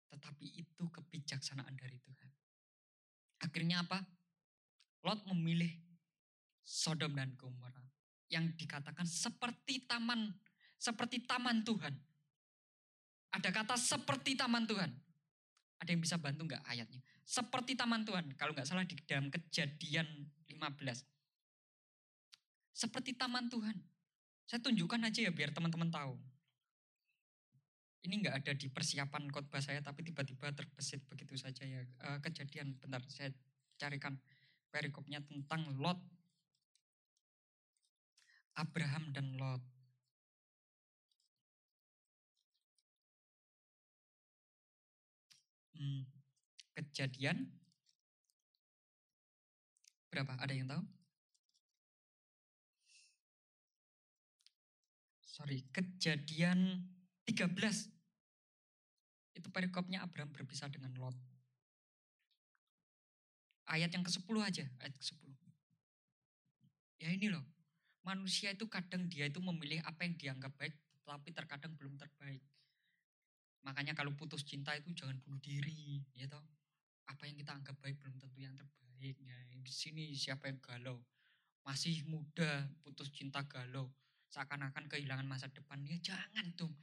Tetapi 0.08 0.46
itu 0.58 0.84
kebijaksanaan 0.88 1.74
dari 1.76 2.00
Tuhan. 2.00 2.30
Akhirnya 3.42 3.84
apa? 3.84 4.02
Lot 5.03 5.26
memilih 5.30 5.70
Sodom 6.62 7.18
dan 7.18 7.34
Gomora 7.34 7.82
yang 8.30 8.55
dikatakan 8.55 9.05
seperti 9.05 9.84
taman, 9.84 10.30
seperti 10.78 11.26
taman 11.26 11.66
Tuhan 11.66 11.92
ada 13.32 13.48
kata 13.48 13.74
seperti 13.80 14.36
taman 14.36 14.68
Tuhan. 14.68 14.92
Ada 15.80 15.88
yang 15.90 16.03
bisa 16.05 16.20
bantu 16.20 16.46
nggak 16.46 16.62
ayatnya? 16.68 17.00
Seperti 17.24 17.74
taman 17.74 18.05
Tuhan. 18.05 18.36
Kalau 18.36 18.53
nggak 18.53 18.68
salah 18.68 18.84
di 18.84 18.94
dalam 19.09 19.32
kejadian 19.32 20.07
15. 20.46 21.03
Seperti 22.76 23.16
taman 23.16 23.48
Tuhan. 23.48 23.74
Saya 24.46 24.61
tunjukkan 24.61 25.00
aja 25.09 25.24
ya 25.24 25.32
biar 25.32 25.50
teman-teman 25.50 25.88
tahu. 25.88 26.14
Ini 28.03 28.14
nggak 28.20 28.34
ada 28.44 28.53
di 28.53 28.68
persiapan 28.68 29.30
khotbah 29.32 29.62
saya 29.62 29.80
tapi 29.80 30.05
tiba-tiba 30.05 30.53
terbesit 30.53 31.03
begitu 31.09 31.34
saja 31.40 31.64
ya. 31.64 31.80
E, 31.82 32.09
kejadian 32.20 32.76
bentar 32.76 33.00
saya 33.09 33.32
carikan 33.80 34.20
perikopnya 34.72 35.20
tentang 35.20 35.68
Lot. 35.76 36.00
Abraham 38.56 39.12
dan 39.12 39.36
Lot. 39.36 39.62
Hmm, 45.76 46.04
kejadian 46.76 47.48
berapa? 50.12 50.36
Ada 50.36 50.52
yang 50.52 50.68
tahu? 50.68 50.84
Sorry, 55.24 55.64
kejadian 55.72 56.84
13. 57.24 57.88
Itu 59.32 59.48
perikopnya 59.48 60.04
Abraham 60.04 60.28
berpisah 60.36 60.68
dengan 60.68 60.92
Lot. 61.00 61.31
Ayat 63.66 63.94
yang 63.94 64.02
ke-10 64.02 64.36
aja, 64.42 64.64
ayat 64.82 64.94
ke-10. 64.98 65.32
Ya 67.02 67.10
ini 67.10 67.30
loh, 67.30 67.42
manusia 68.06 68.54
itu 68.54 68.66
kadang 68.70 69.10
dia 69.10 69.26
itu 69.26 69.42
memilih 69.42 69.82
apa 69.82 70.06
yang 70.06 70.14
dianggap 70.14 70.54
baik, 70.54 70.74
tapi 71.02 71.30
terkadang 71.34 71.74
belum 71.74 71.98
terbaik. 71.98 72.42
Makanya 73.62 73.94
kalau 73.94 74.10
putus 74.14 74.42
cinta 74.42 74.74
itu 74.74 74.90
jangan 74.94 75.18
bunuh 75.22 75.38
diri, 75.38 76.02
ya 76.14 76.26
toh. 76.26 76.42
Apa 77.10 77.26
yang 77.26 77.38
kita 77.38 77.54
anggap 77.54 77.78
baik 77.78 77.98
belum 78.02 78.18
tentu 78.18 78.38
yang 78.38 78.54
terbaik. 78.54 79.18
Ya, 79.22 79.34
di 79.50 79.72
sini 79.72 80.14
siapa 80.14 80.50
yang 80.50 80.58
galau? 80.62 80.98
Masih 81.62 82.02
muda, 82.10 82.66
putus 82.82 83.10
cinta 83.14 83.42
galau. 83.46 83.90
Seakan-akan 84.30 84.90
kehilangan 84.90 85.26
masa 85.26 85.46
depan. 85.50 85.82
Ya 85.86 85.98
jangan 86.02 86.46
dong. 86.58 86.74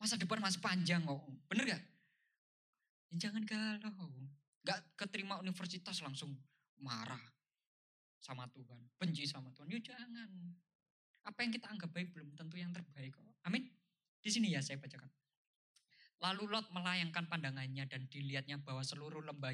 Masa 0.00 0.16
depan 0.16 0.40
masih 0.40 0.60
panjang 0.64 1.04
kok. 1.04 1.20
Bener 1.48 1.76
gak? 1.76 1.82
Ya, 3.12 3.28
jangan 3.28 3.44
galau. 3.44 4.08
Gak 4.62 4.78
keterima 4.94 5.42
universitas 5.42 5.98
langsung 6.02 6.34
marah 6.78 7.20
sama 8.22 8.46
Tuhan. 8.50 8.78
Benci 8.98 9.26
sama 9.26 9.50
Tuhan. 9.50 9.66
Ya 9.70 9.80
jangan. 9.82 10.30
Apa 11.26 11.42
yang 11.42 11.50
kita 11.54 11.70
anggap 11.70 11.90
baik 11.90 12.14
belum 12.14 12.34
tentu 12.38 12.58
yang 12.58 12.70
terbaik. 12.70 13.14
Amin. 13.46 13.66
Di 14.22 14.30
sini 14.30 14.54
ya 14.54 14.62
saya 14.62 14.78
bacakan. 14.78 15.10
Lalu 16.22 16.54
Lot 16.54 16.70
melayangkan 16.70 17.26
pandangannya 17.26 17.82
dan 17.90 18.06
dilihatnya 18.06 18.62
bahwa 18.62 18.86
seluruh 18.86 19.18
lembah 19.26 19.50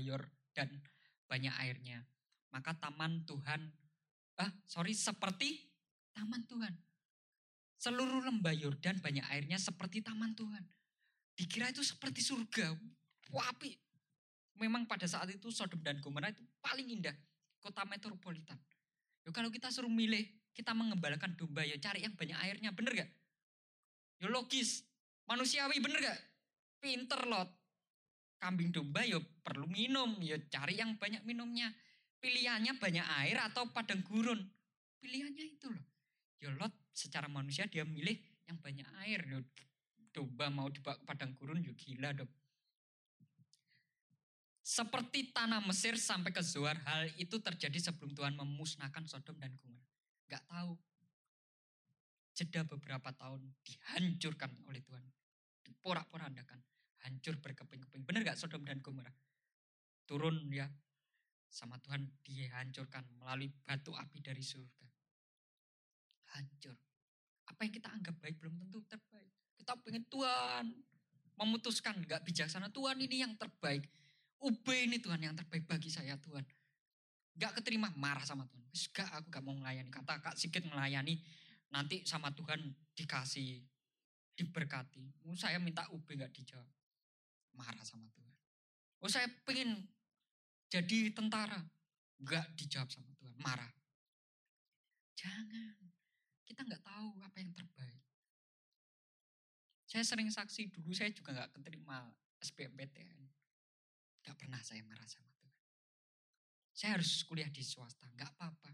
dan 0.53 0.69
banyak 1.25 1.53
airnya. 1.65 2.05
Maka 2.53 2.77
taman 2.77 3.25
Tuhan, 3.25 3.73
ah 4.41 4.53
sorry 4.69 4.93
seperti 4.93 5.69
taman 6.13 6.45
Tuhan. 6.45 6.77
Seluruh 7.81 8.21
lembah 8.21 8.53
Yordan 8.53 9.01
banyak 9.01 9.25
airnya 9.33 9.57
seperti 9.57 10.05
taman 10.05 10.37
Tuhan. 10.37 10.65
Dikira 11.39 11.73
itu 11.73 11.81
seperti 11.81 12.21
surga. 12.21 12.75
Wapi. 13.33 13.88
Memang 14.59 14.91
pada 14.91 15.07
saat 15.07 15.31
itu 15.31 15.55
Sodom 15.55 15.79
dan 15.81 16.03
Gomora 16.03 16.35
itu 16.35 16.43
paling 16.59 16.87
indah. 16.91 17.15
Kota 17.63 17.87
metropolitan. 17.87 18.59
Yo, 19.23 19.31
kalau 19.31 19.51
kita 19.51 19.71
suruh 19.71 19.91
milih, 19.91 20.27
kita 20.55 20.75
mengembalakan 20.75 21.39
domba 21.39 21.63
ya 21.63 21.79
cari 21.79 22.03
yang 22.03 22.15
banyak 22.19 22.39
airnya. 22.43 22.71
Bener 22.75 22.93
gak? 22.95 23.11
Yo 24.19 24.27
logis. 24.31 24.83
Manusiawi 25.31 25.79
bener 25.79 26.03
gak? 26.03 26.19
Pinter 26.83 27.23
lot. 27.31 27.51
Kambing 28.39 28.71
domba 28.71 29.03
ya 29.03 29.19
perlu 29.19 29.67
minum, 29.67 30.19
ya 30.23 30.39
cari 30.51 30.79
yang 30.79 30.99
banyak 30.99 31.23
minumnya. 31.27 31.71
Pilihannya 32.19 32.79
banyak 32.79 33.07
air 33.23 33.39
atau 33.51 33.71
padang 33.71 34.03
gurun. 34.03 34.43
Pilihannya 34.99 35.45
itu 35.59 35.71
loh. 35.71 35.87
Ya 36.39 36.51
lot 36.55 36.71
secara 36.91 37.31
manusia 37.31 37.67
dia 37.71 37.87
milih 37.87 38.19
yang 38.51 38.59
banyak 38.59 38.87
air. 39.07 39.21
Ya, 39.27 39.39
domba 40.15 40.51
mau 40.51 40.67
dibawa 40.71 40.99
ke 40.99 41.05
padang 41.07 41.35
gurun 41.39 41.63
ya 41.63 41.75
gila 41.75 42.11
dong. 42.15 42.31
Seperti 44.69 45.33
tanah 45.33 45.65
Mesir 45.65 45.97
sampai 45.97 46.29
ke 46.29 46.45
Zoar, 46.45 46.77
hal 46.85 47.09
itu 47.17 47.41
terjadi 47.41 47.89
sebelum 47.89 48.13
Tuhan 48.13 48.37
memusnahkan 48.37 49.09
Sodom 49.09 49.41
dan 49.41 49.57
Gomora. 49.57 49.89
Gak 50.29 50.45
tahu. 50.45 50.77
Jeda 52.37 52.69
beberapa 52.69 53.09
tahun 53.17 53.49
dihancurkan 53.65 54.53
oleh 54.69 54.85
Tuhan. 54.85 55.05
Diporak-porandakan 55.65 56.61
hancur 57.09 57.41
berkeping-keping. 57.41 58.05
Benar 58.05 58.29
gak 58.29 58.37
Sodom 58.37 58.61
dan 58.61 58.85
Gomora? 58.85 59.09
turun 60.09 60.49
ya 60.49 60.65
sama 61.53 61.77
Tuhan 61.85 62.09
dihancurkan 62.25 63.05
melalui 63.21 63.53
batu 63.69 63.93
api 63.93 64.25
dari 64.25 64.41
surga. 64.41 64.89
Hancur. 66.33 66.77
Apa 67.53 67.69
yang 67.69 67.73
kita 67.77 67.89
anggap 67.93 68.17
baik 68.17 68.41
belum 68.41 68.57
tentu 68.57 68.81
terbaik. 68.89 69.33
Kita 69.57 69.77
pengen 69.85 70.05
Tuhan 70.09 70.65
memutuskan 71.37 72.01
nggak 72.05 72.25
bijaksana. 72.25 72.73
Tuhan 72.73 72.97
ini 73.05 73.25
yang 73.25 73.37
terbaik. 73.37 73.85
UB 74.39 74.67
ini 74.71 75.03
Tuhan 75.03 75.19
yang 75.19 75.35
terbaik 75.35 75.67
bagi 75.67 75.91
saya 75.91 76.15
Tuhan. 76.19 76.47
Gak 77.39 77.59
keterima 77.59 77.91
marah 77.95 78.23
sama 78.23 78.47
Tuhan. 78.47 78.67
Gak 78.95 79.11
aku 79.11 79.27
gak 79.31 79.43
mau 79.43 79.55
melayani. 79.55 79.91
Kata 79.91 80.19
Kak 80.23 80.39
Sikit 80.39 80.63
melayani 80.67 81.19
nanti 81.75 82.07
sama 82.07 82.31
Tuhan 82.35 82.59
dikasih 82.95 83.63
diberkati. 84.39 85.27
Oh, 85.27 85.35
saya 85.35 85.59
minta 85.59 85.87
UB 85.91 86.07
gak 86.07 86.31
dijawab. 86.31 86.71
Marah 87.59 87.83
sama 87.83 88.07
Tuhan. 88.15 88.35
Oh 89.03 89.11
saya 89.11 89.27
pengen 89.47 89.87
jadi 90.71 91.11
tentara. 91.11 91.59
Gak 92.23 92.47
dijawab 92.55 92.91
sama 92.91 93.11
Tuhan. 93.19 93.35
Marah. 93.43 93.71
Jangan. 95.19 95.75
Kita 96.47 96.63
nggak 96.63 96.83
tahu 96.83 97.09
apa 97.23 97.37
yang 97.43 97.51
terbaik. 97.55 98.03
Saya 99.89 100.05
sering 100.07 100.31
saksi 100.31 100.71
dulu 100.71 100.91
saya 100.95 101.11
juga 101.11 101.35
nggak 101.35 101.59
keterima 101.59 102.07
SBMPTN. 102.39 103.38
Gak 104.29 104.37
pernah 104.37 104.61
saya 104.61 104.85
marah 104.85 105.09
sama 105.09 105.33
Tuhan. 105.41 105.57
Saya 106.77 107.01
harus 107.01 107.25
kuliah 107.25 107.49
di 107.49 107.65
swasta, 107.65 108.05
nggak 108.13 108.29
apa-apa. 108.37 108.71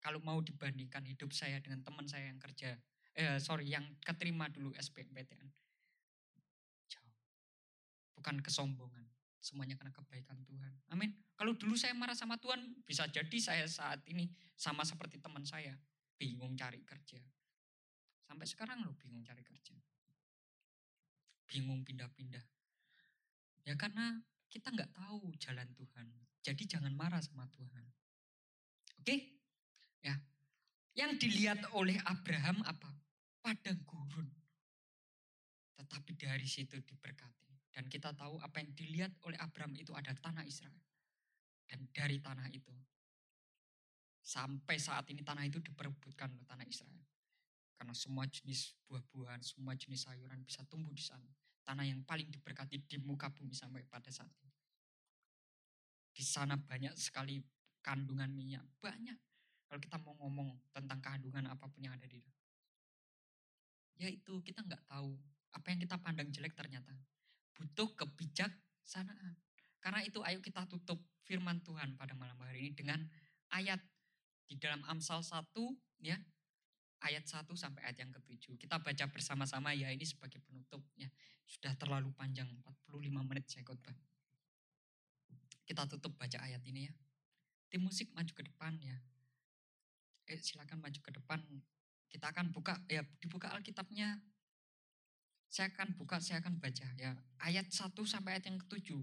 Kalau 0.00 0.24
mau 0.24 0.40
dibandingkan 0.40 1.04
hidup 1.04 1.36
saya 1.36 1.60
dengan 1.60 1.84
teman 1.84 2.08
saya 2.08 2.32
yang 2.32 2.40
kerja, 2.40 2.80
eh 3.12 3.36
sorry, 3.36 3.68
yang 3.68 3.84
keterima 4.00 4.48
dulu 4.48 4.72
SBMPTN. 4.72 5.46
Jauh. 6.88 7.14
Bukan 8.16 8.40
kesombongan, 8.40 9.04
semuanya 9.36 9.76
karena 9.76 9.92
kebaikan 9.92 10.40
Tuhan. 10.48 10.72
Amin. 10.96 11.12
Kalau 11.36 11.52
dulu 11.52 11.76
saya 11.76 11.92
marah 11.92 12.16
sama 12.16 12.40
Tuhan, 12.40 12.80
bisa 12.88 13.04
jadi 13.12 13.36
saya 13.36 13.68
saat 13.68 14.00
ini 14.08 14.32
sama 14.56 14.80
seperti 14.82 15.20
teman 15.20 15.44
saya, 15.44 15.76
bingung 16.16 16.56
cari 16.56 16.80
kerja. 16.82 17.20
Sampai 18.24 18.48
sekarang 18.48 18.80
lo 18.82 18.96
bingung 18.96 19.20
cari 19.20 19.44
kerja. 19.44 19.76
Bingung 21.46 21.84
pindah-pindah. 21.84 22.55
Ya 23.66 23.74
karena 23.74 24.22
kita 24.46 24.70
nggak 24.70 24.94
tahu 24.94 25.34
jalan 25.42 25.66
Tuhan. 25.74 26.06
Jadi 26.46 26.62
jangan 26.70 26.94
marah 26.94 27.18
sama 27.18 27.50
Tuhan. 27.50 27.84
Oke? 29.02 29.42
Ya. 30.06 30.14
Yang 30.94 31.26
dilihat 31.26 31.60
oleh 31.74 31.98
Abraham 32.06 32.62
apa? 32.62 32.88
Padang 33.42 33.82
gurun. 33.82 34.30
Tetapi 35.74 36.14
dari 36.14 36.46
situ 36.46 36.78
diberkati. 36.78 37.74
Dan 37.74 37.90
kita 37.90 38.14
tahu 38.14 38.40
apa 38.40 38.62
yang 38.62 38.72
dilihat 38.72 39.12
oleh 39.26 39.36
Abraham 39.42 39.74
itu 39.76 39.92
ada 39.92 40.14
tanah 40.14 40.46
Israel. 40.46 40.80
Dan 41.66 41.90
dari 41.90 42.22
tanah 42.22 42.46
itu 42.54 42.72
sampai 44.22 44.78
saat 44.78 45.10
ini 45.10 45.26
tanah 45.26 45.42
itu 45.42 45.58
diperebutkan 45.58 46.30
oleh 46.30 46.46
tanah 46.46 46.64
Israel. 46.70 47.02
Karena 47.76 47.92
semua 47.92 48.24
jenis 48.30 48.78
buah-buahan, 48.88 49.42
semua 49.42 49.74
jenis 49.74 50.06
sayuran 50.06 50.40
bisa 50.46 50.64
tumbuh 50.70 50.94
di 50.94 51.02
sana 51.02 51.28
tanah 51.66 51.82
yang 51.82 52.06
paling 52.06 52.30
diberkati 52.30 52.86
di 52.86 52.96
muka 53.02 53.26
bumi 53.34 53.50
sampai 53.50 53.82
pada 53.82 54.06
saat 54.14 54.30
ini. 54.38 54.54
Di 56.14 56.22
sana 56.22 56.54
banyak 56.54 56.94
sekali 56.94 57.42
kandungan 57.82 58.30
minyak, 58.30 58.62
banyak. 58.78 59.18
Kalau 59.66 59.80
kita 59.82 59.98
mau 59.98 60.14
ngomong 60.22 60.54
tentang 60.70 61.02
kandungan 61.02 61.50
apa 61.50 61.66
pun 61.66 61.82
yang 61.82 61.98
ada 61.98 62.06
di 62.06 62.22
dalam. 62.22 62.44
Yaitu 63.98 64.38
kita 64.46 64.62
nggak 64.62 64.86
tahu 64.86 65.18
apa 65.58 65.66
yang 65.74 65.80
kita 65.82 65.98
pandang 65.98 66.30
jelek 66.30 66.54
ternyata 66.54 66.94
butuh 67.58 67.90
kebijaksanaan. 67.98 69.34
Karena 69.82 70.06
itu 70.06 70.22
ayo 70.22 70.38
kita 70.38 70.70
tutup 70.70 71.02
firman 71.26 71.58
Tuhan 71.66 71.98
pada 71.98 72.14
malam 72.14 72.38
hari 72.38 72.70
ini 72.70 72.72
dengan 72.78 73.02
ayat 73.50 73.82
di 74.46 74.54
dalam 74.54 74.86
Amsal 74.86 75.26
1 75.26 75.42
ya 75.98 76.14
ayat 77.04 77.24
1 77.28 77.44
sampai 77.52 77.84
ayat 77.84 78.06
yang 78.06 78.12
ke-7. 78.14 78.56
Kita 78.56 78.80
baca 78.80 79.04
bersama-sama 79.10 79.76
ya 79.76 79.92
ini 79.92 80.04
sebagai 80.06 80.40
penutup 80.40 80.80
ya. 80.96 81.08
Sudah 81.44 81.76
terlalu 81.76 82.10
panjang 82.16 82.48
45 82.88 83.28
menit 83.28 83.44
saya 83.46 83.62
khotbah. 83.66 83.94
Kita 85.66 85.84
tutup 85.90 86.14
baca 86.14 86.38
ayat 86.40 86.62
ini 86.64 86.86
ya. 86.86 86.94
Tim 87.68 87.82
musik 87.82 88.14
maju 88.14 88.32
ke 88.32 88.42
depan 88.46 88.78
ya. 88.78 88.96
Eh 90.30 90.38
silakan 90.38 90.78
maju 90.82 90.98
ke 91.02 91.10
depan. 91.10 91.42
Kita 92.06 92.30
akan 92.30 92.54
buka 92.54 92.78
ya 92.86 93.02
dibuka 93.18 93.50
Alkitabnya. 93.50 94.22
Saya 95.46 95.70
akan 95.70 95.94
buka, 95.94 96.18
saya 96.18 96.42
akan 96.42 96.58
baca 96.58 96.86
ya. 96.98 97.14
Ayat 97.38 97.70
1 97.70 97.94
sampai 98.02 98.38
ayat 98.38 98.50
yang 98.50 98.58
ke-7. 98.66 98.98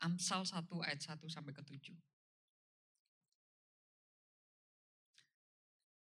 Amsal 0.00 0.46
1 0.46 0.62
ayat 0.86 1.00
1 1.02 1.26
sampai 1.26 1.52
ke-7. 1.52 1.92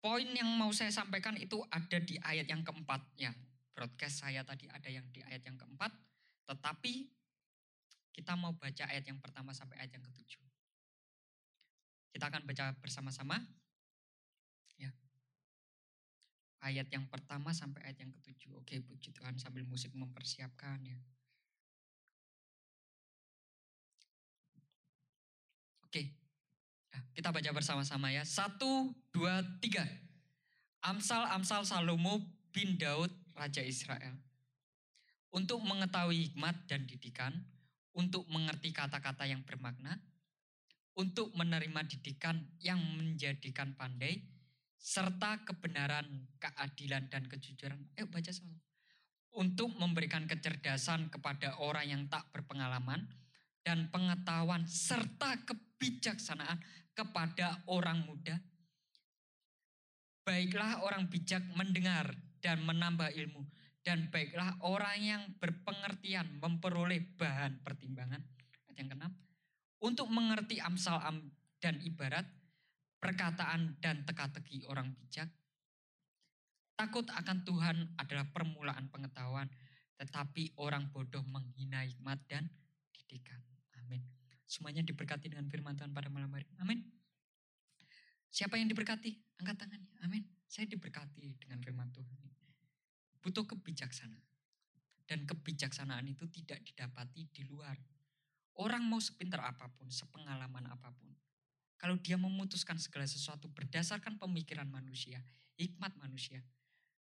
Poin 0.09 0.25
yang 0.25 0.49
mau 0.57 0.73
saya 0.73 0.89
sampaikan 0.89 1.37
itu 1.37 1.61
ada 1.69 2.01
di 2.01 2.17
ayat 2.25 2.49
yang 2.49 2.65
keempat 2.65 3.05
ya. 3.21 3.29
Broadcast 3.77 4.25
saya 4.25 4.41
tadi 4.41 4.65
ada 4.73 4.89
yang 4.89 5.05
di 5.13 5.21
ayat 5.21 5.45
yang 5.45 5.61
keempat. 5.61 5.93
Tetapi 6.49 7.13
kita 8.17 8.33
mau 8.41 8.57
baca 8.57 8.89
ayat 8.89 9.05
yang 9.05 9.21
pertama 9.21 9.53
sampai 9.53 9.85
ayat 9.85 9.93
yang 9.93 10.01
ketujuh. 10.09 10.41
Kita 12.09 12.25
akan 12.25 12.49
baca 12.49 12.73
bersama-sama. 12.81 13.37
Ya. 14.81 14.97
Ayat 16.65 16.89
yang 16.89 17.05
pertama 17.13 17.53
sampai 17.53 17.93
ayat 17.93 18.01
yang 18.01 18.13
ketujuh. 18.17 18.57
Oke, 18.65 18.81
puji 18.81 19.13
Tuhan 19.13 19.37
sambil 19.37 19.69
musik 19.69 19.93
mempersiapkan 19.93 20.89
ya. 20.89 20.97
Oke, 25.85 26.01
Nah, 26.01 26.17
kita 27.13 27.35
baca 27.35 27.51
bersama-sama 27.51 28.15
ya. 28.15 28.23
Satu, 28.23 28.95
dua, 29.11 29.43
tiga. 29.59 29.83
Amsal-amsal 30.87 31.67
Salomo 31.67 32.23
bin 32.55 32.79
Daud, 32.79 33.11
Raja 33.35 33.63
Israel. 33.63 34.15
Untuk 35.35 35.61
mengetahui 35.61 36.31
hikmat 36.31 36.71
dan 36.71 36.87
didikan, 36.87 37.35
untuk 37.93 38.25
mengerti 38.31 38.71
kata-kata 38.71 39.27
yang 39.27 39.43
bermakna, 39.43 39.99
untuk 40.95 41.35
menerima 41.35 41.85
didikan 41.91 42.39
yang 42.63 42.79
menjadikan 42.97 43.75
pandai, 43.75 44.23
serta 44.79 45.43
kebenaran, 45.43 46.07
keadilan, 46.39 47.11
dan 47.11 47.27
kejujuran. 47.27 47.83
Ayo 47.99 48.07
baca 48.07 48.31
sama. 48.31 48.55
Untuk 49.35 49.75
memberikan 49.77 50.25
kecerdasan 50.31 51.11
kepada 51.11 51.59
orang 51.61 51.87
yang 51.87 52.03
tak 52.07 52.31
berpengalaman, 52.31 53.07
dan 53.69 53.93
pengetahuan 53.93 54.65
serta 54.65 55.45
kebijaksanaan 55.79 56.59
kepada 56.91 57.63
orang 57.71 58.03
muda. 58.03 58.35
Baiklah 60.27 60.83
orang 60.83 61.07
bijak 61.07 61.41
mendengar 61.55 62.19
dan 62.43 62.67
menambah 62.67 63.15
ilmu 63.15 63.47
dan 63.87 64.11
baiklah 64.11 64.59
orang 64.67 64.99
yang 64.99 65.23
berpengertian 65.39 66.43
memperoleh 66.43 67.01
bahan 67.15 67.63
pertimbangan. 67.63 68.21
Ayat 68.69 68.75
yang 68.75 68.91
keenam, 68.91 69.13
untuk 69.79 70.11
mengerti 70.11 70.59
amsal 70.59 70.99
am 70.99 71.31
dan 71.63 71.79
ibarat, 71.87 72.27
perkataan 72.99 73.79
dan 73.79 74.03
teka-teki 74.03 74.67
orang 74.67 74.93
bijak. 74.99 75.31
Takut 76.75 77.07
akan 77.07 77.39
Tuhan 77.47 77.77
adalah 77.97 78.27
permulaan 78.35 78.91
pengetahuan, 78.91 79.49
tetapi 79.97 80.59
orang 80.61 80.91
bodoh 80.91 81.25
menghina 81.25 81.87
hikmat 81.87 82.19
dan 82.27 82.51
didikan. 82.93 83.48
Semuanya 84.49 84.81
diberkati 84.81 85.29
dengan 85.29 85.45
firman 85.53 85.77
Tuhan 85.77 85.93
pada 85.93 86.09
malam 86.09 86.33
hari. 86.33 86.49
Amin. 86.65 86.81
Siapa 88.33 88.57
yang 88.57 88.73
diberkati? 88.73 89.13
Angkat 89.45 89.61
tangannya. 89.61 89.93
Amin. 90.01 90.25
Saya 90.49 90.65
diberkati 90.65 91.37
dengan 91.37 91.61
firman 91.61 91.93
Tuhan. 91.93 92.17
Butuh 93.21 93.45
kebijaksanaan. 93.45 94.25
Dan 95.05 95.29
kebijaksanaan 95.29 96.09
itu 96.09 96.25
tidak 96.33 96.65
didapati 96.65 97.29
di 97.29 97.45
luar. 97.45 97.77
Orang 98.57 98.89
mau 98.89 98.99
sepintar 99.05 99.45
apa 99.45 99.69
pun, 99.69 99.93
sepengalaman 99.93 100.65
apa 100.65 100.97
pun. 100.97 101.13
Kalau 101.77 102.01
dia 102.01 102.17
memutuskan 102.17 102.81
segala 102.81 103.07
sesuatu 103.07 103.53
berdasarkan 103.53 104.17
pemikiran 104.17 104.67
manusia, 104.67 105.23
hikmat 105.61 105.95
manusia, 106.01 106.43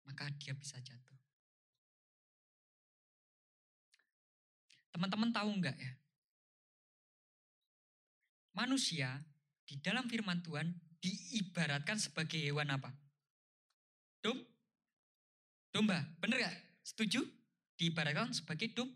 maka 0.03 0.27
dia 0.35 0.51
bisa 0.57 0.81
jatuh. 0.81 1.15
Teman-teman 4.91 5.31
tahu 5.31 5.49
enggak 5.61 5.77
ya? 5.79 5.91
Manusia 8.55 9.21
di 9.67 9.77
dalam 9.83 10.07
firman 10.07 10.41
Tuhan 10.41 10.71
diibaratkan 11.03 11.99
sebagai 11.99 12.39
hewan 12.41 12.71
apa? 12.71 12.89
Dom? 14.23 14.39
Domba, 15.69 16.01
bener 16.23 16.47
gak? 16.47 16.57
Setuju? 16.81 17.21
Diibaratkan 17.75 18.31
sebagai 18.31 18.71
dom. 18.71 18.87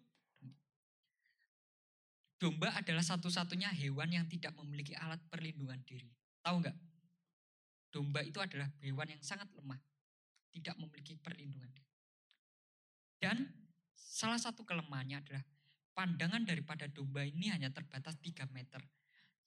Domba 2.39 2.71
adalah 2.71 3.03
satu-satunya 3.03 3.67
hewan 3.75 4.15
yang 4.15 4.23
tidak 4.31 4.55
memiliki 4.55 4.95
alat 4.95 5.19
perlindungan 5.27 5.83
diri. 5.83 6.07
Tahu 6.39 6.63
nggak? 6.63 6.77
Domba 7.91 8.23
itu 8.23 8.39
adalah 8.39 8.71
hewan 8.79 9.11
yang 9.11 9.19
sangat 9.19 9.51
lemah, 9.59 9.75
tidak 10.55 10.79
memiliki 10.79 11.19
perlindungan 11.19 11.67
diri. 11.75 11.91
Dan 13.19 13.43
salah 13.91 14.39
satu 14.39 14.63
kelemahannya 14.63 15.19
adalah 15.19 15.43
pandangan 15.91 16.47
daripada 16.47 16.87
domba 16.87 17.27
ini 17.27 17.51
hanya 17.51 17.75
terbatas 17.75 18.15
3 18.23 18.47
meter. 18.55 18.79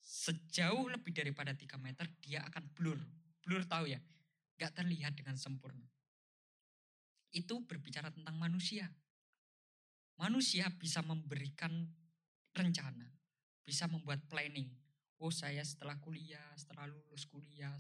Sejauh 0.03 0.91
lebih 0.91 1.15
daripada 1.15 1.55
3 1.55 1.79
meter, 1.79 2.11
dia 2.19 2.43
akan 2.43 2.67
blur. 2.75 2.99
Blur 3.47 3.63
tahu 3.63 3.87
ya? 3.87 4.03
Gak 4.59 4.75
terlihat 4.83 5.15
dengan 5.15 5.39
sempurna. 5.39 5.87
Itu 7.31 7.63
berbicara 7.63 8.11
tentang 8.11 8.37
manusia. 8.37 8.91
Manusia 10.19 10.69
bisa 10.75 11.01
memberikan 11.01 11.71
rencana, 12.53 13.09
bisa 13.65 13.89
membuat 13.89 14.21
planning. 14.29 14.69
Oh 15.23 15.31
saya 15.31 15.63
setelah 15.63 15.97
kuliah, 16.03 16.53
setelah 16.59 16.91
lulus 16.91 17.25
kuliah, 17.31 17.73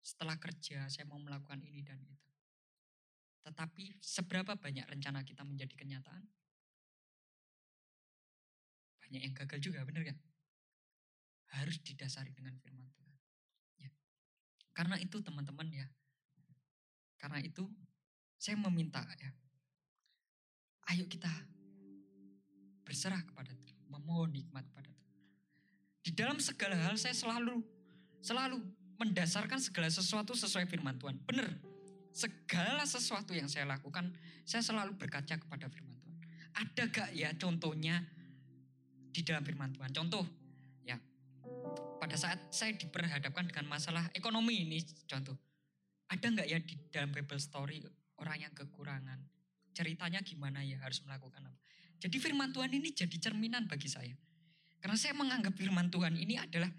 setelah 0.00 0.40
kerja 0.40 0.88
saya 0.88 1.04
mau 1.06 1.20
melakukan 1.20 1.60
ini 1.60 1.84
dan 1.84 2.00
itu. 2.02 2.32
Tetapi 3.44 4.00
seberapa 4.00 4.56
banyak 4.56 4.88
rencana 4.88 5.24
kita 5.24 5.44
menjadi 5.44 5.76
kenyataan? 5.76 6.24
Banyak 9.04 9.20
yang 9.20 9.34
gagal 9.36 9.60
juga, 9.60 9.84
benar 9.84 10.04
gak? 10.04 10.29
Harus 11.50 11.82
didasari 11.82 12.30
dengan 12.30 12.54
firman 12.62 12.86
Tuhan. 12.94 13.16
Ya. 13.82 13.90
Karena 14.70 14.96
itu 15.02 15.18
teman-teman 15.18 15.66
ya, 15.70 15.86
karena 17.18 17.42
itu 17.42 17.66
saya 18.40 18.56
meminta 18.56 19.02
ya, 19.18 19.30
ayo 20.94 21.04
kita 21.10 21.28
berserah 22.86 23.20
kepada 23.26 23.52
Tuhan, 23.52 23.84
memohon 23.92 24.30
nikmat 24.32 24.64
kepada 24.70 24.88
Tuhan. 24.88 25.18
Di 26.00 26.10
dalam 26.16 26.38
segala 26.40 26.78
hal 26.80 26.96
saya 26.96 27.12
selalu 27.12 27.60
selalu 28.24 28.62
mendasarkan 29.00 29.60
segala 29.60 29.88
sesuatu 29.92 30.32
sesuai 30.32 30.64
firman 30.68 30.96
Tuhan. 30.96 31.20
Benar, 31.24 31.50
segala 32.12 32.84
sesuatu 32.84 33.32
yang 33.32 33.48
saya 33.48 33.64
lakukan, 33.68 34.12
saya 34.44 34.60
selalu 34.64 34.96
berkaca 34.96 35.36
kepada 35.36 35.68
firman 35.72 35.96
Tuhan. 36.00 36.18
Ada 36.50 36.82
gak 36.90 37.10
ya 37.16 37.30
contohnya 37.36 38.04
di 39.12 39.20
dalam 39.22 39.44
firman 39.46 39.72
Tuhan? 39.72 39.90
Contoh, 39.94 40.24
pada 42.00 42.16
saat 42.16 42.40
saya 42.48 42.72
diperhadapkan 42.72 43.44
dengan 43.44 43.68
masalah 43.68 44.08
ekonomi 44.16 44.64
ini, 44.64 44.80
contoh, 45.04 45.36
ada 46.08 46.24
nggak 46.24 46.48
ya 46.48 46.58
di 46.58 46.74
dalam 46.88 47.12
Bible 47.12 47.36
story 47.36 47.84
orang 48.16 48.48
yang 48.48 48.52
kekurangan? 48.56 49.20
Ceritanya 49.76 50.24
gimana 50.24 50.64
ya 50.64 50.80
harus 50.80 51.04
melakukan 51.04 51.44
apa? 51.44 51.60
Jadi 52.00 52.16
firman 52.16 52.56
Tuhan 52.56 52.72
ini 52.72 52.96
jadi 52.96 53.16
cerminan 53.20 53.68
bagi 53.68 53.92
saya. 53.92 54.16
Karena 54.80 54.96
saya 54.96 55.12
menganggap 55.12 55.52
firman 55.52 55.92
Tuhan 55.92 56.16
ini 56.16 56.40
adalah 56.40 56.72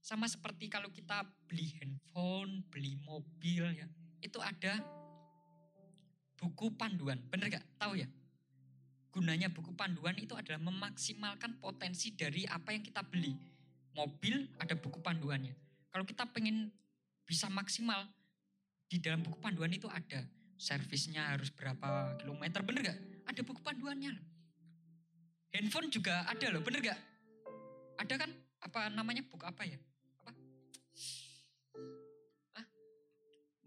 sama 0.00 0.24
seperti 0.24 0.72
kalau 0.72 0.88
kita 0.88 1.28
beli 1.44 1.68
handphone, 1.76 2.64
beli 2.72 2.96
mobil 3.04 3.68
ya 3.76 3.84
itu 4.24 4.40
ada 4.40 4.80
buku 6.40 6.72
panduan. 6.76 7.20
Bener 7.28 7.52
gak? 7.52 7.64
Tahu 7.76 8.00
ya? 8.00 8.08
Gunanya 9.12 9.52
buku 9.52 9.76
panduan 9.76 10.16
itu 10.16 10.32
adalah 10.32 10.62
memaksimalkan 10.62 11.60
potensi 11.60 12.16
dari 12.16 12.48
apa 12.48 12.72
yang 12.72 12.80
kita 12.80 13.04
beli. 13.04 13.36
Mobil 14.00 14.48
ada 14.56 14.72
buku 14.72 14.96
panduannya. 15.04 15.52
Kalau 15.92 16.08
kita 16.08 16.24
pengen 16.32 16.72
bisa 17.28 17.52
maksimal, 17.52 18.08
di 18.88 18.96
dalam 18.96 19.20
buku 19.20 19.36
panduan 19.36 19.68
itu 19.68 19.84
ada. 19.92 20.24
Servisnya 20.56 21.36
harus 21.36 21.52
berapa 21.52 22.16
kilometer, 22.16 22.64
bener 22.64 22.80
gak? 22.92 22.98
Ada 23.28 23.40
buku 23.44 23.60
panduannya 23.60 24.16
Handphone 25.50 25.92
juga 25.92 26.24
ada 26.24 26.46
loh, 26.48 26.64
bener 26.64 26.80
gak? 26.80 27.00
Ada 28.00 28.14
kan? 28.16 28.30
Apa 28.64 28.88
namanya 28.88 29.20
buku 29.28 29.44
apa 29.44 29.68
ya? 29.68 29.76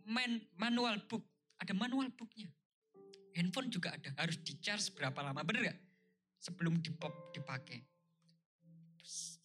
man, 0.09 0.41
manual 0.59 0.99
book. 1.07 1.23
Ada 1.61 1.71
manual 1.71 2.11
booknya. 2.11 2.51
Handphone 3.37 3.71
juga 3.71 3.95
ada. 3.95 4.11
Harus 4.19 4.35
di 4.43 4.59
charge 4.59 4.91
berapa 4.95 5.15
lama. 5.23 5.45
Bener 5.47 5.71
gak? 5.71 5.79
Sebelum 6.43 6.81
dipakai. 7.31 7.92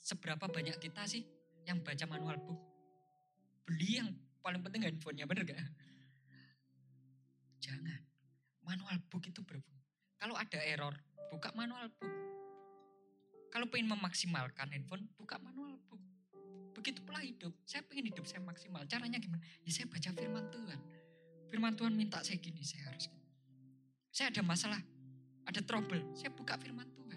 Seberapa 0.09 0.49
banyak 0.49 0.81
kita 0.81 1.05
sih 1.05 1.21
yang 1.69 1.85
baca 1.85 2.09
manual 2.09 2.41
book? 2.41 2.57
Beli 3.69 4.01
yang 4.01 4.09
paling 4.41 4.65
penting 4.65 4.89
handphonenya. 4.89 5.29
Bener 5.29 5.45
gak? 5.45 5.61
Jangan. 7.61 8.01
Manual 8.65 8.97
book 9.13 9.29
itu 9.29 9.45
berfungsi. 9.45 9.85
Kalau 10.17 10.33
ada 10.33 10.65
error, 10.65 10.97
buka 11.29 11.53
manual 11.53 11.93
book. 11.93 12.09
Kalau 13.53 13.69
pengen 13.69 13.93
memaksimalkan 13.93 14.73
handphone, 14.73 15.13
buka 15.21 15.37
manual 15.45 15.77
book. 15.93 16.01
Begitu 16.73 17.05
pula 17.05 17.21
hidup. 17.21 17.53
Saya 17.69 17.85
pengen 17.85 18.09
hidup 18.09 18.25
saya 18.25 18.41
maksimal. 18.41 18.89
Caranya 18.89 19.21
gimana? 19.21 19.45
Ya 19.61 19.77
saya 19.77 19.93
baca 19.93 20.09
firman 20.09 20.49
Tuhan. 20.49 20.81
Firman 21.53 21.73
Tuhan 21.77 21.93
minta 21.93 22.25
saya 22.25 22.41
gini, 22.41 22.65
saya 22.65 22.89
harus. 22.89 23.13
Saya 24.09 24.33
ada 24.33 24.41
masalah, 24.41 24.81
ada 25.45 25.61
trouble. 25.61 26.01
Saya 26.17 26.33
buka 26.33 26.57
firman 26.57 26.89
Tuhan. 26.97 27.08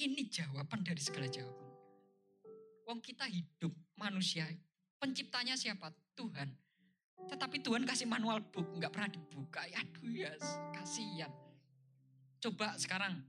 Ini 0.00 0.24
jawaban 0.32 0.80
dari 0.80 1.02
segala 1.02 1.28
jawaban. 1.28 1.68
Wong 2.88 3.04
kita 3.04 3.28
hidup 3.28 3.72
manusia. 4.00 4.48
Penciptanya 4.96 5.58
siapa? 5.58 5.92
Tuhan. 6.16 6.48
Tetapi 7.28 7.62
Tuhan 7.62 7.84
kasih 7.86 8.08
manual 8.08 8.40
book, 8.40 8.66
nggak 8.78 8.92
pernah 8.92 9.10
dibuka. 9.10 9.62
Aduh 9.62 10.10
ya, 10.10 10.32
kasihan. 10.74 11.30
Coba 12.42 12.74
sekarang, 12.74 13.22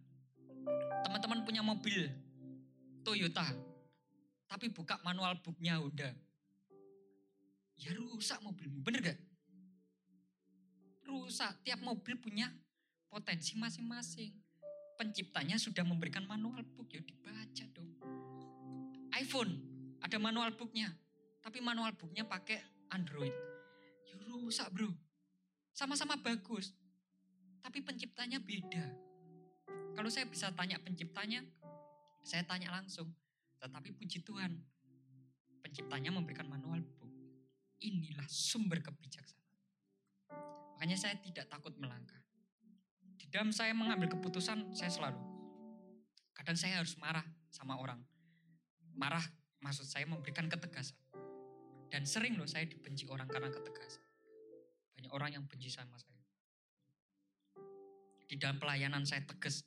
teman-teman 1.06 1.46
punya 1.46 1.62
mobil 1.62 2.10
Toyota, 3.06 3.46
tapi 4.50 4.74
buka 4.74 4.98
manual 5.06 5.38
booknya 5.44 5.78
udah. 5.78 6.14
Ya 7.78 7.92
rusak 7.94 8.42
mobilmu, 8.42 8.82
bener 8.82 9.02
gak? 9.14 9.20
Rusak, 11.04 11.62
tiap 11.62 11.82
mobil 11.84 12.16
punya 12.18 12.50
potensi 13.10 13.54
masing-masing. 13.60 14.43
Penciptanya 15.04 15.60
sudah 15.60 15.84
memberikan 15.84 16.24
manual 16.24 16.64
book, 16.64 16.88
ya 16.88 17.04
dibaca 17.04 17.66
dong. 17.76 17.92
iPhone, 19.20 19.60
ada 20.00 20.16
manual 20.16 20.56
booknya. 20.56 20.96
Tapi 21.44 21.60
manual 21.60 21.92
booknya 22.00 22.24
pakai 22.24 22.64
Android. 22.88 23.36
Ya 24.08 24.16
rusak 24.32 24.72
bro. 24.72 24.96
Sama-sama 25.76 26.16
bagus. 26.16 26.72
Tapi 27.60 27.84
penciptanya 27.84 28.40
beda. 28.40 28.96
Kalau 29.92 30.08
saya 30.08 30.24
bisa 30.24 30.56
tanya 30.56 30.80
penciptanya, 30.80 31.44
saya 32.24 32.48
tanya 32.48 32.72
langsung. 32.72 33.12
Tetapi 33.60 33.92
puji 34.00 34.24
Tuhan, 34.24 34.56
penciptanya 35.60 36.16
memberikan 36.16 36.48
manual 36.48 36.80
book. 36.80 37.12
Inilah 37.84 38.32
sumber 38.32 38.80
kebijaksanaan. 38.80 39.68
Makanya 40.80 40.96
saya 40.96 41.20
tidak 41.20 41.52
takut 41.52 41.76
melangkah. 41.76 42.23
Dalam 43.34 43.50
saya 43.50 43.74
mengambil 43.74 44.14
keputusan, 44.14 44.78
saya 44.78 44.94
selalu. 44.94 45.18
Kadang 46.38 46.54
saya 46.54 46.78
harus 46.78 46.94
marah 47.02 47.26
sama 47.50 47.82
orang. 47.82 47.98
Marah 48.94 49.26
maksud 49.58 49.90
saya 49.90 50.06
memberikan 50.06 50.46
ketegasan. 50.46 50.94
Dan 51.90 52.06
sering 52.06 52.38
loh 52.38 52.46
saya 52.46 52.70
dibenci 52.70 53.10
orang 53.10 53.26
karena 53.26 53.50
ketegasan. 53.50 54.06
Banyak 54.94 55.10
orang 55.10 55.30
yang 55.34 55.44
benci 55.50 55.74
sama 55.74 55.98
saya. 55.98 56.22
Di 58.30 58.38
dalam 58.38 58.62
pelayanan 58.62 59.02
saya 59.02 59.26
tegas. 59.26 59.66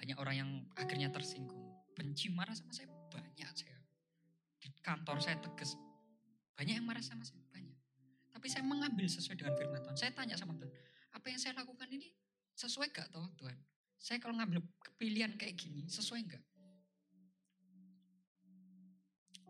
Banyak 0.00 0.16
orang 0.16 0.34
yang 0.34 0.50
akhirnya 0.80 1.12
tersinggung 1.12 1.64
benci 1.94 2.32
marah 2.32 2.56
sama 2.56 2.74
saya 2.74 2.90
banyak 2.90 3.50
saya. 3.54 3.78
Di 4.58 4.72
kantor 4.82 5.22
saya 5.22 5.38
tegas. 5.38 5.78
Banyak 6.58 6.80
yang 6.82 6.86
marah 6.86 7.02
sama 7.02 7.22
saya, 7.22 7.44
banyak. 7.54 7.76
Tapi 8.34 8.46
saya 8.50 8.66
mengambil 8.66 9.06
sesuai 9.06 9.38
dengan 9.38 9.54
firman 9.54 9.82
Tuhan. 9.82 9.96
Saya 9.98 10.10
tanya 10.14 10.34
sama 10.34 10.54
Tuhan, 10.58 10.70
apa 11.14 11.26
yang 11.30 11.38
saya 11.38 11.54
lakukan 11.54 11.86
ini 11.90 12.23
sesuai 12.54 12.90
gak 12.94 13.10
toh 13.10 13.26
Tuhan? 13.38 13.58
Saya 13.98 14.18
kalau 14.22 14.38
ngambil 14.38 14.62
kepilihan 14.82 15.34
kayak 15.34 15.58
gini, 15.58 15.86
sesuai 15.90 16.20
gak? 16.28 16.44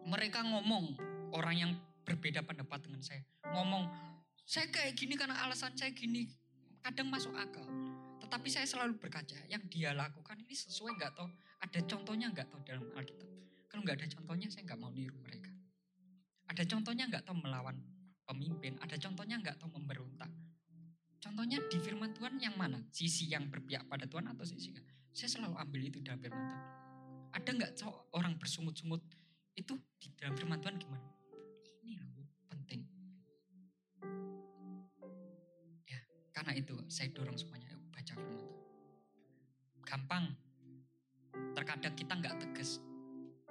Mereka 0.04 0.44
ngomong, 0.44 0.96
orang 1.32 1.56
yang 1.56 1.72
berbeda 2.04 2.44
pendapat 2.44 2.84
dengan 2.84 3.00
saya. 3.00 3.24
Ngomong, 3.48 3.88
saya 4.44 4.68
kayak 4.68 4.92
gini 4.92 5.16
karena 5.16 5.40
alasan 5.40 5.72
saya 5.72 5.92
gini. 5.96 6.28
Kadang 6.84 7.08
masuk 7.08 7.32
akal. 7.32 7.64
Tetapi 8.20 8.48
saya 8.52 8.68
selalu 8.68 9.00
berkaca, 9.00 9.40
yang 9.48 9.64
dia 9.72 9.96
lakukan 9.96 10.36
ini 10.44 10.52
sesuai 10.52 11.00
nggak 11.00 11.12
toh? 11.16 11.28
Ada 11.64 11.80
contohnya 11.88 12.28
nggak 12.28 12.52
toh 12.52 12.60
dalam 12.60 12.84
Alkitab? 12.92 13.28
Kalau 13.72 13.80
nggak 13.80 13.96
ada 14.04 14.08
contohnya, 14.12 14.48
saya 14.52 14.62
nggak 14.68 14.80
mau 14.80 14.92
niru 14.92 15.16
mereka. 15.24 15.52
Ada 16.52 16.68
contohnya 16.68 17.08
nggak 17.08 17.24
toh 17.24 17.36
melawan 17.40 17.76
pemimpin? 18.28 18.76
Ada 18.84 19.00
contohnya 19.00 19.40
nggak 19.40 19.56
toh 19.56 19.72
memberontak? 19.72 20.28
Contohnya 21.34 21.58
di 21.66 21.82
firman 21.82 22.14
Tuhan 22.14 22.38
yang 22.38 22.54
mana? 22.54 22.78
Sisi 22.94 23.26
yang 23.26 23.50
berpihak 23.50 23.90
pada 23.90 24.06
Tuhan 24.06 24.22
atau 24.30 24.46
sisi 24.46 24.70
enggak? 24.70 24.86
Saya 25.10 25.34
selalu 25.34 25.58
ambil 25.58 25.80
itu 25.82 25.98
dalam 25.98 26.22
firman 26.22 26.46
Tuhan. 26.46 26.64
Ada 27.34 27.50
nggak 27.58 27.70
orang 28.14 28.38
bersungut-sungut 28.38 29.02
itu 29.58 29.74
di 29.98 30.14
dalam 30.14 30.38
firman 30.38 30.62
Tuhan 30.62 30.78
gimana? 30.78 31.02
Ini 31.82 31.98
loh 31.98 32.30
penting. 32.46 32.86
Ya, 35.90 35.98
karena 36.30 36.54
itu 36.54 36.78
saya 36.86 37.10
dorong 37.10 37.34
semuanya 37.34 37.82
baca 37.90 38.14
firman 38.14 38.38
Tuhan. 38.38 38.54
Gampang. 39.82 40.24
Terkadang 41.58 41.98
kita 41.98 42.14
nggak 42.14 42.34
tegas. 42.46 42.78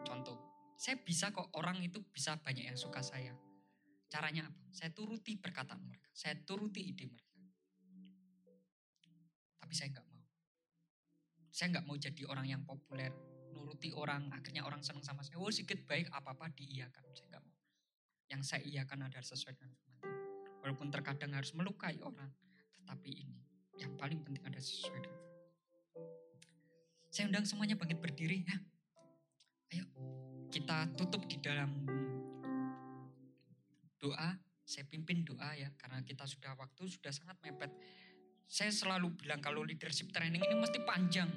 Contoh, 0.07 0.39
saya 0.79 0.95
bisa 1.03 1.35
kok 1.35 1.51
orang 1.59 1.83
itu 1.83 1.99
bisa 1.99 2.39
banyak 2.39 2.63
yang 2.63 2.79
suka 2.79 3.03
saya. 3.03 3.35
Caranya 4.07 4.47
apa? 4.47 4.71
Saya 4.71 4.95
turuti 4.95 5.35
perkataan 5.35 5.83
mereka. 5.83 6.07
Saya 6.15 6.39
turuti 6.47 6.79
ide 6.79 7.11
mereka. 7.11 7.32
Tapi 9.63 9.71
saya 9.79 9.95
nggak 9.95 10.07
mau. 10.11 10.23
Saya 11.47 11.67
nggak 11.71 11.85
mau 11.87 11.95
jadi 11.95 12.21
orang 12.27 12.47
yang 12.51 12.61
populer, 12.67 13.15
nuruti 13.55 13.95
orang, 13.95 14.27
akhirnya 14.35 14.67
orang 14.67 14.83
senang 14.83 15.07
sama 15.07 15.23
saya. 15.23 15.39
Oh 15.39 15.47
sedikit 15.47 15.79
baik, 15.87 16.11
apa-apa 16.11 16.51
diiyakan. 16.51 16.99
Saya 17.15 17.31
nggak 17.31 17.43
mau. 17.47 17.55
Yang 18.27 18.41
saya 18.43 18.61
iyakan 18.67 19.07
adalah 19.07 19.23
sesuai 19.23 19.55
dengan 19.55 19.71
firman 19.79 19.95
Tuhan. 20.03 20.59
Walaupun 20.59 20.87
terkadang 20.91 21.31
harus 21.31 21.55
melukai 21.55 21.95
orang, 22.03 22.27
tetapi 22.75 23.11
ini 23.23 23.39
yang 23.79 23.95
paling 23.95 24.19
penting 24.19 24.43
ada 24.43 24.59
sesuai 24.59 24.99
dengan 24.99 25.21
firman. 25.23 25.41
Saya 27.07 27.29
undang 27.31 27.45
semuanya 27.47 27.79
bangkit 27.79 28.03
berdiri 28.03 28.43
ya. 28.43 28.57
Ayo 29.71 29.85
kita 30.51 30.91
tutup 30.99 31.23
di 31.23 31.39
dalam 31.39 31.71
doa. 34.01 34.35
Saya 34.63 34.87
pimpin 34.87 35.23
doa 35.23 35.55
ya 35.55 35.71
karena 35.79 36.03
kita 36.03 36.27
sudah 36.27 36.51
waktu 36.59 36.83
sudah 36.91 37.15
sangat 37.15 37.39
mepet. 37.39 37.71
Saya 38.47 38.69
selalu 38.69 39.17
bilang 39.17 39.41
kalau 39.41 39.65
leadership 39.65 40.13
training 40.13 40.43
ini 40.45 40.55
mesti 40.57 40.83
panjang. 40.85 41.29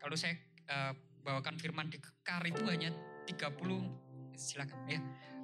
Kalau 0.00 0.16
saya 0.18 0.34
uh, 0.70 0.92
bawakan 1.22 1.60
firman 1.60 1.92
di 1.92 2.00
kekar 2.00 2.42
itu 2.48 2.64
hanya 2.66 2.90
30 3.28 4.36
silakan 4.36 4.80
ya. 4.88 5.00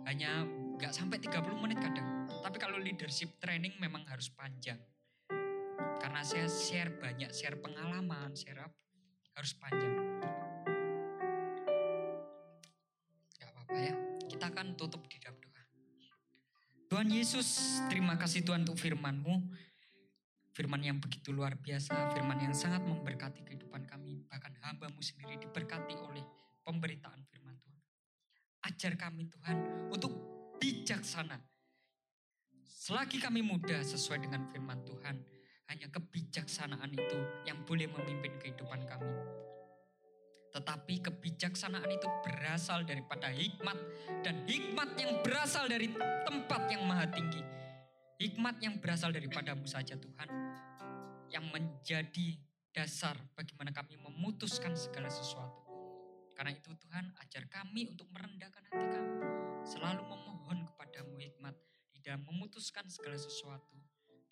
Hanya 0.07 0.47
nggak 0.79 0.93
sampai 0.95 1.19
30 1.23 1.63
menit 1.63 1.79
kadang. 1.79 2.27
Tapi 2.43 2.57
kalau 2.59 2.79
leadership 2.79 3.39
training 3.43 3.75
memang 3.79 4.07
harus 4.07 4.31
panjang. 4.33 4.79
Karena 5.97 6.23
saya 6.23 6.47
share 6.47 6.93
banyak, 6.97 7.33
share 7.33 7.59
pengalaman, 7.59 8.33
share 8.37 8.63
apa 8.63 8.77
harus 9.37 9.53
panjang. 9.61 9.95
Gak 13.37 13.51
apa-apa 13.53 13.77
ya. 13.77 13.95
Kita 14.25 14.45
akan 14.49 14.67
tutup 14.81 15.05
di 15.11 15.21
dalam 15.21 15.37
doa. 15.37 15.63
Tuhan 16.87 17.09
Yesus, 17.13 17.81
terima 17.93 18.17
kasih 18.17 18.47
Tuhan 18.47 18.65
untuk 18.65 18.81
firman-Mu. 18.81 19.35
Firman 20.57 20.81
yang 20.81 20.97
begitu 20.97 21.37
luar 21.37 21.53
biasa, 21.53 22.17
firman 22.17 22.41
yang 22.41 22.57
sangat 22.57 22.81
memberkati 22.81 23.45
kehidupan 23.45 23.85
kami. 23.85 24.25
Bahkan 24.25 24.57
hamba-Mu 24.65 25.05
sendiri 25.05 25.37
diberkati 25.37 25.93
oleh 26.01 26.25
pemberitaan 26.65 27.21
firman 27.29 27.61
Tuhan. 27.61 27.85
Ajar 28.65 28.97
kami 28.97 29.29
Tuhan 29.29 29.57
untuk 29.93 30.17
bijaksana. 30.57 31.37
Selagi 32.65 33.21
kami 33.21 33.45
muda 33.45 33.85
sesuai 33.85 34.25
dengan 34.25 34.49
firman 34.49 34.81
Tuhan, 34.89 35.21
hanya 35.69 35.93
kebijaksanaan 35.93 36.89
itu 36.89 37.19
yang 37.45 37.61
boleh 37.69 37.93
memimpin 37.93 38.41
kehidupan 38.41 38.81
kami. 38.89 39.13
Tetapi 40.57 41.05
kebijaksanaan 41.05 41.91
itu 41.93 42.09
berasal 42.25 42.81
daripada 42.89 43.29
hikmat 43.29 43.77
dan 44.25 44.41
hikmat 44.49 44.89
yang 44.97 45.21
berasal 45.21 45.69
dari 45.69 45.93
tempat 46.25 46.65
yang 46.73 46.81
maha 46.89 47.05
tinggi. 47.13 47.66
Hikmat 48.17 48.65
yang 48.65 48.81
berasal 48.81 49.13
daripadamu 49.13 49.69
saja 49.69 49.93
Tuhan. 49.93 50.29
Yang 51.29 51.45
menjadi 51.53 52.29
dasar 52.73 53.13
bagaimana 53.37 53.77
kami 53.77 54.01
memutuskan 54.01 54.73
segala 54.73 55.13
sesuatu. 55.13 55.69
Karena 56.33 56.57
itu 56.57 56.73
Tuhan 56.81 57.13
ajar 57.21 57.45
kami 57.49 57.93
untuk 57.93 58.09
merendahkan 58.17 58.65
hati 58.73 58.87
kami. 58.89 59.13
Selalu 59.69 60.01
memohon 60.09 60.65
kepadamu 60.65 61.13
hikmat 61.21 61.53
di 61.93 62.01
dalam 62.01 62.25
memutuskan 62.25 62.89
segala 62.89 63.21
sesuatu 63.21 63.77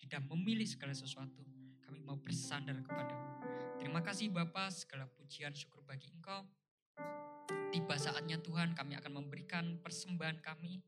tidak 0.01 0.21
memilih 0.33 0.65
segala 0.65 0.97
sesuatu. 0.97 1.45
Kami 1.85 2.01
mau 2.01 2.17
bersandar 2.17 2.81
kepadamu. 2.81 3.41
Terima 3.77 4.01
kasih 4.01 4.33
Bapa, 4.33 4.73
segala 4.73 5.05
pujian 5.05 5.53
syukur 5.53 5.85
bagi 5.85 6.09
Engkau. 6.09 6.41
Tiba 7.69 7.95
saatnya 8.01 8.41
Tuhan 8.41 8.73
kami 8.73 8.97
akan 8.97 9.13
memberikan 9.21 9.77
persembahan 9.81 10.41
kami. 10.41 10.81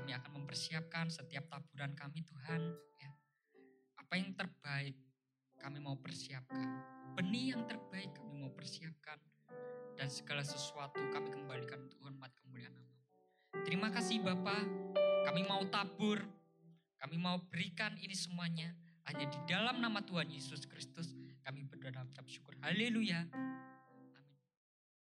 Kami 0.00 0.16
akan 0.16 0.32
mempersiapkan 0.32 1.12
setiap 1.12 1.44
taburan 1.52 1.92
kami 1.92 2.24
Tuhan. 2.24 2.72
Ya. 2.96 3.12
Apa 4.00 4.16
yang 4.16 4.32
terbaik 4.32 4.96
kami 5.60 5.76
mau 5.76 5.92
persiapkan. 6.00 6.80
Benih 7.20 7.52
yang 7.52 7.68
terbaik 7.68 8.16
kami 8.16 8.40
mau 8.40 8.48
persiapkan. 8.48 9.20
Dan 10.00 10.08
segala 10.08 10.40
sesuatu 10.40 11.04
kami 11.12 11.28
kembalikan 11.28 11.84
untuk 11.84 12.00
hormat 12.00 12.32
kemuliaan 12.32 12.72
nama. 12.72 12.96
Terima 13.60 13.92
kasih 13.92 14.24
Bapak, 14.24 14.64
kami 15.28 15.44
mau 15.44 15.68
tabur, 15.68 16.24
kami 16.96 17.20
mau 17.20 17.36
berikan 17.52 17.92
ini 18.00 18.16
semuanya 18.16 18.72
hanya 19.04 19.28
di 19.28 19.36
dalam 19.44 19.84
nama 19.84 20.00
Tuhan 20.00 20.32
Yesus 20.32 20.64
Kristus. 20.64 21.12
Kami 21.44 21.68
berdoa 21.68 21.92
dalam 21.92 22.08
syukur. 22.24 22.56
Haleluya. 22.64 23.28